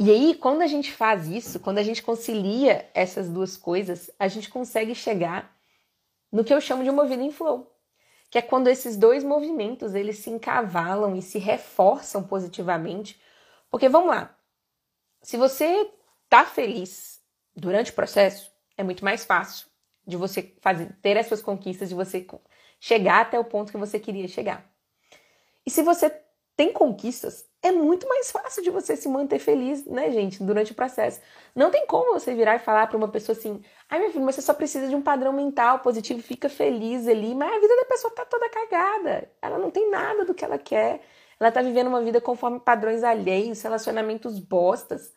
E 0.02 0.10
aí, 0.10 0.34
quando 0.34 0.62
a 0.62 0.68
gente 0.68 0.94
faz 0.94 1.28
isso, 1.28 1.60
quando 1.60 1.78
a 1.78 1.84
gente 1.84 2.02
concilia 2.02 2.90
essas 2.94 3.30
duas 3.30 3.58
coisas, 3.58 4.10
a 4.18 4.30
gente 4.30 4.50
consegue 4.50 4.96
chegar 4.96 5.54
no 6.32 6.44
que 6.44 6.54
eu 6.54 6.62
chamo 6.62 6.86
de 6.86 6.90
uma 6.90 7.06
vida 7.06 7.22
em 7.22 7.32
flow, 7.32 7.70
que 8.30 8.38
é 8.38 8.42
quando 8.42 8.70
esses 8.70 8.96
dois 8.96 9.26
movimentos 9.26 9.94
eles 9.94 10.20
se 10.20 10.30
encavalam 10.30 11.18
e 11.18 11.22
se 11.22 11.38
reforçam 11.38 12.24
positivamente. 12.24 13.22
Porque 13.70 13.90
vamos 13.90 14.10
lá, 14.10 14.38
se 15.22 15.36
você 15.36 15.92
tá 16.30 16.46
feliz 16.46 17.20
durante 17.54 17.92
o 17.92 17.96
processo, 17.96 18.50
é 18.78 18.84
muito 18.84 19.04
mais 19.04 19.26
fácil 19.26 19.68
de 20.08 20.16
você 20.16 20.56
fazer 20.62 20.96
ter 21.02 21.18
as 21.18 21.28
suas 21.28 21.42
conquistas, 21.42 21.90
de 21.90 21.96
você 21.96 22.26
chegar 22.80 23.20
até 23.20 23.38
o 23.38 23.44
ponto 23.44 23.72
que 23.72 23.78
você 23.78 24.00
queria 24.00 24.30
chegar. 24.30 24.72
E 25.66 25.70
se 25.70 25.84
você 25.84 26.10
tem 26.56 26.72
conquistas, 26.72 27.49
é 27.62 27.72
muito 27.72 28.08
mais 28.08 28.32
fácil 28.32 28.64
de 28.64 28.70
você 28.70 28.96
se 28.96 29.10
manter 29.10 29.40
feliz, 29.40 29.86
né, 29.86 30.12
gente, 30.12 30.42
durante 30.42 30.72
o 30.72 30.76
processo. 30.76 31.20
Não 31.54 31.70
tem 31.70 31.86
como 31.86 32.14
você 32.14 32.34
virar 32.34 32.56
e 32.56 32.60
falar 32.60 32.88
para 32.88 32.98
uma 32.98 33.10
pessoa 33.10 33.38
assim: 33.38 33.62
ai, 33.90 34.00
meu 34.00 34.12
filho, 34.12 34.24
mas 34.24 34.36
você 34.36 34.42
só 34.42 34.54
precisa 34.54 34.88
de 34.88 34.96
um 34.96 35.02
padrão 35.02 35.34
mental 35.34 35.80
positivo, 35.80 36.22
fica 36.22 36.48
feliz 36.50 37.08
ali, 37.08 37.36
mas 37.36 37.52
a 37.52 37.60
vida 37.60 37.76
da 37.76 37.86
pessoa 37.86 38.14
tá 38.14 38.26
toda 38.26 38.50
cagada. 38.50 39.30
Ela 39.42 39.58
não 39.58 39.72
tem 39.72 39.90
nada 39.90 40.26
do 40.26 40.34
que 40.34 40.46
ela 40.46 40.58
quer. 40.58 41.02
Ela 41.40 41.52
tá 41.52 41.62
vivendo 41.62 41.88
uma 41.88 42.02
vida 42.02 42.22
conforme 42.22 42.60
padrões 42.60 43.04
alheios, 43.04 43.62
relacionamentos 43.62 44.40
bostas. 44.40 45.14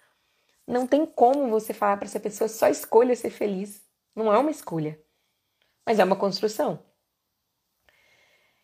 Não 0.66 0.86
tem 0.86 1.06
como 1.06 1.48
você 1.50 1.72
falar 1.74 1.96
para 1.96 2.06
essa 2.06 2.20
pessoa 2.20 2.48
só 2.48 2.68
escolha 2.68 3.14
ser 3.16 3.30
feliz. 3.30 3.82
Não 4.14 4.32
é 4.32 4.38
uma 4.38 4.50
escolha, 4.50 5.00
mas 5.86 5.98
é 5.98 6.04
uma 6.04 6.16
construção. 6.16 6.80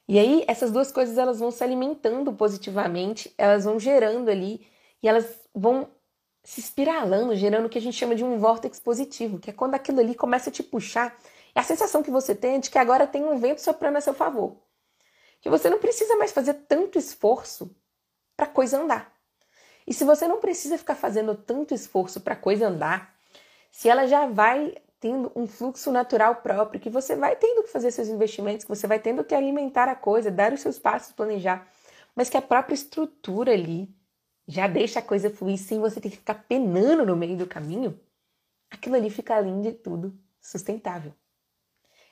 E 0.08 0.18
aí 0.18 0.42
essas 0.48 0.72
duas 0.72 0.90
coisas 0.90 1.18
elas 1.18 1.38
vão 1.38 1.50
se 1.50 1.62
alimentando 1.62 2.32
positivamente, 2.32 3.32
elas 3.36 3.64
vão 3.64 3.78
gerando 3.78 4.30
ali 4.30 4.66
e 5.02 5.08
elas 5.08 5.26
vão 5.54 5.90
se 6.42 6.60
espiralando, 6.60 7.36
gerando 7.36 7.66
o 7.66 7.68
que 7.68 7.76
a 7.76 7.80
gente 7.80 7.96
chama 7.96 8.14
de 8.14 8.24
um 8.24 8.38
vórtice 8.38 8.80
positivo, 8.80 9.38
que 9.38 9.50
é 9.50 9.52
quando 9.52 9.74
aquilo 9.74 10.00
ali 10.00 10.14
começa 10.14 10.48
a 10.48 10.52
te 10.52 10.62
puxar. 10.62 11.14
É 11.54 11.60
a 11.60 11.62
sensação 11.62 12.02
que 12.02 12.10
você 12.10 12.34
tem 12.34 12.58
de 12.58 12.70
que 12.70 12.78
agora 12.78 13.06
tem 13.06 13.22
um 13.22 13.38
vento 13.38 13.60
soprando 13.60 13.96
a 13.96 14.00
seu 14.00 14.14
favor. 14.14 14.56
Que 15.42 15.50
você 15.50 15.68
não 15.68 15.78
precisa 15.78 16.16
mais 16.16 16.32
fazer 16.32 16.54
tanto 16.54 16.98
esforço 16.98 17.70
para 18.34 18.46
coisa 18.46 18.80
andar. 18.80 19.12
E 19.86 19.92
se 19.92 20.04
você 20.04 20.26
não 20.26 20.40
precisa 20.40 20.78
ficar 20.78 20.94
fazendo 20.94 21.34
tanto 21.34 21.74
esforço 21.74 22.20
para 22.20 22.34
coisa 22.34 22.68
andar, 22.68 23.14
se 23.70 23.88
ela 23.88 24.06
já 24.06 24.26
vai 24.26 24.74
tendo 25.00 25.30
um 25.34 25.46
fluxo 25.46 25.92
natural 25.92 26.36
próprio, 26.36 26.80
que 26.80 26.90
você 26.90 27.14
vai 27.14 27.36
tendo 27.36 27.62
que 27.62 27.70
fazer 27.70 27.90
seus 27.90 28.08
investimentos, 28.08 28.64
que 28.64 28.68
você 28.68 28.86
vai 28.86 28.98
tendo 28.98 29.24
que 29.24 29.34
alimentar 29.34 29.88
a 29.88 29.94
coisa, 29.94 30.30
dar 30.30 30.52
os 30.52 30.60
seus 30.60 30.78
passos, 30.78 31.12
planejar, 31.12 31.68
mas 32.14 32.28
que 32.28 32.36
a 32.36 32.42
própria 32.42 32.74
estrutura 32.74 33.52
ali 33.52 33.94
já 34.46 34.66
deixa 34.66 34.98
a 34.98 35.02
coisa 35.02 35.30
fluir 35.30 35.58
sem 35.58 35.78
você 35.78 36.00
ter 36.00 36.10
que 36.10 36.16
ficar 36.16 36.46
penando 36.48 37.04
no 37.04 37.14
meio 37.14 37.36
do 37.36 37.46
caminho, 37.46 38.00
aquilo 38.70 38.96
ali 38.96 39.10
fica 39.10 39.36
além 39.36 39.60
de 39.60 39.72
tudo 39.72 40.18
sustentável. 40.40 41.14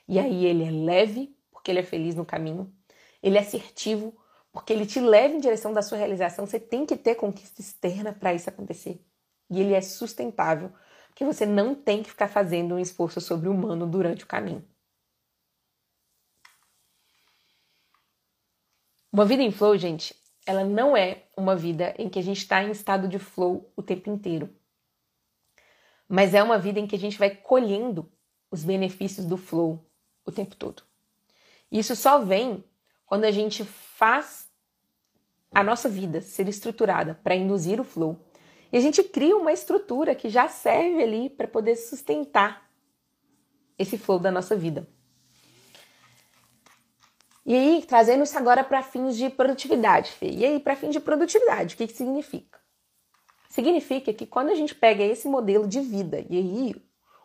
E 0.07 0.19
aí 0.19 0.45
ele 0.45 0.63
é 0.63 0.71
leve, 0.71 1.35
porque 1.51 1.71
ele 1.71 1.79
é 1.79 1.83
feliz 1.83 2.15
no 2.15 2.25
caminho, 2.25 2.73
ele 3.21 3.37
é 3.37 3.41
assertivo, 3.41 4.15
porque 4.51 4.71
ele 4.71 4.85
te 4.85 4.99
leva 4.99 5.33
em 5.33 5.39
direção 5.39 5.73
da 5.73 5.81
sua 5.81 5.97
realização, 5.97 6.45
você 6.45 6.59
tem 6.59 6.85
que 6.85 6.95
ter 6.95 7.15
conquista 7.15 7.59
externa 7.59 8.13
para 8.13 8.33
isso 8.33 8.49
acontecer. 8.49 9.03
E 9.49 9.59
ele 9.59 9.73
é 9.73 9.81
sustentável, 9.81 10.71
que 11.17 11.25
você 11.25 11.47
não 11.47 11.73
tem 11.73 12.03
que 12.03 12.11
ficar 12.11 12.27
fazendo 12.27 12.75
um 12.75 12.79
esforço 12.79 13.19
sobre-humano 13.19 13.87
durante 13.87 14.23
o 14.23 14.27
caminho. 14.27 14.63
Uma 19.11 19.25
vida 19.25 19.41
em 19.41 19.49
flow, 19.51 19.75
gente, 19.79 20.15
ela 20.45 20.63
não 20.63 20.95
é 20.95 21.23
uma 21.35 21.55
vida 21.55 21.95
em 21.97 22.07
que 22.07 22.19
a 22.19 22.21
gente 22.21 22.37
está 22.37 22.63
em 22.63 22.69
estado 22.69 23.07
de 23.07 23.17
flow 23.17 23.73
o 23.75 23.81
tempo 23.81 24.11
inteiro. 24.11 24.55
Mas 26.07 26.35
é 26.35 26.43
uma 26.43 26.59
vida 26.59 26.79
em 26.79 26.85
que 26.85 26.95
a 26.95 26.99
gente 26.99 27.17
vai 27.17 27.31
colhendo 27.31 28.07
os 28.51 28.63
benefícios 28.63 29.25
do 29.25 29.37
flow 29.37 29.83
o 30.23 30.31
tempo 30.31 30.55
todo. 30.55 30.83
Isso 31.71 31.95
só 31.95 32.19
vem 32.19 32.63
quando 33.07 33.23
a 33.23 33.31
gente 33.31 33.65
faz 33.65 34.47
a 35.51 35.63
nossa 35.63 35.89
vida 35.89 36.21
ser 36.21 36.47
estruturada 36.47 37.15
para 37.15 37.35
induzir 37.35 37.81
o 37.81 37.83
flow 37.83 38.19
e 38.71 38.77
a 38.77 38.81
gente 38.81 39.03
cria 39.03 39.35
uma 39.35 39.53
estrutura 39.53 40.13
que 40.15 40.29
já 40.29 40.47
serve 40.47 41.01
ali 41.01 41.29
para 41.29 41.47
poder 41.47 41.75
sustentar 41.75 42.69
esse 43.77 43.97
flow 43.97 44.19
da 44.19 44.31
nossa 44.31 44.55
vida. 44.55 44.87
E 47.45 47.55
aí, 47.55 47.85
trazendo 47.87 48.23
isso 48.23 48.37
agora 48.37 48.63
para 48.63 48.83
fins 48.83 49.15
de 49.15 49.29
produtividade, 49.29 50.11
Fê. 50.11 50.29
E 50.29 50.45
aí, 50.45 50.59
para 50.59 50.75
fins 50.75 50.91
de 50.91 50.99
produtividade, 50.99 51.75
o 51.75 51.77
que, 51.77 51.87
que 51.87 51.93
significa? 51.93 52.59
Significa 53.49 54.13
que 54.13 54.25
quando 54.25 54.49
a 54.49 54.55
gente 54.55 54.75
pega 54.75 55.03
esse 55.03 55.29
modelo 55.29 55.65
de 55.65 55.79
vida, 55.79 56.25
e 56.29 56.37
aí, 56.37 56.75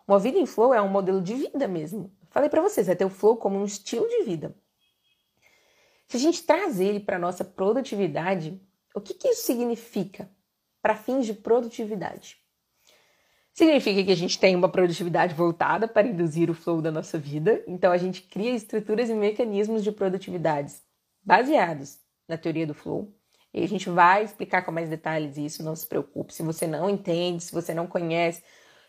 uma 0.07 0.21
vida 0.21 0.39
em 0.39 0.47
flow 0.47 0.73
é 0.73 0.81
um 0.81 0.89
modelo 0.89 1.21
de 1.21 1.35
vida 1.35 1.67
mesmo. 1.67 2.15
Falei 2.31 2.49
para 2.49 2.63
vocês, 2.63 2.89
é 2.89 2.95
ter 2.95 3.05
o 3.05 3.11
flow 3.11 3.37
como 3.37 3.59
um 3.59 3.65
estilo 3.65 4.07
de 4.09 4.23
vida. 4.23 4.55
Se 6.07 6.17
a 6.17 6.21
gente 6.21 6.43
traz 6.45 6.79
ele 6.79 7.01
para 7.01 7.19
nossa 7.19 7.45
produtividade, 7.45 8.61
o 8.95 9.01
que, 9.01 9.15
que 9.15 9.29
isso 9.29 9.43
significa? 9.43 10.31
Para 10.83 10.97
fins 10.97 11.25
de 11.25 11.33
produtividade. 11.33 12.37
Significa 13.55 14.03
que 14.03 14.13
a 14.13 14.17
gente 14.17 14.39
tem 14.39 14.57
uma 14.57 14.69
produtividade 14.69 15.35
voltada 15.35 15.87
para 15.87 16.09
induzir 16.09 16.51
o 16.51 16.55
flow 16.55 16.81
da 16.81 16.91
nossa 16.91 17.19
vida, 17.19 17.63
então 17.67 17.93
a 17.93 17.99
gente 17.99 18.23
cria 18.23 18.51
estruturas 18.51 19.09
e 19.09 19.15
mecanismos 19.15 19.85
de 19.85 19.93
produtividades 19.93 20.83
baseados 21.23 21.99
na 22.27 22.37
teoria 22.37 22.67
do 22.67 22.75
flow. 22.75 23.15
E 23.53 23.63
a 23.63 23.69
gente 23.69 23.91
vai 23.91 24.25
explicar 24.25 24.63
com 24.63 24.73
mais 24.73 24.89
detalhes 24.89 25.37
isso, 25.37 25.63
não 25.63 25.77
se 25.77 25.87
preocupe. 25.87 26.33
Se 26.33 26.43
você 26.43 26.67
não 26.67 26.89
entende, 26.89 27.45
se 27.45 27.53
você 27.53 27.75
não 27.75 27.87
conhece, 27.87 28.43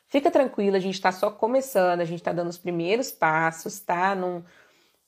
fica 0.08 0.32
tranquilo, 0.32 0.78
a 0.78 0.80
gente 0.80 0.96
está 0.96 1.12
só 1.12 1.30
começando, 1.30 2.00
a 2.00 2.06
gente 2.06 2.20
está 2.20 2.32
dando 2.32 2.50
os 2.50 2.58
primeiros 2.58 3.12
passos, 3.12 3.82
tá? 3.82 4.16
Num... 4.16 4.42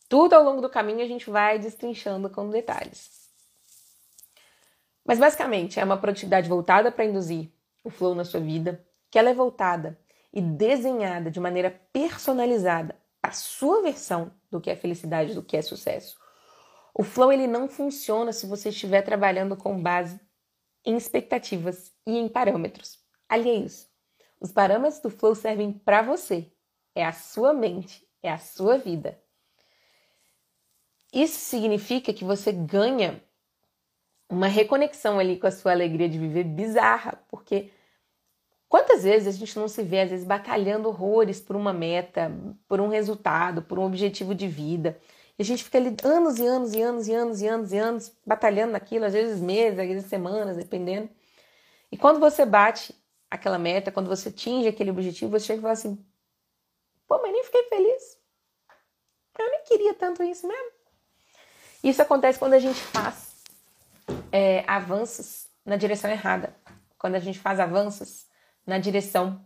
Tudo 0.09 0.33
ao 0.33 0.43
longo 0.43 0.61
do 0.61 0.69
caminho 0.69 1.01
a 1.01 1.07
gente 1.07 1.29
vai 1.29 1.57
destrinchando 1.57 2.29
com 2.29 2.49
detalhes. 2.49 3.24
Mas 5.05 5.19
basicamente 5.19 5.79
é 5.79 5.83
uma 5.83 5.97
produtividade 5.97 6.49
voltada 6.49 6.91
para 6.91 7.05
induzir 7.05 7.51
o 7.83 7.89
flow 7.89 8.15
na 8.15 8.25
sua 8.25 8.39
vida, 8.39 8.83
que 9.11 9.19
ela 9.19 9.29
é 9.29 9.33
voltada 9.33 9.99
e 10.33 10.41
desenhada 10.41 11.29
de 11.29 11.39
maneira 11.39 11.69
personalizada 11.93 12.95
para 13.21 13.31
a 13.31 13.33
sua 13.33 13.81
versão 13.83 14.33
do 14.49 14.59
que 14.59 14.69
é 14.69 14.75
felicidade, 14.75 15.35
do 15.35 15.43
que 15.43 15.55
é 15.55 15.61
sucesso. 15.61 16.17
O 16.93 17.03
flow 17.03 17.31
ele 17.31 17.45
não 17.45 17.67
funciona 17.67 18.33
se 18.33 18.47
você 18.47 18.69
estiver 18.69 19.01
trabalhando 19.03 19.55
com 19.55 19.81
base 19.81 20.19
em 20.83 20.95
expectativas 20.95 21.93
e 22.05 22.17
em 22.17 22.27
parâmetros 22.27 22.99
alheios. 23.27 23.87
Os 24.39 24.51
parâmetros 24.51 25.01
do 25.01 25.09
flow 25.09 25.35
servem 25.35 25.71
para 25.71 26.01
você. 26.01 26.51
É 26.93 27.05
a 27.05 27.11
sua 27.11 27.53
mente, 27.53 28.07
é 28.21 28.31
a 28.31 28.37
sua 28.37 28.77
vida. 28.77 29.19
Isso 31.13 31.39
significa 31.39 32.13
que 32.13 32.23
você 32.23 32.51
ganha 32.51 33.21
uma 34.29 34.47
reconexão 34.47 35.19
ali 35.19 35.37
com 35.37 35.47
a 35.47 35.51
sua 35.51 35.71
alegria 35.71 36.09
de 36.09 36.17
viver 36.17 36.43
bizarra, 36.43 37.19
porque 37.29 37.71
quantas 38.67 39.03
vezes 39.03 39.27
a 39.27 39.37
gente 39.37 39.57
não 39.57 39.67
se 39.67 39.83
vê, 39.83 40.01
às 40.01 40.09
vezes, 40.09 40.25
batalhando 40.25 40.89
horrores 40.89 41.39
por 41.39 41.55
uma 41.55 41.71
meta, 41.71 42.31
por 42.67 42.81
um 42.81 42.87
resultado, 42.87 43.61
por 43.61 43.77
um 43.77 43.85
objetivo 43.85 44.33
de 44.33 44.47
vida. 44.47 44.99
E 45.37 45.41
a 45.41 45.45
gente 45.45 45.63
fica 45.63 45.77
ali 45.77 45.95
anos 46.03 46.39
e 46.39 46.45
anos 46.45 46.73
e 46.73 46.81
anos 46.81 47.07
e 47.07 47.13
anos 47.13 47.41
e 47.41 47.47
anos 47.47 47.71
e 47.73 47.77
anos 47.77 48.11
batalhando 48.25 48.71
naquilo, 48.71 49.05
às 49.05 49.13
vezes 49.13 49.39
meses, 49.41 49.79
às 49.79 49.87
vezes 49.87 50.05
semanas, 50.09 50.57
dependendo. 50.57 51.09
E 51.91 51.97
quando 51.97 52.19
você 52.19 52.45
bate 52.45 52.95
aquela 53.29 53.59
meta, 53.59 53.91
quando 53.91 54.07
você 54.07 54.29
atinge 54.29 54.67
aquele 54.67 54.91
objetivo, 54.91 55.31
você 55.31 55.45
chega 55.45 55.59
e 55.59 55.61
fala 55.61 55.73
assim: 55.73 56.03
pô, 57.07 57.19
mas 57.21 57.31
nem 57.31 57.43
fiquei 57.43 57.63
feliz. 57.63 58.17
Eu 59.37 59.51
nem 59.51 59.63
queria 59.63 59.93
tanto 59.93 60.23
isso 60.23 60.47
mesmo. 60.47 60.71
Isso 61.83 62.01
acontece 62.01 62.39
quando 62.39 62.53
a 62.53 62.59
gente 62.59 62.79
faz 62.79 63.34
é, 64.35 64.65
avanços 64.67 65.47
na 65.65 65.77
direção 65.77 66.11
errada. 66.11 66.53
Quando 66.97 67.15
a 67.15 67.19
gente 67.19 67.39
faz 67.39 67.57
avanços 67.57 68.25
na 68.67 68.77
direção 68.77 69.45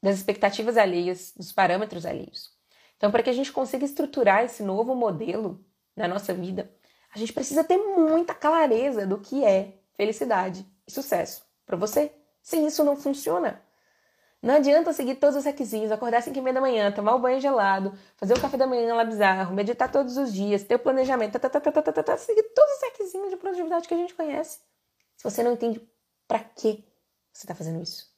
das 0.00 0.18
expectativas 0.18 0.76
alheias, 0.76 1.32
dos 1.36 1.50
parâmetros 1.50 2.06
alheios. 2.06 2.56
Então, 2.96 3.10
para 3.10 3.24
que 3.24 3.30
a 3.30 3.32
gente 3.32 3.50
consiga 3.50 3.84
estruturar 3.84 4.44
esse 4.44 4.62
novo 4.62 4.94
modelo 4.94 5.64
na 5.96 6.06
nossa 6.06 6.32
vida, 6.32 6.72
a 7.12 7.18
gente 7.18 7.32
precisa 7.32 7.64
ter 7.64 7.76
muita 7.76 8.34
clareza 8.34 9.04
do 9.04 9.18
que 9.18 9.44
é 9.44 9.80
felicidade 9.94 10.64
e 10.86 10.92
sucesso 10.92 11.44
para 11.66 11.76
você. 11.76 12.14
Sem 12.40 12.68
isso 12.68 12.84
não 12.84 12.96
funciona. 12.96 13.60
Não 14.42 14.54
adianta 14.54 14.92
seguir 14.94 15.16
todos 15.16 15.36
os 15.36 15.44
requisitos, 15.44 15.92
acordar 15.92 16.18
às 16.18 16.24
5 16.24 16.38
e 16.38 16.40
meia 16.40 16.54
da 16.54 16.60
manhã, 16.60 16.90
tomar 16.90 17.14
o 17.14 17.18
banho 17.18 17.38
gelado, 17.40 17.92
fazer 18.16 18.32
o 18.32 18.40
café 18.40 18.56
da 18.56 18.66
manhã 18.66 18.94
lá 18.94 19.04
bizarro, 19.04 19.54
meditar 19.54 19.92
todos 19.92 20.16
os 20.16 20.32
dias, 20.32 20.62
ter 20.62 20.76
o 20.76 20.78
planejamento, 20.78 21.38
tá, 21.38 21.50
tá, 21.50 21.60
tá, 21.60 21.70
tá, 21.70 22.02
tá, 22.02 22.16
seguir 22.16 22.42
todos 22.54 22.76
os 22.76 22.82
requisitos 22.84 23.30
de 23.30 23.36
produtividade 23.36 23.86
que 23.86 23.92
a 23.92 23.98
gente 23.98 24.14
conhece. 24.14 24.60
Se 25.16 25.24
você 25.24 25.42
não 25.42 25.52
entende 25.52 25.86
para 26.26 26.38
que 26.38 26.82
você 27.32 27.44
está 27.44 27.54
fazendo 27.54 27.82
isso. 27.82 28.10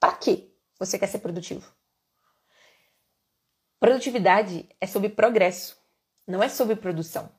Para 0.00 0.12
que 0.12 0.50
você 0.78 0.98
quer 0.98 1.08
ser 1.08 1.18
produtivo? 1.18 1.70
Produtividade 3.78 4.66
é 4.80 4.86
sobre 4.86 5.10
progresso, 5.10 5.76
não 6.26 6.42
é 6.42 6.48
sobre 6.48 6.74
produção. 6.74 7.30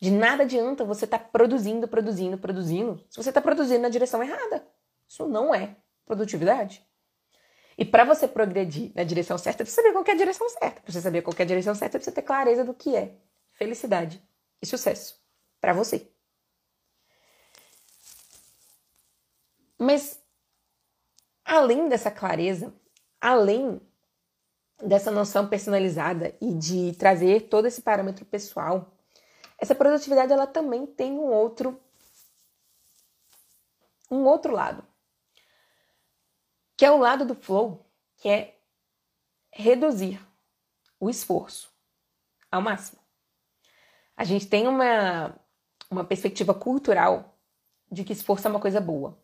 De 0.00 0.10
nada 0.10 0.44
adianta 0.44 0.84
você 0.84 1.06
estar 1.06 1.18
tá 1.18 1.24
produzindo, 1.24 1.88
produzindo, 1.88 2.38
produzindo, 2.38 3.04
se 3.10 3.16
você 3.16 3.30
está 3.30 3.40
produzindo 3.40 3.82
na 3.82 3.88
direção 3.88 4.22
errada. 4.22 4.64
Isso 5.08 5.26
não 5.26 5.52
é 5.52 5.76
produtividade. 6.06 6.88
E 7.80 7.84
para 7.86 8.04
você 8.04 8.28
progredir 8.28 8.92
na 8.94 9.04
direção 9.04 9.38
certa, 9.38 9.64
você 9.64 9.70
saber 9.72 9.92
qual 9.92 10.04
é 10.06 10.10
a 10.10 10.14
direção 10.14 10.46
certa. 10.50 10.82
Para 10.82 10.92
você 10.92 11.00
saber 11.00 11.22
qual 11.22 11.34
é 11.38 11.42
a 11.42 11.46
direção 11.46 11.74
certa, 11.74 11.98
você 11.98 12.12
ter 12.12 12.20
clareza 12.20 12.62
do 12.62 12.74
que 12.74 12.94
é 12.94 13.16
felicidade 13.54 14.22
e 14.60 14.66
sucesso 14.66 15.18
para 15.58 15.72
você. 15.72 16.06
Mas 19.78 20.20
além 21.42 21.88
dessa 21.88 22.10
clareza, 22.10 22.70
além 23.18 23.80
dessa 24.82 25.10
noção 25.10 25.48
personalizada 25.48 26.36
e 26.38 26.52
de 26.52 26.92
trazer 26.98 27.48
todo 27.48 27.66
esse 27.66 27.80
parâmetro 27.80 28.26
pessoal, 28.26 28.92
essa 29.58 29.74
produtividade 29.74 30.30
ela 30.30 30.46
também 30.46 30.84
tem 30.86 31.12
um 31.12 31.32
outro 31.32 31.80
um 34.10 34.24
outro 34.24 34.52
lado 34.52 34.89
que 36.80 36.86
é 36.86 36.90
o 36.90 36.96
lado 36.96 37.26
do 37.26 37.34
flow, 37.34 37.84
que 38.16 38.26
é 38.26 38.56
reduzir 39.52 40.18
o 40.98 41.10
esforço 41.10 41.70
ao 42.50 42.62
máximo. 42.62 42.98
A 44.16 44.24
gente 44.24 44.46
tem 44.46 44.66
uma, 44.66 45.38
uma 45.90 46.04
perspectiva 46.04 46.54
cultural 46.54 47.38
de 47.92 48.02
que 48.02 48.14
esforço 48.14 48.46
é 48.46 48.50
uma 48.50 48.58
coisa 48.58 48.80
boa. 48.80 49.22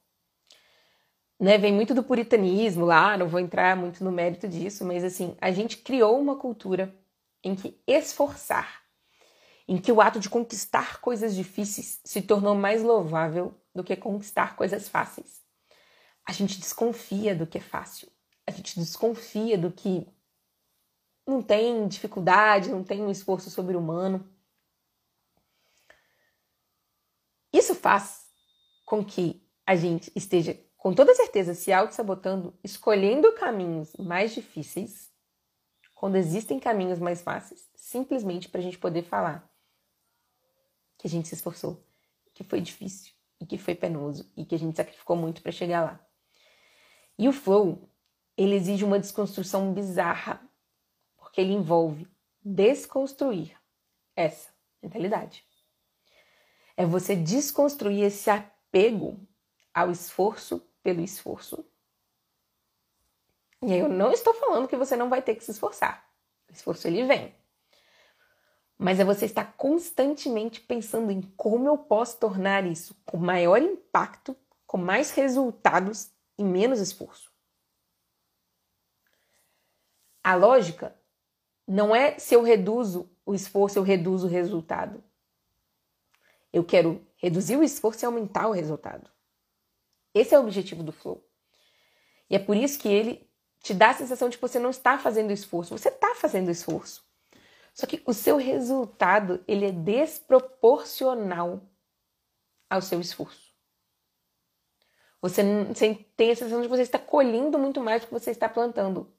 Né, 1.41 1.57
vem 1.57 1.73
muito 1.73 1.95
do 1.95 2.03
puritanismo 2.03 2.85
lá, 2.85 3.17
não 3.17 3.27
vou 3.27 3.41
entrar 3.41 3.75
muito 3.75 4.05
no 4.05 4.13
mérito 4.13 4.47
disso, 4.47 4.85
mas 4.85 5.03
assim, 5.03 5.35
a 5.41 5.51
gente 5.51 5.79
criou 5.79 6.21
uma 6.21 6.37
cultura 6.37 6.95
em 7.43 7.55
que 7.55 7.81
esforçar, 7.87 8.83
em 9.67 9.79
que 9.79 9.91
o 9.91 10.03
ato 10.03 10.21
de 10.21 10.29
conquistar 10.29 11.01
coisas 11.01 11.35
difíceis 11.35 12.03
se 12.05 12.21
tornou 12.21 12.55
mais 12.55 12.83
louvável 12.83 13.55
do 13.75 13.83
que 13.83 13.97
conquistar 13.97 14.57
coisas 14.57 14.91
fáceis 14.91 15.46
a 16.27 16.33
gente 16.33 16.59
desconfia 16.59 17.35
do 17.35 17.47
que 17.47 17.59
é 17.59 17.61
fácil. 17.61 18.11
A 18.45 18.51
gente 18.51 18.79
desconfia 18.79 19.57
do 19.57 19.71
que 19.71 20.07
não 21.27 21.41
tem 21.41 21.87
dificuldade, 21.87 22.71
não 22.71 22.83
tem 22.83 23.01
um 23.01 23.11
esforço 23.11 23.49
sobre-humano. 23.49 24.29
Isso 27.53 27.75
faz 27.75 28.27
com 28.85 29.05
que 29.05 29.43
a 29.65 29.75
gente 29.75 30.13
esteja, 30.15 30.59
com 30.77 30.95
toda 30.95 31.15
certeza, 31.15 31.55
se 31.55 31.73
auto-sabotando, 31.73 32.57
escolhendo 32.63 33.33
caminhos 33.33 33.95
mais 33.97 34.35
difíceis, 34.35 35.11
quando 35.95 36.17
existem 36.17 36.61
caminhos 36.61 36.99
mais 36.99 37.23
fáceis, 37.23 37.69
simplesmente 37.75 38.49
para 38.49 38.61
a 38.61 38.63
gente 38.63 38.79
poder 38.79 39.03
falar 39.03 39.51
que 40.99 41.07
a 41.07 41.11
gente 41.11 41.29
se 41.29 41.35
esforçou, 41.35 41.85
que 42.35 42.45
foi 42.45 42.61
difícil 42.61 43.13
e 43.41 43.47
que 43.47 43.59
foi 43.59 43.75
penoso 43.75 44.31
e 44.37 44.45
que 44.45 44.55
a 44.55 44.59
gente 44.59 44.77
sacrificou 44.77 45.17
muito 45.17 45.43
para 45.43 45.51
chegar 45.51 45.83
lá. 45.83 46.06
E 47.19 47.29
o 47.29 47.33
flow, 47.33 47.89
ele 48.37 48.55
exige 48.55 48.85
uma 48.85 48.99
desconstrução 48.99 49.73
bizarra, 49.73 50.41
porque 51.17 51.41
ele 51.41 51.53
envolve 51.53 52.07
desconstruir 52.45 53.57
essa 54.15 54.51
mentalidade. 54.83 55.45
É 56.77 56.85
você 56.85 57.17
desconstruir 57.17 58.05
esse 58.05 58.29
apego 58.29 59.19
ao 59.73 59.91
esforço 59.91 60.61
pelo 60.83 61.01
esforço. 61.01 61.65
E 63.63 63.73
eu 63.73 63.89
não 63.89 64.13
estou 64.13 64.35
falando 64.35 64.69
que 64.69 64.77
você 64.77 64.95
não 64.97 65.09
vai 65.09 65.23
ter 65.23 65.35
que 65.35 65.45
se 65.45 65.51
esforçar. 65.51 66.07
O 66.49 66.53
esforço 66.53 66.87
ele 66.87 67.05
vem. 67.05 67.35
Mas 68.79 69.01
é 69.01 69.05
você 69.05 69.25
estar 69.25 69.57
constantemente 69.57 70.61
pensando 70.61 71.11
em 71.11 71.23
como 71.37 71.67
eu 71.67 71.79
posso 71.79 72.19
tornar 72.19 72.67
isso 72.67 72.95
com 73.07 73.17
maior 73.17 73.61
impacto, 73.61 74.37
com 74.67 74.77
mais 74.77 75.11
resultados 75.13 76.11
e 76.39 76.45
menos 76.45 76.81
esforço. 76.81 77.33
A 80.23 80.35
lógica 80.35 80.99
não 81.67 81.95
é 81.95 82.19
se 82.19 82.35
eu 82.35 82.43
reduzo 82.43 83.11
o 83.25 83.35
esforço, 83.35 83.79
eu 83.79 83.83
reduzo 83.83 84.27
o 84.27 84.31
resultado. 84.31 85.03
Eu 86.53 86.65
quero 86.65 87.07
reduzir 87.17 87.57
o 87.57 87.63
esforço 87.63 88.05
e 88.05 88.07
aumentar 88.07 88.49
o 88.49 88.53
resultado. 88.53 89.11
Esse 90.15 90.35
é 90.35 90.39
o 90.39 90.43
objetivo 90.43 90.83
do 90.83 90.93
flow. 90.93 91.25
E 92.31 92.37
é 92.37 92.39
por 92.39 92.57
isso 92.57 92.79
que 92.79 92.89
ele 92.89 93.29
te 93.61 93.75
dá 93.75 93.91
a 93.91 93.95
sensação 93.95 94.29
de 94.29 94.37
que 94.37 94.43
você 94.43 94.59
não 94.59 94.71
está 94.71 94.99
fazendo 94.99 95.33
esforço. 95.33 95.77
Você 95.77 95.89
está 95.89 96.15
fazendo 96.15 96.51
esforço. 96.51 97.05
Só 97.75 97.87
que 97.87 98.03
o 98.07 98.13
seu 98.15 98.37
resultado 98.37 99.45
ele 99.47 99.67
é 99.67 99.73
desproporcional 99.73 101.63
ao 102.71 102.81
seu 102.81 103.01
esforço. 103.01 103.46
Você, 105.29 105.43
você 105.65 105.95
tem 106.17 106.31
a 106.31 106.37
sensação 106.37 106.61
de 106.61 106.69
que 106.69 106.75
você 106.75 106.83
está 106.83 106.99
colhendo 106.99 107.59
muito 107.59 107.81
mais 107.81 108.03
do 108.03 108.07
que 108.07 108.13
você 108.13 108.31
está 108.31 108.49
plantando. 108.49 109.13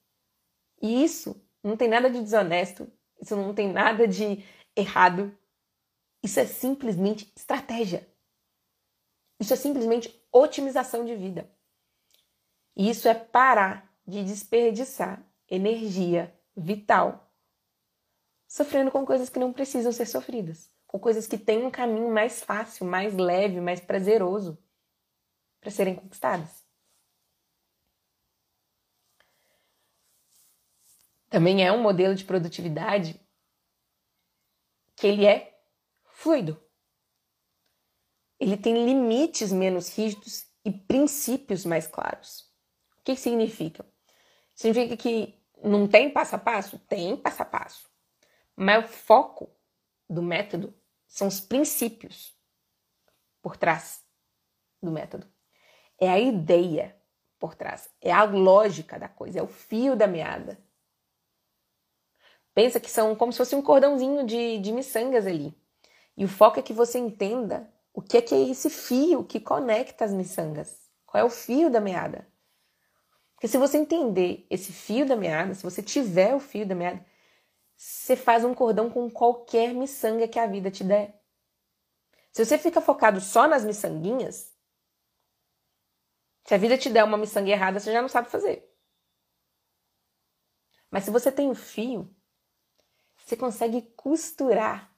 E 0.81 1.03
isso 1.03 1.35
não 1.63 1.75
tem 1.75 1.87
nada 1.87 2.09
de 2.09 2.21
desonesto, 2.21 2.89
isso 3.21 3.35
não 3.35 3.53
tem 3.53 3.71
nada 3.71 4.07
de 4.07 4.43
errado. 4.75 5.37
Isso 6.23 6.39
é 6.39 6.45
simplesmente 6.45 7.31
estratégia. 7.35 8.07
Isso 9.39 9.53
é 9.53 9.57
simplesmente 9.57 10.23
otimização 10.31 11.03
de 11.05 11.15
vida. 11.15 11.49
E 12.75 12.89
isso 12.89 13.07
é 13.07 13.13
parar 13.13 13.91
de 14.05 14.23
desperdiçar 14.23 15.21
energia 15.49 16.33
vital 16.55 17.31
sofrendo 18.47 18.89
com 18.91 19.05
coisas 19.05 19.29
que 19.29 19.39
não 19.39 19.51
precisam 19.51 19.91
ser 19.91 20.05
sofridas, 20.05 20.71
com 20.87 20.97
coisas 20.97 21.27
que 21.27 21.37
têm 21.37 21.65
um 21.65 21.71
caminho 21.71 22.09
mais 22.09 22.41
fácil, 22.41 22.85
mais 22.85 23.13
leve, 23.13 23.59
mais 23.59 23.81
prazeroso 23.81 24.57
para 25.67 25.71
serem 25.71 25.95
conquistadas. 25.95 26.65
Também 31.29 31.65
é 31.65 31.69
um 31.73 31.81
modelo 31.81 32.15
de 32.15 32.23
produtividade 32.23 33.19
que 34.95 35.07
ele 35.07 35.25
é 35.25 35.59
fluido. 36.05 36.57
ele 38.39 38.55
tem 38.55 38.85
limites 38.85 39.51
menos 39.51 39.93
rígidos 39.93 40.47
e 40.63 40.71
princípios 40.71 41.65
mais 41.65 41.85
claros. 41.85 42.49
O 42.99 43.03
que, 43.03 43.17
significa? 43.17 43.85
Significa 44.55 44.95
que 44.95 45.37
não 45.61 45.85
tem 45.85 46.09
passo 46.09 46.37
a 46.37 46.39
passo? 46.39 46.79
Tem 46.79 47.17
passo 47.17 47.41
a 47.41 47.45
passo. 47.45 47.91
Mas 48.55 48.85
o 48.85 48.87
foco 48.87 49.53
do 50.09 50.23
método 50.23 50.73
são 51.07 51.27
os 51.27 51.41
princípios 51.41 52.33
por 53.41 53.57
trás 53.57 54.01
do 54.81 54.89
método. 54.89 55.27
É 55.99 56.09
a 56.09 56.19
ideia 56.19 56.95
por 57.39 57.55
trás, 57.55 57.89
é 58.01 58.11
a 58.11 58.23
lógica 58.23 58.97
da 58.97 59.07
coisa, 59.07 59.39
é 59.39 59.43
o 59.43 59.47
fio 59.47 59.95
da 59.95 60.07
meada. 60.07 60.57
Pensa 62.53 62.79
que 62.79 62.89
são 62.89 63.15
como 63.15 63.31
se 63.31 63.37
fosse 63.37 63.55
um 63.55 63.61
cordãozinho 63.61 64.25
de, 64.25 64.57
de 64.57 64.71
miçangas 64.71 65.27
ali. 65.27 65.55
E 66.15 66.25
o 66.25 66.27
foco 66.27 66.59
é 66.59 66.63
que 66.63 66.73
você 66.73 66.97
entenda 66.97 67.71
o 67.93 68.01
que 68.01 68.17
é, 68.17 68.21
que 68.21 68.33
é 68.33 68.49
esse 68.49 68.69
fio 68.69 69.23
que 69.23 69.39
conecta 69.39 70.03
as 70.03 70.11
miçangas. 70.11 70.75
Qual 71.05 71.21
é 71.21 71.23
o 71.23 71.29
fio 71.29 71.69
da 71.69 71.79
meada? 71.79 72.27
Porque 73.35 73.47
se 73.47 73.59
você 73.59 73.77
entender 73.77 74.47
esse 74.49 74.73
fio 74.73 75.05
da 75.05 75.15
meada, 75.15 75.53
se 75.53 75.61
você 75.61 75.83
tiver 75.83 76.33
o 76.33 76.39
fio 76.39 76.65
da 76.65 76.73
meada, 76.73 77.05
você 77.75 78.15
faz 78.15 78.43
um 78.43 78.55
cordão 78.55 78.89
com 78.89 79.07
qualquer 79.07 79.75
miçanga 79.75 80.27
que 80.27 80.39
a 80.39 80.47
vida 80.47 80.71
te 80.71 80.83
der. 80.83 81.21
Se 82.31 82.43
você 82.43 82.57
fica 82.57 82.81
focado 82.81 83.21
só 83.21 83.47
nas 83.47 83.63
miçanguinhas, 83.63 84.51
se 86.47 86.53
a 86.53 86.57
vida 86.57 86.77
te 86.77 86.89
der 86.89 87.03
uma 87.03 87.17
miçanga 87.17 87.51
errada, 87.51 87.77
você 87.77 87.91
já 87.91 88.01
não 88.01 88.07
sabe 88.07 88.29
fazer. 88.29 88.65
Mas 90.89 91.03
se 91.03 91.11
você 91.11 91.29
tem 91.29 91.49
o 91.49 91.55
fio, 91.55 92.09
você 93.17 93.35
consegue 93.35 93.81
costurar 93.97 94.95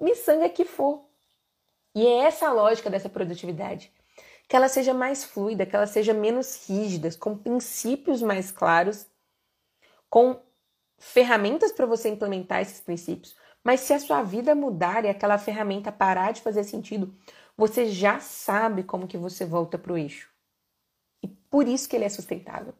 miçanga 0.00 0.48
que 0.48 0.64
for. 0.64 1.04
E 1.92 2.06
é 2.06 2.20
essa 2.20 2.46
a 2.46 2.52
lógica 2.52 2.88
dessa 2.88 3.08
produtividade. 3.08 3.92
Que 4.48 4.54
ela 4.54 4.68
seja 4.68 4.94
mais 4.94 5.24
fluida, 5.24 5.66
que 5.66 5.74
ela 5.74 5.88
seja 5.88 6.14
menos 6.14 6.68
rígida, 6.68 7.10
com 7.16 7.36
princípios 7.36 8.22
mais 8.22 8.52
claros, 8.52 9.08
com 10.08 10.40
ferramentas 10.98 11.72
para 11.72 11.84
você 11.84 12.08
implementar 12.10 12.62
esses 12.62 12.80
princípios. 12.80 13.36
Mas 13.64 13.80
se 13.80 13.92
a 13.92 13.98
sua 13.98 14.22
vida 14.22 14.54
mudar 14.54 15.04
e 15.04 15.08
aquela 15.08 15.36
ferramenta 15.36 15.90
parar 15.90 16.32
de 16.32 16.42
fazer 16.42 16.62
sentido, 16.62 17.12
você 17.56 17.86
já 17.86 18.20
sabe 18.20 18.82
como 18.82 19.08
que 19.08 19.16
você 19.16 19.44
volta 19.44 19.78
para 19.78 19.92
o 19.92 19.96
eixo. 19.96 20.30
E 21.22 21.28
por 21.28 21.66
isso 21.66 21.88
que 21.88 21.96
ele 21.96 22.04
é 22.04 22.08
sustentável. 22.08 22.74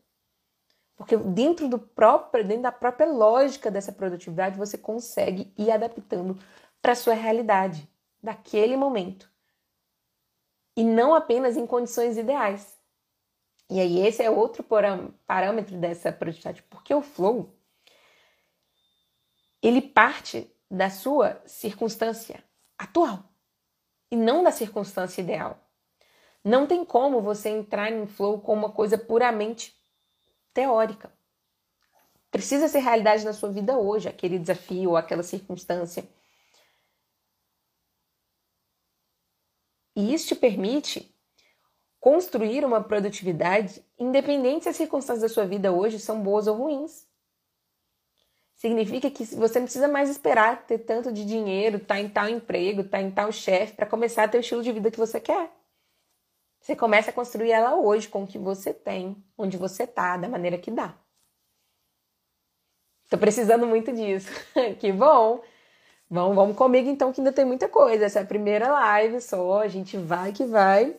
Porque 0.95 1.17
dentro, 1.17 1.69
do 1.69 1.79
próprio, 1.79 2.47
dentro 2.47 2.63
da 2.65 2.73
própria 2.73 3.07
lógica 3.07 3.71
dessa 3.71 3.93
produtividade, 3.93 4.59
você 4.59 4.77
consegue 4.77 5.53
ir 5.57 5.71
adaptando 5.71 6.39
para 6.81 6.93
a 6.93 6.97
sua 6.97 7.15
realidade, 7.15 7.89
daquele 8.23 8.77
momento. 8.77 9.31
E 10.77 10.85
não 10.85 11.15
apenas 11.15 11.57
em 11.57 11.67
condições 11.67 12.17
ideais. 12.17 12.79
E 13.69 13.81
aí, 13.81 14.07
esse 14.07 14.23
é 14.23 14.31
outro 14.31 14.65
parâmetro 15.27 15.77
dessa 15.77 16.13
produtividade, 16.13 16.63
porque 16.65 16.95
o 16.95 17.03
flow 17.03 17.53
ele 19.63 19.81
parte 19.81 20.49
da 20.71 20.89
sua 20.91 21.43
circunstância 21.47 22.45
atual 22.79 23.25
e 24.11 24.17
não 24.17 24.43
da 24.43 24.51
circunstância 24.51 25.21
ideal. 25.21 25.59
Não 26.45 26.67
tem 26.67 26.85
como 26.85 27.21
você 27.21 27.49
entrar 27.49 27.91
em 27.91 28.07
flow 28.07 28.41
com 28.41 28.55
uma 28.55 28.71
coisa 28.71 28.97
puramente 28.97 29.77
teórica. 30.55 31.13
Precisa 32.31 32.69
ser 32.69 32.81
realidade 32.81 33.25
na 33.25 33.33
sua 33.33 33.51
vida 33.51 33.79
hoje, 33.79 34.09
aquele 34.09 34.39
desafio 34.39 34.91
ou 34.91 34.97
aquela 34.97 35.23
circunstância. 35.23 36.09
E 39.97 40.13
isso 40.13 40.29
te 40.29 40.35
permite 40.35 41.13
construir 41.99 42.65
uma 42.65 42.85
produtividade 42.85 43.83
independente 43.99 44.65
se 44.65 44.69
as 44.69 44.77
circunstâncias 44.77 45.23
da 45.23 45.35
sua 45.35 45.47
vida 45.47 45.73
hoje 45.73 45.99
são 45.99 46.23
boas 46.23 46.47
ou 46.47 46.57
ruins. 46.57 47.09
Significa 48.57 49.11
que 49.11 49.23
você 49.25 49.59
não 49.59 49.67
precisa 49.67 49.87
mais 49.87 50.09
esperar 50.09 50.67
ter 50.67 50.79
tanto 50.79 51.13
de 51.13 51.27
dinheiro, 51.27 51.77
estar 51.77 51.97
tá 51.97 52.01
em 52.01 52.09
tal 52.09 52.27
emprego, 52.27 52.81
estar 52.81 52.99
tá 52.99 53.05
em 53.05 53.11
tal 53.11 53.31
chefe 53.31 53.75
para 53.75 53.85
começar 53.85 54.25
a 54.25 54.29
ter 54.29 54.39
o 54.39 54.41
estilo 54.41 54.63
de 54.63 54.73
vida 54.73 54.91
que 54.91 54.99
você 54.99 55.21
quer. 55.21 55.51
Você 56.59 56.75
começa 56.75 57.11
a 57.11 57.13
construir 57.13 57.53
ela 57.53 57.77
hoje 57.77 58.09
com 58.09 58.25
o 58.25 58.27
que 58.27 58.39
você 58.39 58.73
tem, 58.73 59.23
onde 59.37 59.59
você 59.59 59.87
tá, 59.87 60.17
da 60.17 60.27
maneira 60.27 60.57
que 60.57 60.71
dá. 60.71 60.95
Tô 63.11 63.19
precisando 63.19 63.67
muito 63.67 63.93
disso. 63.93 64.31
que 64.81 64.91
bom! 64.91 65.43
Vamos, 66.09 66.35
vamos 66.35 66.57
comigo 66.57 66.89
então, 66.89 67.13
que 67.13 67.21
ainda 67.21 67.33
tem 67.33 67.45
muita 67.45 67.69
coisa. 67.69 68.07
Essa 68.07 68.21
é 68.21 68.23
a 68.23 68.27
primeira 68.27 68.73
live 68.73 69.21
só, 69.21 69.61
a 69.61 69.69
gente 69.69 69.99
vai 69.99 70.33
que 70.33 70.45
vai. 70.45 70.97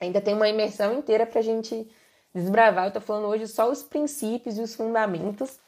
Ainda 0.00 0.22
tem 0.22 0.32
uma 0.34 0.48
imersão 0.48 0.94
inteira 0.94 1.26
pra 1.26 1.42
gente 1.42 1.86
desbravar. 2.34 2.86
Eu 2.86 2.92
tô 2.92 3.00
falando 3.00 3.26
hoje 3.26 3.46
só 3.46 3.70
os 3.70 3.82
princípios 3.82 4.56
e 4.56 4.62
os 4.62 4.74
fundamentos 4.74 5.60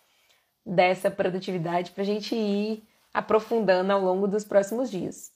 dessa 0.65 1.11
produtividade 1.11 1.91
pra 1.91 2.05
gente 2.05 2.35
ir 2.35 2.83
aprofundando 3.13 3.93
ao 3.93 4.01
longo 4.01 4.27
dos 4.27 4.45
próximos 4.45 4.91
dias. 4.91 5.33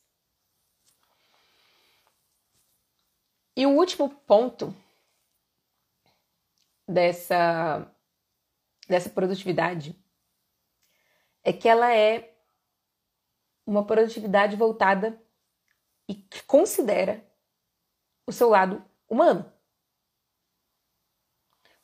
E 3.57 3.67
o 3.67 3.71
último 3.71 4.09
ponto 4.09 4.75
dessa, 6.87 7.91
dessa 8.89 9.11
produtividade 9.11 9.97
é 11.45 11.53
que 11.53 11.69
ela 11.69 11.93
é 11.95 12.35
uma 13.67 13.85
produtividade 13.85 14.57
voltada 14.57 15.21
e 16.09 16.15
que 16.15 16.43
considera 16.45 17.23
o 18.27 18.33
seu 18.33 18.49
lado 18.49 18.83
humano. 19.09 19.53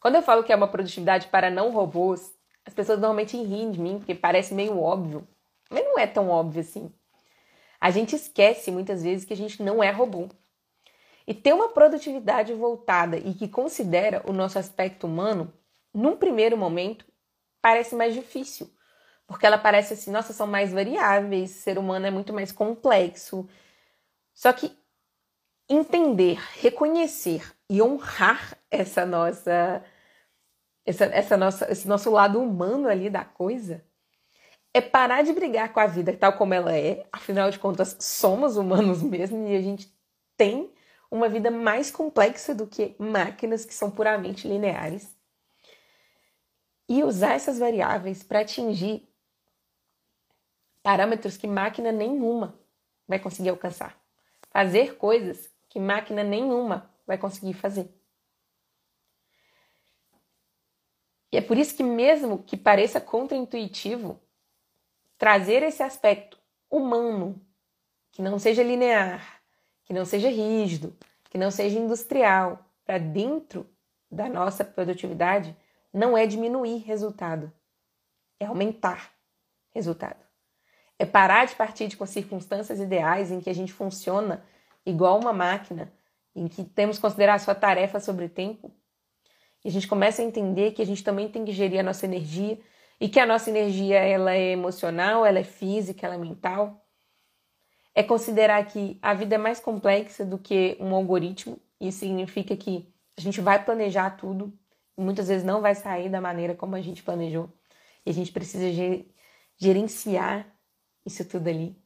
Quando 0.01 0.16
eu 0.16 0.22
falo 0.22 0.45
que 0.45 0.53
é 0.53 0.57
uma 0.57 0.70
produtividade 0.70 1.28
para 1.28 1.51
não 1.51 1.70
robôs, 1.70 2.34
as 2.64 2.72
pessoas 2.72 2.98
normalmente 2.98 3.36
riem 3.36 3.70
de 3.70 3.80
mim 3.80 3.98
porque 3.98 4.14
parece 4.14 4.54
meio 4.54 4.80
óbvio, 4.80 5.26
mas 5.70 5.84
não 5.84 5.98
é 5.98 6.06
tão 6.06 6.28
óbvio 6.28 6.60
assim. 6.60 6.92
A 7.80 7.90
gente 7.90 8.16
esquece 8.16 8.70
muitas 8.70 9.02
vezes 9.02 9.24
que 9.24 9.32
a 9.32 9.36
gente 9.36 9.62
não 9.62 9.82
é 9.82 9.90
robô. 9.90 10.28
E 11.26 11.34
ter 11.34 11.52
uma 11.52 11.68
produtividade 11.68 12.52
voltada 12.52 13.16
e 13.16 13.34
que 13.34 13.48
considera 13.48 14.22
o 14.26 14.32
nosso 14.32 14.58
aspecto 14.58 15.06
humano, 15.06 15.52
num 15.92 16.16
primeiro 16.16 16.56
momento, 16.56 17.04
parece 17.60 17.94
mais 17.94 18.14
difícil. 18.14 18.70
Porque 19.26 19.46
ela 19.46 19.56
parece 19.56 19.94
assim, 19.94 20.10
nossa, 20.10 20.32
são 20.32 20.46
mais 20.46 20.72
variáveis, 20.72 21.50
ser 21.50 21.78
humano 21.78 22.06
é 22.06 22.10
muito 22.10 22.32
mais 22.32 22.52
complexo. 22.52 23.48
Só 24.34 24.52
que 24.52 24.76
entender, 25.68 26.38
reconhecer 26.60 27.54
e 27.70 27.80
honrar 27.80 28.58
essa 28.70 29.06
nossa, 29.06 29.82
essa, 30.85 31.05
essa 31.07 31.37
nossa, 31.37 31.70
esse 31.70 31.89
nosso 31.89 32.11
lado 32.11 32.41
humano 32.41 32.89
ali 32.89 33.09
da 33.09 33.24
coisa 33.24 33.85
é 34.72 34.80
parar 34.80 35.22
de 35.22 35.32
brigar 35.32 35.72
com 35.72 35.80
a 35.80 35.87
vida 35.87 36.16
tal 36.16 36.32
como 36.35 36.53
ela 36.53 36.76
é. 36.76 37.07
Afinal 37.12 37.51
de 37.51 37.59
contas, 37.59 37.97
somos 38.01 38.57
humanos 38.57 39.01
mesmo 39.05 39.47
e 39.49 39.57
a 39.57 39.62
gente 39.62 39.93
tem 40.37 40.72
uma 41.11 41.28
vida 41.28 41.51
mais 41.51 41.91
complexa 41.91 42.55
do 42.55 42.66
que 42.66 42.97
máquinas 42.99 43.64
que 43.64 43.72
são 43.72 43.91
puramente 43.91 44.49
lineares. 44.49 45.16
E 46.89 47.03
usar 47.05 47.35
essas 47.35 47.59
variáveis 47.59 48.22
para 48.22 48.41
atingir 48.41 49.09
parâmetros 50.82 51.37
que 51.37 51.47
máquina 51.47 51.91
nenhuma 51.93 52.59
vai 53.09 53.18
conseguir 53.18 53.49
alcançar. 53.49 53.97
Fazer 54.51 54.97
coisas 54.97 55.51
que 55.68 55.78
máquina 55.80 56.22
nenhuma 56.22 56.91
vai 57.07 57.16
conseguir 57.16 57.55
fazer. 57.55 57.89
E 61.35 61.37
é 61.37 61.41
por 61.41 61.59
isso 61.59 61.74
que, 61.74 61.82
mesmo 61.82 62.45
que 62.45 62.57
pareça 62.57 63.01
contraintuitivo, 63.01 64.20
trazer 65.18 65.64
esse 65.64 65.82
aspecto 65.82 66.39
humano, 66.70 67.45
que 68.12 68.22
não 68.22 68.39
seja 68.39 68.62
linear, 68.62 69.43
que 69.82 69.93
não 69.93 70.05
seja 70.05 70.28
rígido, 70.28 70.97
que 71.24 71.37
não 71.37 71.51
seja 71.51 71.76
industrial, 71.76 72.64
para 72.85 72.99
dentro 72.99 73.68
da 74.09 74.28
nossa 74.28 74.64
produtividade, 74.64 75.57
não 75.93 76.16
é 76.16 76.24
diminuir 76.24 76.78
resultado, 76.85 77.53
é 78.39 78.47
aumentar 78.47 79.12
resultado. 79.74 80.24
É 81.01 81.05
parar 81.05 81.47
de 81.47 81.57
partir 81.57 81.89
de 81.89 81.97
com 81.97 82.07
circunstâncias 82.07 82.78
ideais 82.78 83.32
em 83.32 83.41
que 83.41 83.51
a 83.51 83.55
gente 83.55 83.72
funciona 83.72 84.45
igual 84.87 85.18
uma 85.18 85.32
máquina, 85.32 85.93
em 86.32 86.47
que 86.47 86.62
temos 86.62 86.99
que 86.99 87.03
considerar 87.03 87.35
a 87.35 87.41
sua 87.41 87.57
tarefa 87.57 87.99
sobre 87.99 88.28
tempo. 88.28 88.70
E 89.64 89.68
a 89.68 89.70
gente 89.70 89.88
começa 89.88 90.22
a 90.22 90.24
entender 90.24 90.72
que 90.72 90.82
a 90.82 90.86
gente 90.86 91.02
também 91.02 91.28
tem 91.28 91.44
que 91.44 91.52
gerir 91.52 91.80
a 91.80 91.82
nossa 91.82 92.04
energia 92.04 92.60
e 93.00 93.08
que 93.08 93.18
a 93.18 93.26
nossa 93.26 93.50
energia 93.50 93.98
ela 93.98 94.34
é 94.34 94.50
emocional, 94.52 95.24
ela 95.24 95.38
é 95.38 95.44
física, 95.44 96.06
ela 96.06 96.16
é 96.16 96.18
mental 96.18 96.84
é 97.94 98.02
considerar 98.02 98.64
que 98.66 98.98
a 99.00 99.14
vida 99.14 99.36
é 99.36 99.38
mais 99.38 99.60
complexa 99.60 100.24
do 100.24 100.38
que 100.38 100.76
um 100.80 100.94
algoritmo. 100.94 101.60
Isso 101.80 102.00
significa 102.00 102.56
que 102.56 102.92
a 103.16 103.20
gente 103.20 103.40
vai 103.40 103.64
planejar 103.64 104.10
tudo 104.10 104.52
e 104.98 105.00
muitas 105.00 105.28
vezes 105.28 105.44
não 105.44 105.60
vai 105.60 105.74
sair 105.74 106.08
da 106.10 106.20
maneira 106.20 106.54
como 106.54 106.74
a 106.74 106.80
gente 106.80 107.02
planejou. 107.02 107.48
E 108.04 108.10
a 108.10 108.12
gente 108.12 108.32
precisa 108.32 108.64
gerenciar 109.56 110.52
isso 111.06 111.24
tudo 111.24 111.48
ali. 111.48 111.76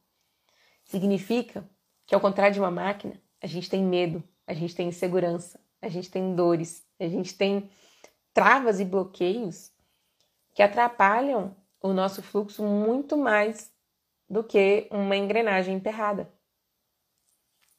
Significa 0.83 1.69
que 2.07 2.15
ao 2.15 2.21
contrário 2.21 2.55
de 2.55 2.59
uma 2.59 2.71
máquina, 2.71 3.21
a 3.41 3.45
gente 3.45 3.69
tem 3.69 3.83
medo, 3.83 4.23
a 4.47 4.53
gente 4.53 4.75
tem 4.75 4.87
insegurança, 4.87 5.59
a 5.81 5.89
gente 5.89 6.09
tem 6.09 6.35
dores, 6.35 6.85
a 6.99 7.07
gente 7.07 7.35
tem 7.35 7.69
travas 8.33 8.79
e 8.79 8.85
bloqueios 8.85 9.71
que 10.53 10.61
atrapalham 10.61 11.55
o 11.81 11.93
nosso 11.93 12.21
fluxo 12.21 12.63
muito 12.63 13.15
mais 13.17 13.71
do 14.29 14.43
que 14.43 14.87
uma 14.91 15.15
engrenagem 15.15 15.75
emperrada. 15.75 16.31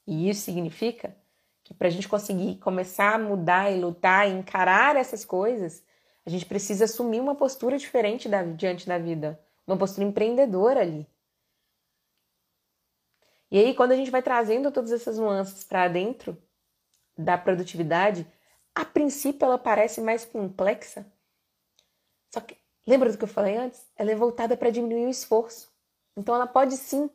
E 0.06 0.28
isso 0.28 0.42
significa 0.42 1.16
que 1.62 1.74
para 1.74 1.88
a 1.88 1.90
gente 1.90 2.08
conseguir 2.08 2.56
começar 2.58 3.14
a 3.14 3.18
mudar 3.18 3.70
e 3.70 3.80
lutar 3.80 4.28
e 4.28 4.32
encarar 4.32 4.96
essas 4.96 5.24
coisas, 5.24 5.84
a 6.24 6.30
gente 6.30 6.46
precisa 6.46 6.84
assumir 6.84 7.20
uma 7.20 7.34
postura 7.34 7.78
diferente 7.78 8.28
da, 8.28 8.42
diante 8.42 8.86
da 8.86 8.98
vida, 8.98 9.40
uma 9.66 9.76
postura 9.76 10.06
empreendedora 10.06 10.80
ali. 10.80 11.06
E 13.50 13.58
aí, 13.58 13.74
quando 13.74 13.92
a 13.92 13.96
gente 13.96 14.10
vai 14.10 14.22
trazendo 14.22 14.70
todas 14.70 14.92
essas 14.92 15.18
nuances 15.18 15.64
para 15.64 15.88
dentro 15.88 16.40
da 17.16 17.36
produtividade, 17.36 18.26
a 18.74 18.84
princípio 18.84 19.44
ela 19.44 19.58
parece 19.58 20.00
mais 20.00 20.24
complexa. 20.24 21.06
Só 22.32 22.40
que, 22.40 22.56
lembra 22.86 23.10
do 23.10 23.18
que 23.18 23.24
eu 23.24 23.28
falei 23.28 23.56
antes? 23.56 23.84
Ela 23.96 24.12
é 24.12 24.16
voltada 24.16 24.56
para 24.56 24.70
diminuir 24.70 25.06
o 25.06 25.10
esforço. 25.10 25.70
Então, 26.16 26.34
ela 26.34 26.46
pode 26.46 26.76
sim 26.76 27.10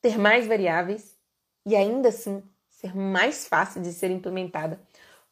ter 0.00 0.18
mais 0.18 0.46
variáveis 0.46 1.16
e 1.64 1.74
ainda 1.74 2.10
assim 2.10 2.42
ser 2.68 2.94
mais 2.94 3.48
fácil 3.48 3.82
de 3.82 3.92
ser 3.92 4.10
implementada, 4.10 4.80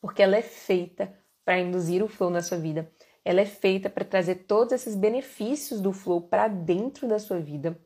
porque 0.01 0.23
ela 0.23 0.37
é 0.37 0.43
feita 0.43 1.15
para 1.45 1.61
induzir 1.61 2.03
o 2.03 2.09
flow 2.09 2.31
na 2.31 2.43
sua 2.43 2.59
vida. 2.59 2.91
Ela 3.25 3.43
é 3.43 3.47
feita 3.47 3.89
para 3.89 4.05
trazer 4.05 4.47
todos 4.47 4.73
esses 4.73 4.95
benefícios 4.95 5.81
do 5.81 5.93
flow 5.93 6.23
para 6.23 6.49
dentro 6.49 7.07
da 7.07 7.19
sua 7.19 7.39
vida 7.39 7.79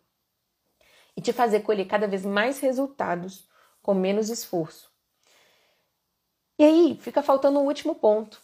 e 1.16 1.20
te 1.20 1.32
fazer 1.32 1.60
colher 1.60 1.86
cada 1.86 2.06
vez 2.06 2.24
mais 2.24 2.60
resultados 2.60 3.48
com 3.82 3.92
menos 3.92 4.30
esforço. 4.30 4.87
E 6.58 6.64
aí 6.64 6.98
fica 7.00 7.22
faltando 7.22 7.60
um 7.60 7.66
último 7.66 7.94
ponto, 7.94 8.40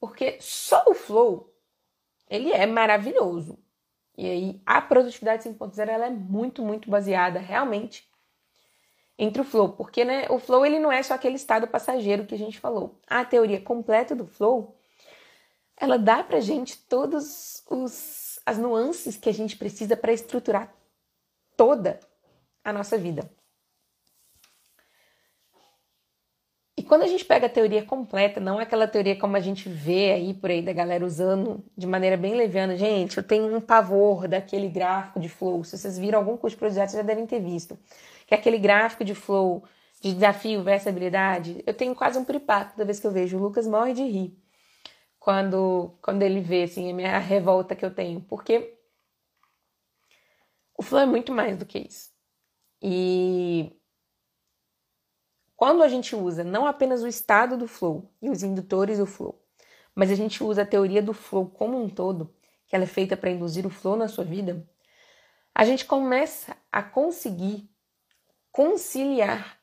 porque 0.00 0.38
só 0.40 0.82
o 0.88 0.94
flow 0.94 1.54
ele 2.28 2.52
é 2.52 2.66
maravilhoso. 2.66 3.58
E 4.16 4.28
aí 4.28 4.62
a 4.66 4.80
produtividade 4.80 5.48
5.0 5.48 5.88
ela 5.88 6.06
é 6.06 6.10
muito, 6.10 6.62
muito 6.62 6.90
baseada 6.90 7.38
realmente 7.38 8.08
entre 9.16 9.40
o 9.42 9.44
flow, 9.44 9.70
porque 9.72 10.04
né, 10.04 10.26
o 10.30 10.38
flow 10.38 10.64
ele 10.64 10.78
não 10.78 10.90
é 10.90 11.02
só 11.02 11.14
aquele 11.14 11.36
estado 11.36 11.66
passageiro 11.66 12.26
que 12.26 12.34
a 12.34 12.38
gente 12.38 12.58
falou. 12.58 13.00
A 13.06 13.24
teoria 13.24 13.60
completa 13.60 14.14
do 14.14 14.26
flow, 14.26 14.76
ela 15.76 15.98
dá 15.98 16.22
pra 16.22 16.40
gente 16.40 16.76
todas 16.86 17.64
os, 17.68 18.40
as 18.44 18.58
nuances 18.58 19.16
que 19.16 19.28
a 19.28 19.34
gente 19.34 19.56
precisa 19.56 19.96
para 19.96 20.12
estruturar 20.12 20.72
toda 21.56 22.00
a 22.64 22.72
nossa 22.72 22.98
vida. 22.98 23.28
Quando 26.88 27.02
a 27.02 27.06
gente 27.06 27.24
pega 27.24 27.46
a 27.46 27.50
teoria 27.50 27.84
completa, 27.84 28.40
não 28.40 28.58
é 28.58 28.64
aquela 28.64 28.88
teoria 28.88 29.16
como 29.16 29.36
a 29.36 29.40
gente 29.40 29.68
vê 29.68 30.12
aí 30.12 30.34
por 30.34 30.50
aí 30.50 30.62
da 30.62 30.72
galera 30.72 31.04
usando 31.04 31.64
de 31.76 31.86
maneira 31.86 32.16
bem 32.16 32.34
leviana. 32.34 32.76
Gente, 32.76 33.18
eu 33.18 33.22
tenho 33.22 33.54
um 33.54 33.60
pavor 33.60 34.26
daquele 34.26 34.68
gráfico 34.68 35.20
de 35.20 35.28
flow. 35.28 35.62
Se 35.62 35.78
vocês 35.78 35.98
viram 35.98 36.18
algum 36.18 36.36
curso 36.36 36.56
de 36.56 36.60
projeto, 36.60 36.92
já 36.92 37.02
devem 37.02 37.26
ter 37.26 37.40
visto 37.40 37.78
que 38.28 38.34
é 38.34 38.36
aquele 38.36 38.58
gráfico 38.58 39.04
de 39.04 39.14
flow, 39.14 39.64
de 40.02 40.12
desafio 40.12 40.62
versus 40.62 40.86
habilidade, 40.86 41.62
eu 41.66 41.72
tenho 41.72 41.94
quase 41.94 42.18
um 42.18 42.24
pripato 42.24 42.72
toda 42.72 42.84
vez 42.84 43.00
que 43.00 43.06
eu 43.06 43.10
vejo. 43.10 43.38
O 43.38 43.40
Lucas 43.40 43.66
morre 43.66 43.94
de 43.94 44.02
rir 44.02 44.38
quando, 45.18 45.96
quando 46.02 46.22
ele 46.22 46.40
vê 46.40 46.64
assim, 46.64 46.90
a 46.90 46.94
minha 46.94 47.16
revolta 47.18 47.74
que 47.74 47.84
eu 47.84 47.90
tenho, 47.90 48.20
porque 48.20 48.78
o 50.76 50.82
flow 50.82 51.00
é 51.00 51.06
muito 51.06 51.32
mais 51.32 51.56
do 51.56 51.64
que 51.64 51.78
isso. 51.78 52.10
E 52.82 53.77
quando 55.58 55.82
a 55.82 55.88
gente 55.88 56.14
usa 56.14 56.44
não 56.44 56.68
apenas 56.68 57.02
o 57.02 57.08
estado 57.08 57.56
do 57.56 57.66
flow 57.66 58.08
e 58.22 58.30
os 58.30 58.44
indutores 58.44 58.98
do 58.98 59.06
flow, 59.06 59.44
mas 59.92 60.08
a 60.08 60.14
gente 60.14 60.44
usa 60.44 60.62
a 60.62 60.64
teoria 60.64 61.02
do 61.02 61.12
flow 61.12 61.50
como 61.50 61.82
um 61.82 61.90
todo, 61.90 62.32
que 62.68 62.76
ela 62.76 62.84
é 62.84 62.86
feita 62.86 63.16
para 63.16 63.28
induzir 63.28 63.66
o 63.66 63.70
flow 63.70 63.96
na 63.96 64.06
sua 64.06 64.22
vida, 64.22 64.64
a 65.52 65.64
gente 65.64 65.84
começa 65.84 66.56
a 66.70 66.80
conseguir 66.80 67.68
conciliar 68.52 69.60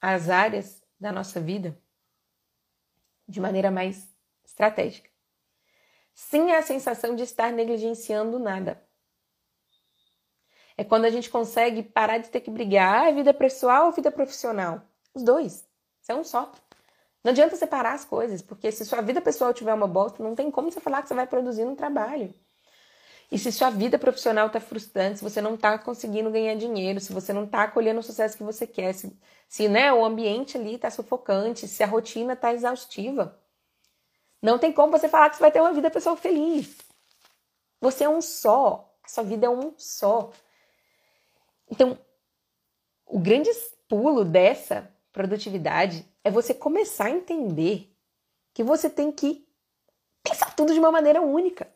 as 0.00 0.28
áreas 0.28 0.82
da 0.98 1.12
nossa 1.12 1.40
vida 1.40 1.80
de 3.28 3.40
maneira 3.40 3.70
mais 3.70 4.12
estratégica, 4.44 5.08
sem 6.12 6.56
a 6.56 6.62
sensação 6.62 7.14
de 7.14 7.22
estar 7.22 7.52
negligenciando 7.52 8.40
nada. 8.40 8.82
É 10.76 10.82
quando 10.82 11.04
a 11.04 11.10
gente 11.10 11.30
consegue 11.30 11.84
parar 11.84 12.18
de 12.18 12.30
ter 12.30 12.40
que 12.40 12.50
brigar, 12.50 13.06
ah, 13.06 13.12
vida 13.12 13.32
pessoal 13.32 13.86
ou 13.86 13.92
vida 13.92 14.10
profissional? 14.10 14.82
Os 15.16 15.22
dois. 15.22 15.66
Isso 16.02 16.12
é 16.12 16.14
um 16.14 16.22
só. 16.22 16.52
Não 17.24 17.32
adianta 17.32 17.56
separar 17.56 17.94
as 17.94 18.04
coisas, 18.04 18.42
porque 18.42 18.70
se 18.70 18.84
sua 18.84 19.00
vida 19.00 19.18
pessoal 19.18 19.54
tiver 19.54 19.72
uma 19.72 19.88
bosta, 19.88 20.22
não 20.22 20.34
tem 20.34 20.50
como 20.50 20.70
você 20.70 20.78
falar 20.78 21.00
que 21.00 21.08
você 21.08 21.14
vai 21.14 21.26
produzir 21.26 21.64
no 21.64 21.74
trabalho. 21.74 22.32
E 23.32 23.38
se 23.38 23.50
sua 23.50 23.70
vida 23.70 23.98
profissional 23.98 24.48
está 24.48 24.60
frustrante, 24.60 25.18
se 25.18 25.24
você 25.24 25.40
não 25.40 25.54
está 25.54 25.78
conseguindo 25.78 26.30
ganhar 26.30 26.54
dinheiro, 26.54 27.00
se 27.00 27.14
você 27.14 27.32
não 27.32 27.44
está 27.44 27.66
colhendo 27.66 27.98
o 27.98 28.02
sucesso 28.02 28.36
que 28.36 28.44
você 28.44 28.66
quer, 28.66 28.92
se, 28.92 29.18
se 29.48 29.68
né, 29.68 29.90
o 29.90 30.04
ambiente 30.04 30.58
ali 30.58 30.74
está 30.74 30.90
sufocante, 30.90 31.66
se 31.66 31.82
a 31.82 31.86
rotina 31.86 32.34
está 32.34 32.52
exaustiva, 32.52 33.40
não 34.40 34.58
tem 34.58 34.70
como 34.70 34.92
você 34.92 35.08
falar 35.08 35.30
que 35.30 35.36
você 35.36 35.40
vai 35.40 35.50
ter 35.50 35.62
uma 35.62 35.72
vida 35.72 35.90
pessoal 35.90 36.14
feliz. 36.14 36.76
Você 37.80 38.04
é 38.04 38.08
um 38.08 38.20
só. 38.20 38.94
A 39.02 39.08
sua 39.08 39.24
vida 39.24 39.46
é 39.46 39.50
um 39.50 39.72
só. 39.78 40.30
Então, 41.70 41.98
o 43.06 43.18
grande 43.18 43.50
pulo 43.88 44.24
dessa 44.24 44.94
produtividade 45.16 46.06
é 46.22 46.30
você 46.30 46.52
começar 46.52 47.06
a 47.06 47.10
entender 47.10 47.92
que 48.54 48.62
você 48.62 48.88
tem 48.88 49.10
que 49.10 49.48
pensar 50.22 50.54
tudo 50.54 50.72
de 50.72 50.78
uma 50.78 50.92
maneira 50.92 51.20
única 51.20 51.66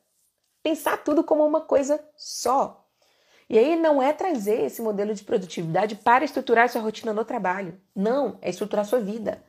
pensar 0.62 0.98
tudo 0.98 1.24
como 1.24 1.44
uma 1.46 1.60
coisa 1.60 2.02
só. 2.16 2.86
E 3.48 3.58
aí 3.58 3.74
não 3.76 4.00
é 4.00 4.12
trazer 4.12 4.62
esse 4.62 4.80
modelo 4.80 5.14
de 5.14 5.24
produtividade 5.24 5.96
para 5.96 6.24
estruturar 6.24 6.68
sua 6.68 6.80
rotina 6.80 7.12
no 7.12 7.24
trabalho. 7.24 7.80
Não, 7.94 8.38
é 8.40 8.50
estruturar 8.50 8.84
sua 8.84 9.00
vida. 9.00 9.42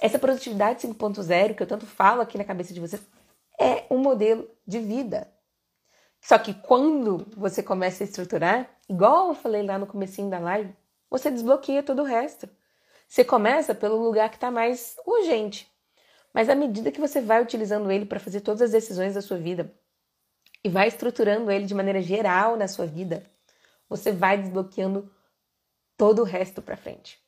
Essa 0.00 0.18
produtividade 0.18 0.86
5.0 0.86 1.54
que 1.54 1.62
eu 1.62 1.66
tanto 1.66 1.86
falo 1.86 2.22
aqui 2.22 2.38
na 2.38 2.44
cabeça 2.44 2.72
de 2.72 2.80
vocês 2.80 3.02
é 3.58 3.84
um 3.90 3.98
modelo 3.98 4.48
de 4.66 4.78
vida. 4.78 5.30
Só 6.20 6.38
que 6.38 6.54
quando 6.54 7.26
você 7.36 7.62
começa 7.62 8.02
a 8.02 8.06
estruturar, 8.06 8.68
igual 8.88 9.28
eu 9.28 9.34
falei 9.34 9.62
lá 9.62 9.78
no 9.78 9.86
comecinho 9.86 10.30
da 10.30 10.38
live, 10.38 10.74
você 11.10 11.30
desbloqueia 11.30 11.82
todo 11.82 12.02
o 12.02 12.04
resto. 12.04 12.48
Você 13.08 13.24
começa 13.24 13.74
pelo 13.74 13.96
lugar 13.96 14.28
que 14.30 14.36
está 14.36 14.50
mais 14.50 14.96
urgente. 15.06 15.70
Mas 16.32 16.48
à 16.48 16.54
medida 16.54 16.92
que 16.92 17.00
você 17.00 17.20
vai 17.20 17.42
utilizando 17.42 17.90
ele 17.90 18.04
para 18.04 18.20
fazer 18.20 18.40
todas 18.40 18.62
as 18.62 18.72
decisões 18.72 19.14
da 19.14 19.22
sua 19.22 19.38
vida, 19.38 19.72
e 20.66 20.68
vai 20.68 20.88
estruturando 20.88 21.50
ele 21.50 21.64
de 21.64 21.74
maneira 21.74 22.02
geral 22.02 22.56
na 22.56 22.66
sua 22.66 22.86
vida, 22.86 23.22
você 23.88 24.10
vai 24.10 24.36
desbloqueando 24.36 25.08
todo 25.96 26.22
o 26.22 26.24
resto 26.24 26.60
para 26.60 26.76
frente. 26.76 27.24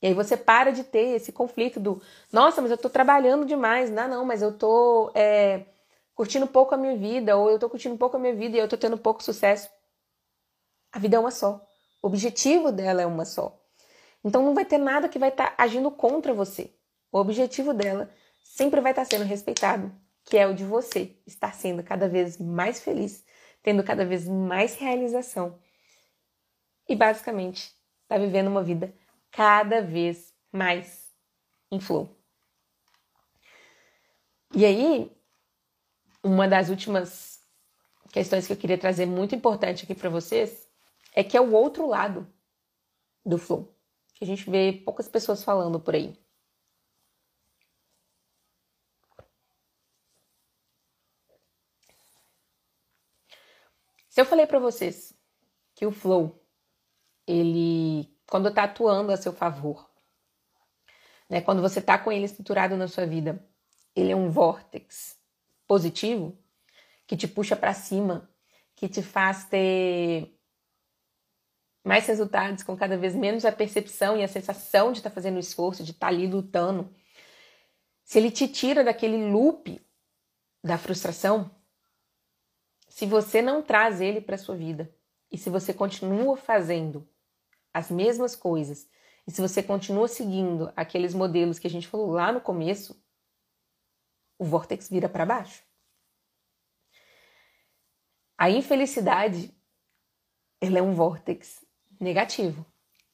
E 0.00 0.06
aí 0.06 0.14
você 0.14 0.38
para 0.38 0.72
de 0.72 0.82
ter 0.82 1.16
esse 1.16 1.32
conflito 1.32 1.78
do, 1.78 2.00
nossa, 2.32 2.62
mas 2.62 2.70
eu 2.70 2.78
tô 2.78 2.88
trabalhando 2.88 3.44
demais, 3.44 3.90
não, 3.90 4.08
não, 4.08 4.24
mas 4.24 4.40
eu 4.40 4.56
tô 4.56 5.12
é, 5.14 5.66
curtindo 6.14 6.46
pouco 6.46 6.74
a 6.74 6.78
minha 6.78 6.96
vida, 6.96 7.36
ou 7.36 7.50
eu 7.50 7.58
tô 7.58 7.68
curtindo 7.68 7.98
pouco 7.98 8.16
a 8.16 8.20
minha 8.20 8.34
vida 8.34 8.56
e 8.56 8.60
eu 8.60 8.68
tô 8.68 8.78
tendo 8.78 8.96
pouco 8.96 9.22
sucesso. 9.22 9.68
A 10.90 10.98
vida 10.98 11.16
é 11.16 11.20
uma 11.20 11.30
só. 11.30 11.62
O 12.02 12.06
objetivo 12.06 12.72
dela 12.72 13.02
é 13.02 13.06
uma 13.06 13.26
só. 13.26 13.59
Então 14.24 14.42
não 14.42 14.54
vai 14.54 14.64
ter 14.64 14.78
nada 14.78 15.08
que 15.08 15.18
vai 15.18 15.30
estar 15.30 15.56
tá 15.56 15.62
agindo 15.62 15.90
contra 15.90 16.34
você. 16.34 16.74
O 17.10 17.18
objetivo 17.18 17.72
dela 17.72 18.10
sempre 18.44 18.80
vai 18.80 18.92
estar 18.92 19.04
tá 19.04 19.10
sendo 19.10 19.24
respeitado 19.24 19.92
que 20.24 20.36
é 20.36 20.46
o 20.46 20.54
de 20.54 20.64
você 20.64 21.16
estar 21.26 21.52
sendo 21.54 21.82
cada 21.82 22.08
vez 22.08 22.38
mais 22.38 22.80
feliz, 22.80 23.24
tendo 23.62 23.82
cada 23.82 24.04
vez 24.04 24.26
mais 24.28 24.76
realização 24.76 25.60
e 26.88 26.94
basicamente 26.94 27.64
estar 28.02 28.16
tá 28.16 28.18
vivendo 28.18 28.48
uma 28.48 28.62
vida 28.62 28.94
cada 29.30 29.80
vez 29.80 30.34
mais 30.52 31.12
em 31.70 31.80
flow. 31.80 32.16
E 34.54 34.64
aí, 34.64 35.10
uma 36.22 36.48
das 36.48 36.68
últimas 36.68 37.40
questões 38.12 38.46
que 38.46 38.52
eu 38.52 38.56
queria 38.56 38.78
trazer 38.78 39.06
muito 39.06 39.34
importante 39.34 39.84
aqui 39.84 39.94
para 39.94 40.10
vocês 40.10 40.68
é 41.14 41.22
que 41.22 41.36
é 41.36 41.40
o 41.40 41.52
outro 41.52 41.86
lado 41.86 42.26
do 43.24 43.38
flow, 43.38 43.76
que 44.20 44.24
a 44.24 44.26
gente 44.26 44.50
vê 44.50 44.70
poucas 44.84 45.08
pessoas 45.08 45.42
falando 45.42 45.80
por 45.80 45.94
aí. 45.94 46.14
Se 54.10 54.20
eu 54.20 54.26
falei 54.26 54.46
para 54.46 54.58
vocês 54.58 55.14
que 55.74 55.86
o 55.86 55.90
flow, 55.90 56.38
ele, 57.26 58.14
quando 58.28 58.50
está 58.50 58.64
atuando 58.64 59.10
a 59.10 59.16
seu 59.16 59.32
favor, 59.32 59.90
né, 61.26 61.40
quando 61.40 61.62
você 61.62 61.78
está 61.78 61.96
com 61.96 62.12
ele 62.12 62.26
estruturado 62.26 62.76
na 62.76 62.88
sua 62.88 63.06
vida, 63.06 63.42
ele 63.96 64.12
é 64.12 64.16
um 64.16 64.28
vórtex 64.28 65.18
positivo 65.66 66.38
que 67.06 67.16
te 67.16 67.26
puxa 67.26 67.56
para 67.56 67.72
cima, 67.72 68.30
que 68.76 68.86
te 68.86 69.02
faz 69.02 69.46
ter 69.46 70.38
mais 71.84 72.06
resultados, 72.06 72.62
com 72.62 72.76
cada 72.76 72.96
vez 72.96 73.14
menos 73.14 73.44
a 73.44 73.52
percepção 73.52 74.16
e 74.16 74.22
a 74.22 74.28
sensação 74.28 74.92
de 74.92 74.98
estar 74.98 75.10
tá 75.10 75.14
fazendo 75.14 75.38
esforço, 75.38 75.82
de 75.82 75.92
estar 75.92 76.08
tá 76.08 76.12
ali 76.12 76.26
lutando, 76.26 76.94
se 78.04 78.18
ele 78.18 78.30
te 78.30 78.48
tira 78.48 78.82
daquele 78.82 79.30
loop 79.30 79.80
da 80.62 80.76
frustração, 80.76 81.50
se 82.88 83.06
você 83.06 83.40
não 83.40 83.62
traz 83.62 84.00
ele 84.00 84.20
para 84.20 84.36
sua 84.36 84.56
vida 84.56 84.92
e 85.30 85.38
se 85.38 85.48
você 85.48 85.72
continua 85.72 86.36
fazendo 86.36 87.08
as 87.72 87.88
mesmas 87.88 88.34
coisas 88.34 88.88
e 89.26 89.30
se 89.30 89.40
você 89.40 89.62
continua 89.62 90.08
seguindo 90.08 90.72
aqueles 90.74 91.14
modelos 91.14 91.58
que 91.58 91.68
a 91.68 91.70
gente 91.70 91.86
falou 91.86 92.10
lá 92.10 92.32
no 92.32 92.40
começo, 92.40 93.00
o 94.36 94.44
vórtex 94.44 94.88
vira 94.88 95.08
para 95.08 95.24
baixo. 95.24 95.62
A 98.36 98.50
infelicidade, 98.50 99.54
ela 100.60 100.78
é 100.78 100.82
um 100.82 100.94
vórtex 100.94 101.64
negativo. 102.00 102.64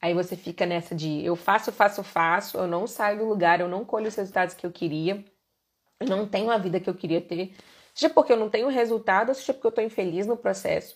Aí 0.01 0.13
você 0.13 0.35
fica 0.35 0.65
nessa 0.65 0.95
de 0.95 1.25
eu 1.25 1.35
faço, 1.35 1.71
faço, 1.71 2.03
faço, 2.03 2.57
eu 2.57 2.67
não 2.67 2.87
saio 2.87 3.19
do 3.19 3.25
lugar, 3.25 3.59
eu 3.59 3.67
não 3.67 3.83
colho 3.83 4.07
os 4.07 4.15
resultados 4.15 4.55
que 4.55 4.65
eu 4.65 4.71
queria, 4.71 5.23
eu 5.99 6.07
não 6.07 6.27
tenho 6.27 6.51
a 6.51 6.57
vida 6.57 6.79
que 6.79 6.89
eu 6.89 6.93
queria 6.93 7.19
ter, 7.19 7.55
seja 7.93 8.13
porque 8.13 8.31
eu 8.31 8.37
não 8.37 8.49
tenho 8.49 8.67
resultado, 8.69 9.33
seja 9.33 9.53
porque 9.53 9.67
eu 9.67 9.69
estou 9.69 9.83
infeliz 9.83 10.27
no 10.27 10.37
processo. 10.37 10.95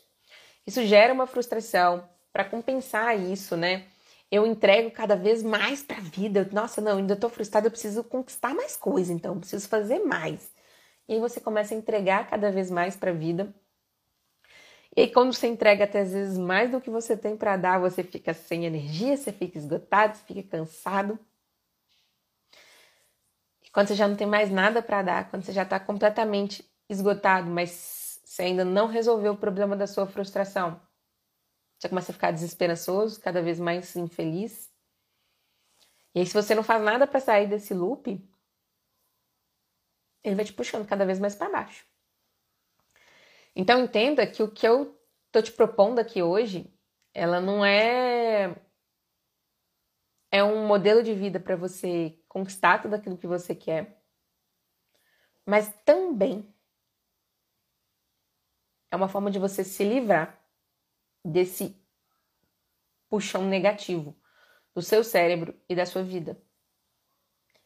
Isso 0.65 0.85
gera 0.85 1.13
uma 1.13 1.27
frustração. 1.27 2.07
Para 2.31 2.45
compensar 2.45 3.19
isso, 3.19 3.57
né? 3.57 3.87
Eu 4.31 4.45
entrego 4.45 4.89
cada 4.91 5.15
vez 5.17 5.43
mais 5.43 5.83
para 5.83 5.97
a 5.97 6.01
vida. 6.01 6.47
Nossa, 6.53 6.79
não, 6.79 6.97
ainda 6.97 7.15
estou 7.15 7.29
frustrada, 7.29 7.67
eu 7.67 7.71
preciso 7.71 8.03
conquistar 8.05 8.53
mais 8.55 8.77
coisa, 8.77 9.11
então, 9.11 9.37
preciso 9.39 9.67
fazer 9.67 9.99
mais. 9.99 10.49
E 11.09 11.13
aí 11.15 11.19
você 11.19 11.41
começa 11.41 11.73
a 11.73 11.77
entregar 11.77 12.29
cada 12.29 12.49
vez 12.51 12.71
mais 12.71 12.95
para 12.95 13.11
a 13.11 13.13
vida 13.13 13.53
e 14.95 15.01
aí, 15.01 15.11
quando 15.11 15.33
você 15.33 15.47
entrega 15.47 15.85
até 15.85 16.01
às 16.01 16.11
vezes 16.11 16.37
mais 16.37 16.69
do 16.69 16.81
que 16.81 16.89
você 16.89 17.15
tem 17.15 17.37
para 17.37 17.55
dar, 17.55 17.79
você 17.79 18.03
fica 18.03 18.33
sem 18.33 18.65
energia, 18.65 19.15
você 19.15 19.31
fica 19.31 19.57
esgotado, 19.57 20.17
você 20.17 20.23
fica 20.25 20.43
cansado. 20.57 21.17
E 23.63 23.69
quando 23.69 23.87
você 23.87 23.95
já 23.95 24.07
não 24.07 24.17
tem 24.17 24.27
mais 24.27 24.51
nada 24.51 24.81
para 24.81 25.01
dar, 25.01 25.29
quando 25.29 25.43
você 25.43 25.53
já 25.53 25.63
está 25.63 25.79
completamente 25.79 26.69
esgotado, 26.89 27.49
mas 27.49 28.19
você 28.25 28.43
ainda 28.43 28.65
não 28.65 28.87
resolveu 28.87 29.33
o 29.33 29.37
problema 29.37 29.77
da 29.77 29.87
sua 29.87 30.05
frustração, 30.07 30.81
você 31.79 31.89
começa 31.89 32.11
a 32.11 32.13
ficar 32.13 32.31
desesperançoso, 32.31 33.19
cada 33.19 33.41
vez 33.41 33.59
mais 33.59 33.95
infeliz. 33.95 34.69
E 36.13 36.19
aí, 36.19 36.25
se 36.25 36.33
você 36.33 36.53
não 36.53 36.63
faz 36.63 36.83
nada 36.83 37.07
para 37.07 37.19
sair 37.19 37.47
desse 37.47 37.73
loop, 37.73 38.21
ele 40.23 40.35
vai 40.35 40.45
te 40.45 40.53
puxando 40.53 40.87
cada 40.87 41.05
vez 41.05 41.19
mais 41.19 41.33
para 41.33 41.49
baixo. 41.49 41.90
Então 43.55 43.83
entenda 43.83 44.25
que 44.25 44.41
o 44.41 44.51
que 44.51 44.67
eu 44.67 44.97
tô 45.31 45.41
te 45.41 45.51
propondo 45.51 45.99
aqui 45.99 46.21
hoje, 46.21 46.73
ela 47.13 47.39
não 47.39 47.65
é 47.65 48.55
é 50.33 50.41
um 50.43 50.65
modelo 50.65 51.03
de 51.03 51.13
vida 51.13 51.39
para 51.39 51.57
você 51.57 52.17
conquistar 52.27 52.81
tudo 52.81 52.95
aquilo 52.95 53.17
que 53.17 53.27
você 53.27 53.53
quer, 53.53 54.01
mas 55.45 55.73
também 55.83 56.55
é 58.89 58.95
uma 58.95 59.09
forma 59.09 59.29
de 59.29 59.39
você 59.39 59.63
se 59.63 59.83
livrar 59.83 60.41
desse 61.23 61.75
puxão 63.09 63.45
negativo 63.45 64.15
do 64.73 64.81
seu 64.81 65.03
cérebro 65.03 65.59
e 65.67 65.75
da 65.75 65.85
sua 65.85 66.01
vida. 66.01 66.41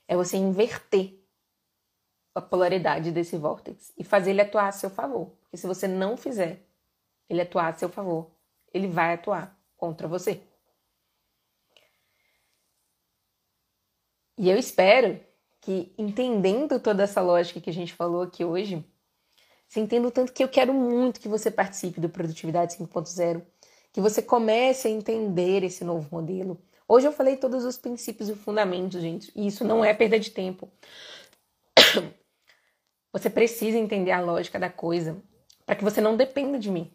É 0.07 0.15
você 0.15 0.37
inverter 0.37 1.23
a 2.33 2.41
polaridade 2.41 3.11
desse 3.11 3.37
vórtex 3.37 3.93
e 3.97 4.03
fazer 4.03 4.31
ele 4.31 4.41
atuar 4.41 4.67
a 4.67 4.71
seu 4.71 4.89
favor. 4.89 5.37
Porque 5.55 5.61
se 5.61 5.67
você 5.67 5.87
não 5.87 6.17
fizer 6.17 6.67
ele 7.29 7.39
atuar 7.39 7.69
a 7.69 7.73
seu 7.73 7.87
favor, 7.87 8.29
ele 8.73 8.87
vai 8.87 9.13
atuar 9.13 9.57
contra 9.77 10.05
você. 10.05 10.41
E 14.37 14.49
eu 14.49 14.57
espero 14.57 15.17
que, 15.61 15.93
entendendo 15.97 16.77
toda 16.77 17.03
essa 17.03 17.21
lógica 17.21 17.61
que 17.61 17.69
a 17.69 17.73
gente 17.73 17.93
falou 17.93 18.23
aqui 18.23 18.43
hoje, 18.43 18.85
você 19.65 19.79
entenda 19.79 20.09
o 20.09 20.11
tanto 20.11 20.33
que 20.33 20.43
eu 20.43 20.49
quero 20.49 20.73
muito 20.73 21.21
que 21.21 21.29
você 21.29 21.49
participe 21.49 22.01
do 22.01 22.09
Produtividade 22.09 22.75
5.0, 22.75 23.41
que 23.93 24.01
você 24.01 24.21
comece 24.21 24.89
a 24.89 24.91
entender 24.91 25.63
esse 25.63 25.85
novo 25.85 26.09
modelo. 26.11 26.61
Hoje 26.85 27.07
eu 27.07 27.13
falei 27.13 27.37
todos 27.37 27.63
os 27.63 27.77
princípios 27.77 28.27
e 28.27 28.35
fundamentos, 28.35 29.01
gente, 29.01 29.31
e 29.33 29.47
isso 29.47 29.63
não 29.63 29.85
é 29.85 29.93
perda 29.93 30.19
de 30.19 30.31
tempo. 30.31 30.69
Você 33.13 33.29
precisa 33.29 33.77
entender 33.77 34.11
a 34.11 34.19
lógica 34.19 34.59
da 34.59 34.69
coisa 34.69 35.23
para 35.65 35.75
que 35.75 35.83
você 35.83 35.99
não 35.99 36.15
dependa 36.15 36.59
de 36.59 36.69
mim. 36.69 36.93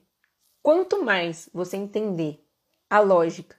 Quanto 0.63 1.03
mais 1.03 1.49
você 1.53 1.77
entender 1.77 2.47
a 2.89 3.01
lógica, 3.01 3.57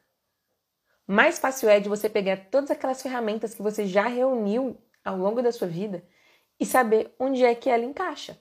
mais 1.08 1.40
fácil 1.40 1.68
é 1.68 1.80
de 1.80 1.90
você 1.90 2.08
pegar 2.08 2.50
todas 2.50 2.72
aquelas 2.72 3.02
ferramentas 3.02 3.54
que 3.54 3.62
você 3.62 3.86
já 3.86 4.08
reuniu 4.08 4.78
ao 5.04 5.18
longo 5.18 5.42
da 5.42 5.52
sua 5.52 5.68
vida 5.68 6.04
e 6.60 6.66
saber 6.66 7.14
onde 7.20 7.44
é 7.44 7.54
que 7.56 7.70
ela 7.70 7.84
encaixa. 7.84 8.38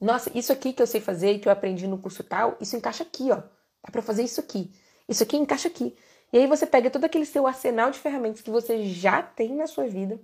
Nossa, 0.00 0.30
isso 0.36 0.52
aqui 0.52 0.72
que 0.72 0.80
eu 0.80 0.86
sei 0.86 1.00
fazer 1.00 1.38
que 1.38 1.48
eu 1.48 1.52
aprendi 1.52 1.86
no 1.86 1.98
curso 1.98 2.22
tal, 2.22 2.56
isso 2.60 2.76
encaixa 2.76 3.02
aqui, 3.02 3.30
ó. 3.30 3.36
Dá 3.36 3.90
para 3.90 4.02
fazer 4.02 4.22
isso 4.22 4.40
aqui. 4.40 4.72
Isso 5.08 5.22
aqui 5.22 5.36
encaixa 5.36 5.68
aqui. 5.68 5.96
E 6.32 6.38
aí 6.38 6.46
você 6.46 6.66
pega 6.66 6.90
todo 6.90 7.04
aquele 7.04 7.26
seu 7.26 7.46
arsenal 7.46 7.90
de 7.90 7.98
ferramentas 7.98 8.40
que 8.40 8.50
você 8.50 8.86
já 8.86 9.22
tem 9.22 9.54
na 9.54 9.66
sua 9.66 9.86
vida 9.86 10.20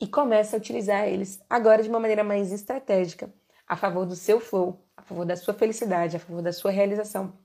e 0.00 0.06
começa 0.06 0.56
a 0.56 0.58
utilizar 0.58 1.08
eles 1.08 1.42
agora 1.48 1.82
de 1.82 1.88
uma 1.88 2.00
maneira 2.00 2.24
mais 2.24 2.52
estratégica, 2.52 3.32
a 3.70 3.76
favor 3.76 4.04
do 4.04 4.16
seu 4.16 4.40
flow, 4.40 4.84
a 4.96 5.02
favor 5.02 5.24
da 5.24 5.36
sua 5.36 5.54
felicidade, 5.54 6.16
a 6.16 6.18
favor 6.18 6.42
da 6.42 6.52
sua 6.52 6.72
realização. 6.72 7.38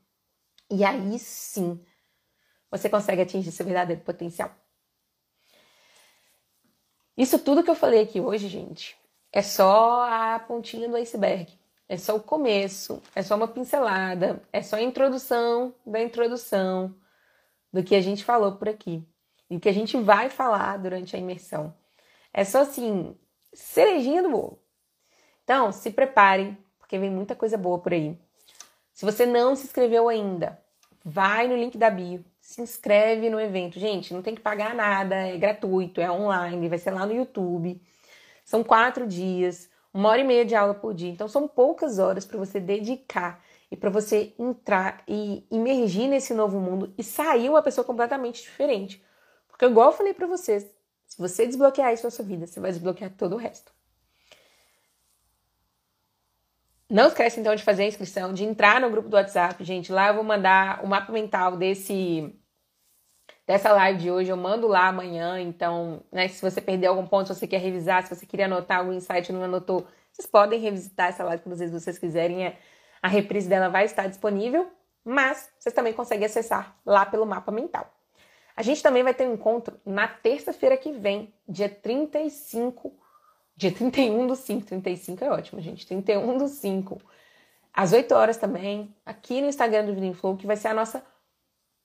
E 0.71 0.84
aí 0.84 1.19
sim 1.19 1.80
você 2.71 2.89
consegue 2.89 3.21
atingir 3.21 3.51
seu 3.51 3.63
verdadeiro 3.63 4.01
potencial. 4.01 4.51
Isso 7.15 7.38
tudo 7.38 7.63
que 7.63 7.69
eu 7.69 7.76
falei 7.76 8.01
aqui 8.01 8.19
hoje, 8.19 8.47
gente, 8.47 8.97
é 9.32 9.43
só 9.43 10.01
a 10.01 10.39
pontinha 10.39 10.89
do 10.89 10.95
iceberg. 10.95 11.47
É 11.88 11.95
só 11.95 12.15
o 12.15 12.23
começo, 12.23 13.03
é 13.13 13.21
só 13.21 13.36
uma 13.36 13.47
pincelada, 13.47 14.41
é 14.51 14.63
só 14.63 14.78
a 14.78 14.82
introdução 14.82 15.76
da 15.86 16.01
introdução 16.01 16.95
do 17.71 17.84
que 17.84 17.93
a 17.93 18.01
gente 18.01 18.23
falou 18.23 18.53
por 18.53 18.67
aqui 18.67 19.07
e 19.47 19.59
que 19.59 19.69
a 19.69 19.73
gente 19.73 19.95
vai 19.95 20.32
falar 20.32 20.78
durante 20.78 21.15
a 21.15 21.19
imersão. 21.19 21.71
É 22.34 22.43
só 22.43 22.61
assim, 22.61 23.15
cerejinha 23.53 24.23
do 24.23 24.32
bolo. 24.32 24.64
Então, 25.46 25.72
se 25.72 25.91
preparem, 25.91 26.58
porque 26.80 26.98
vem 26.98 27.12
muita 27.12 27.36
coisa 27.36 27.56
boa 27.56 27.78
por 27.78 27.93
aí. 27.93 28.20
Se 28.91 29.06
você 29.06 29.28
não 29.28 29.56
se 29.56 29.66
inscreveu 29.66 30.10
ainda, 30.10 30.60
vai 31.04 31.48
no 31.48 31.56
link 31.56 31.78
da 31.78 31.88
bio, 31.88 32.26
se 32.41 32.64
inscreve 32.64 33.30
no 33.30 33.39
evento. 33.39 33.80
Gente, 33.80 34.12
não 34.12 34.24
tem 34.24 34.34
que 34.34 34.41
pagar 34.41 34.74
nada, 34.74 35.16
é 35.16 35.38
gratuito, 35.38 36.02
é 36.02 36.10
online, 36.10 36.68
vai 36.68 36.80
ser 36.80 36.89
lá 36.89 37.06
no 37.06 37.14
YouTube. 37.14 37.80
São 38.43 38.64
quatro 38.64 39.06
dias, 39.06 39.70
uma 39.93 40.10
hora 40.10 40.22
e 40.22 40.24
meia 40.24 40.43
de 40.43 40.56
aula 40.56 40.74
por 40.74 40.96
dia. 40.96 41.12
Então, 41.12 41.28
são 41.28 41.48
poucas 41.48 42.00
horas 42.00 42.26
para 42.26 42.39
você 42.39 42.60
dedicar 42.60 43.39
e 43.70 43.78
para 43.78 43.91
você 43.91 44.34
entrar 44.39 45.04
e 45.08 45.46
imergir 45.52 46.08
nesse 46.08 46.34
novo 46.34 46.60
mundo 46.60 46.91
e 46.98 47.04
sair 47.04 47.50
uma 47.50 47.62
pessoa 47.62 47.86
completamente 47.86 48.41
diferente. 48.41 49.06
Porque, 49.48 49.66
igual 49.66 49.91
eu 49.91 49.98
falei 49.98 50.14
para 50.16 50.26
vocês, 50.26 50.66
se 51.06 51.20
você 51.20 51.46
desbloquear 51.46 51.93
isso 51.93 52.04
na 52.04 52.10
sua 52.10 52.26
vida, 52.26 52.48
você 52.48 52.60
vai 52.60 52.72
desbloquear 52.72 53.12
todo 53.16 53.34
o 53.34 53.38
resto. 53.38 53.74
Não 56.89 57.07
esquece 57.07 57.39
então 57.39 57.55
de 57.55 57.63
fazer 57.63 57.83
a 57.83 57.88
inscrição, 57.88 58.33
de 58.33 58.43
entrar 58.43 58.79
no 58.79 58.89
grupo 58.89 59.09
do 59.09 59.15
WhatsApp, 59.15 59.63
gente. 59.63 59.91
Lá 59.91 60.09
eu 60.09 60.15
vou 60.15 60.23
mandar 60.23 60.83
o 60.83 60.88
mapa 60.88 61.11
mental 61.11 61.57
desse 61.57 62.33
dessa 63.47 63.71
live 63.73 63.99
de 63.99 64.11
hoje. 64.11 64.29
Eu 64.29 64.38
mando 64.38 64.67
lá 64.67 64.88
amanhã. 64.88 65.39
Então, 65.39 66.03
né, 66.11 66.27
se 66.27 66.41
você 66.41 66.61
perdeu 66.61 66.91
algum 66.91 67.07
ponto, 67.07 67.27
se 67.27 67.39
você 67.39 67.47
quer 67.47 67.59
revisar, 67.59 68.03
se 68.03 68.13
você 68.15 68.25
queria 68.25 68.45
anotar 68.45 68.79
algum 68.79 68.93
insight 68.93 69.31
não 69.31 69.43
anotou, 69.43 69.88
vocês 70.11 70.27
podem 70.27 70.59
revisitar 70.59 71.09
essa 71.09 71.23
live 71.23 71.43
quando 71.43 71.55
vocês 71.55 71.97
quiserem. 71.97 72.55
A 73.01 73.07
reprise 73.07 73.49
dela 73.49 73.69
vai 73.69 73.86
estar 73.86 74.07
disponível, 74.07 74.71
mas 75.03 75.49
vocês 75.59 75.73
também 75.73 75.93
conseguem 75.93 76.25
acessar 76.25 76.75
lá 76.86 77.05
pelo 77.05 77.25
mapa 77.25 77.51
mental. 77.51 77.91
A 78.55 78.63
gente 78.63 78.81
também 78.81 79.03
vai 79.03 79.13
ter 79.13 79.27
um 79.27 79.33
encontro 79.33 79.79
na 79.86 80.07
terça-feira 80.07 80.77
que 80.77 80.91
vem, 80.91 81.33
dia 81.47 81.67
35, 81.67 82.97
dia 83.56 83.72
31 83.72 84.28
do 84.28 84.36
5, 84.36 84.66
35 84.66 85.24
é 85.24 85.30
ótimo, 85.32 85.62
gente, 85.62 85.86
31 85.88 86.38
do 86.38 86.47
5, 86.47 87.01
às 87.74 87.93
8 87.93 88.14
horas 88.14 88.38
também, 88.38 88.95
aqui 89.06 89.41
no 89.41 89.47
Instagram 89.47 89.86
do 89.86 89.93
Vida 89.93 90.14
Flow, 90.14 90.38
que 90.38 90.47
vai 90.47 90.58
ser 90.58 90.70
a 90.70 90.74
nossa 90.74 91.03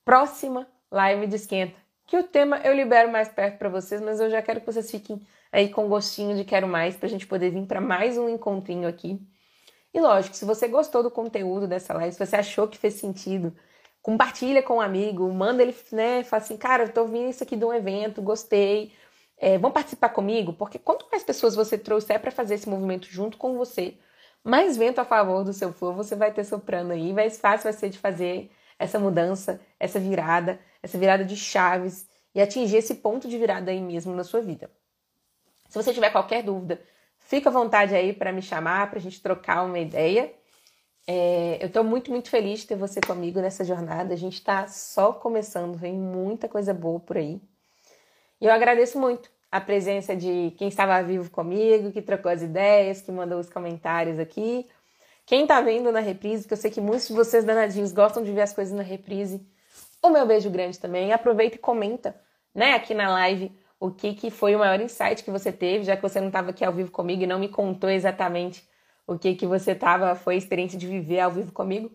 próxima 0.04 0.66
live 0.90 1.26
de 1.26 1.36
esquenta. 1.36 1.76
Que 2.06 2.16
o 2.16 2.24
tema 2.24 2.58
eu 2.64 2.74
libero 2.74 3.10
mais 3.10 3.28
perto 3.28 3.58
para 3.58 3.68
vocês, 3.68 4.00
mas 4.00 4.18
eu 4.18 4.28
já 4.28 4.42
quero 4.42 4.60
que 4.60 4.66
vocês 4.66 4.90
fiquem 4.90 5.20
aí 5.52 5.68
com 5.68 5.88
gostinho 5.88 6.36
de 6.36 6.44
quero 6.44 6.66
mais, 6.66 6.96
para 6.96 7.06
a 7.06 7.10
gente 7.10 7.26
poder 7.26 7.50
vir 7.50 7.66
para 7.66 7.80
mais 7.80 8.18
um 8.18 8.28
encontrinho 8.28 8.88
aqui. 8.88 9.20
E 9.92 10.00
lógico, 10.00 10.36
se 10.36 10.44
você 10.44 10.68
gostou 10.68 11.02
do 11.02 11.10
conteúdo 11.10 11.66
dessa 11.66 11.92
live, 11.94 12.12
se 12.12 12.24
você 12.24 12.36
achou 12.36 12.68
que 12.68 12.78
fez 12.78 12.94
sentido, 12.94 13.56
compartilha 14.02 14.62
com 14.62 14.76
um 14.76 14.80
amigo, 14.80 15.32
manda 15.32 15.62
ele, 15.62 15.74
né, 15.92 16.22
fala 16.24 16.42
assim, 16.42 16.56
cara, 16.56 16.84
eu 16.84 16.92
tô 16.92 17.02
ouvindo 17.02 17.30
isso 17.30 17.42
aqui 17.42 17.56
de 17.56 17.64
um 17.64 17.72
evento, 17.72 18.22
gostei, 18.22 18.92
é, 19.40 19.56
vão 19.56 19.72
participar 19.72 20.10
comigo? 20.10 20.52
Porque 20.52 20.78
quanto 20.78 21.08
mais 21.10 21.24
pessoas 21.24 21.54
você 21.54 21.78
trouxer 21.78 22.20
para 22.20 22.30
fazer 22.30 22.54
esse 22.54 22.68
movimento 22.68 23.08
junto 23.08 23.38
com 23.38 23.56
você, 23.56 23.96
mais 24.44 24.76
vento 24.76 25.00
a 25.00 25.04
favor 25.04 25.42
do 25.42 25.52
seu 25.52 25.72
flow 25.72 25.94
você 25.94 26.14
vai 26.14 26.30
ter 26.32 26.44
soprando 26.44 26.92
aí, 26.92 27.12
mais 27.12 27.38
fácil 27.38 27.64
vai 27.64 27.72
ser 27.72 27.88
de 27.88 27.98
fazer 27.98 28.50
essa 28.78 28.98
mudança, 28.98 29.58
essa 29.78 29.98
virada, 29.98 30.60
essa 30.82 30.98
virada 30.98 31.24
de 31.24 31.36
chaves 31.36 32.06
e 32.34 32.40
atingir 32.40 32.76
esse 32.76 32.96
ponto 32.96 33.26
de 33.28 33.38
virada 33.38 33.70
aí 33.70 33.80
mesmo 33.80 34.14
na 34.14 34.24
sua 34.24 34.42
vida. 34.42 34.70
Se 35.68 35.82
você 35.82 35.92
tiver 35.94 36.10
qualquer 36.10 36.42
dúvida, 36.42 36.80
fica 37.18 37.48
à 37.48 37.52
vontade 37.52 37.94
aí 37.94 38.12
para 38.12 38.32
me 38.32 38.42
chamar, 38.42 38.90
para 38.90 38.98
a 38.98 39.02
gente 39.02 39.22
trocar 39.22 39.64
uma 39.64 39.78
ideia. 39.78 40.32
É, 41.06 41.58
eu 41.62 41.68
estou 41.68 41.82
muito, 41.82 42.10
muito 42.10 42.28
feliz 42.28 42.60
de 42.60 42.66
ter 42.68 42.76
você 42.76 43.00
comigo 43.00 43.40
nessa 43.40 43.64
jornada. 43.64 44.12
A 44.12 44.16
gente 44.16 44.34
está 44.34 44.66
só 44.66 45.12
começando, 45.12 45.76
vem 45.76 45.94
muita 45.94 46.48
coisa 46.48 46.74
boa 46.74 47.00
por 47.00 47.16
aí. 47.16 47.40
E 48.40 48.46
eu 48.46 48.52
agradeço 48.52 48.98
muito 48.98 49.30
a 49.50 49.60
presença 49.60 50.14
de 50.14 50.54
quem 50.56 50.68
estava 50.68 51.02
vivo 51.02 51.30
comigo, 51.30 51.92
que 51.92 52.00
trocou 52.00 52.30
as 52.30 52.42
ideias, 52.42 53.02
que 53.02 53.10
mandou 53.10 53.38
os 53.38 53.50
comentários 53.50 54.18
aqui. 54.18 54.66
Quem 55.26 55.42
está 55.42 55.60
vendo 55.60 55.92
na 55.92 56.00
reprise, 56.00 56.46
que 56.46 56.52
eu 56.52 56.56
sei 56.56 56.70
que 56.70 56.80
muitos 56.80 57.08
de 57.08 57.14
vocês 57.14 57.44
danadinhos 57.44 57.92
gostam 57.92 58.22
de 58.22 58.32
ver 58.32 58.42
as 58.42 58.52
coisas 58.52 58.72
na 58.74 58.82
reprise. 58.82 59.44
O 60.02 60.08
meu 60.08 60.26
beijo 60.26 60.48
grande 60.50 60.78
também. 60.78 61.12
Aproveita 61.12 61.56
e 61.56 61.58
comenta, 61.58 62.18
né, 62.54 62.74
aqui 62.74 62.94
na 62.94 63.10
live 63.10 63.52
o 63.78 63.90
que, 63.90 64.14
que 64.14 64.30
foi 64.30 64.54
o 64.54 64.58
maior 64.58 64.78
insight 64.78 65.24
que 65.24 65.30
você 65.30 65.50
teve, 65.50 65.84
já 65.84 65.96
que 65.96 66.02
você 66.02 66.20
não 66.20 66.26
estava 66.26 66.50
aqui 66.50 66.62
ao 66.62 66.72
vivo 66.72 66.90
comigo 66.90 67.22
e 67.22 67.26
não 67.26 67.38
me 67.38 67.48
contou 67.48 67.88
exatamente 67.88 68.68
o 69.06 69.18
que 69.18 69.34
que 69.34 69.46
você 69.46 69.74
tava, 69.74 70.14
foi 70.14 70.34
a 70.34 70.38
experiência 70.38 70.78
de 70.78 70.86
viver 70.86 71.20
ao 71.20 71.30
vivo 71.30 71.50
comigo. 71.50 71.90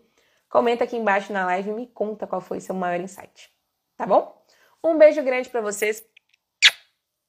Comenta 0.50 0.84
aqui 0.84 0.96
embaixo 0.96 1.32
na 1.32 1.46
live 1.46 1.70
e 1.70 1.72
me 1.72 1.86
conta 1.86 2.26
qual 2.26 2.40
foi 2.40 2.60
seu 2.60 2.74
maior 2.74 3.00
insight. 3.00 3.50
Tá 3.96 4.04
bom? 4.04 4.36
Um 4.82 4.98
beijo 4.98 5.22
grande 5.22 5.48
para 5.48 5.60
vocês. 5.60 6.04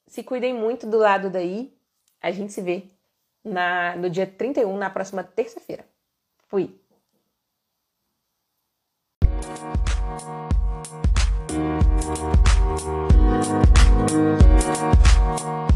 Se 0.08 0.24
cuidem 0.24 0.54
muito 0.54 0.88
do 0.88 0.98
lado 0.98 1.30
daí. 1.30 1.74
A 2.22 2.32
gente 2.32 2.52
se 2.52 2.62
vê 2.62 2.90
na, 3.44 3.96
no 3.96 4.10
dia 4.10 4.26
31, 4.26 4.76
na 4.78 4.90
próxima 4.90 5.24
terça-feira. 5.24 5.86
Fui! 6.48 6.80
Música 14.08 15.67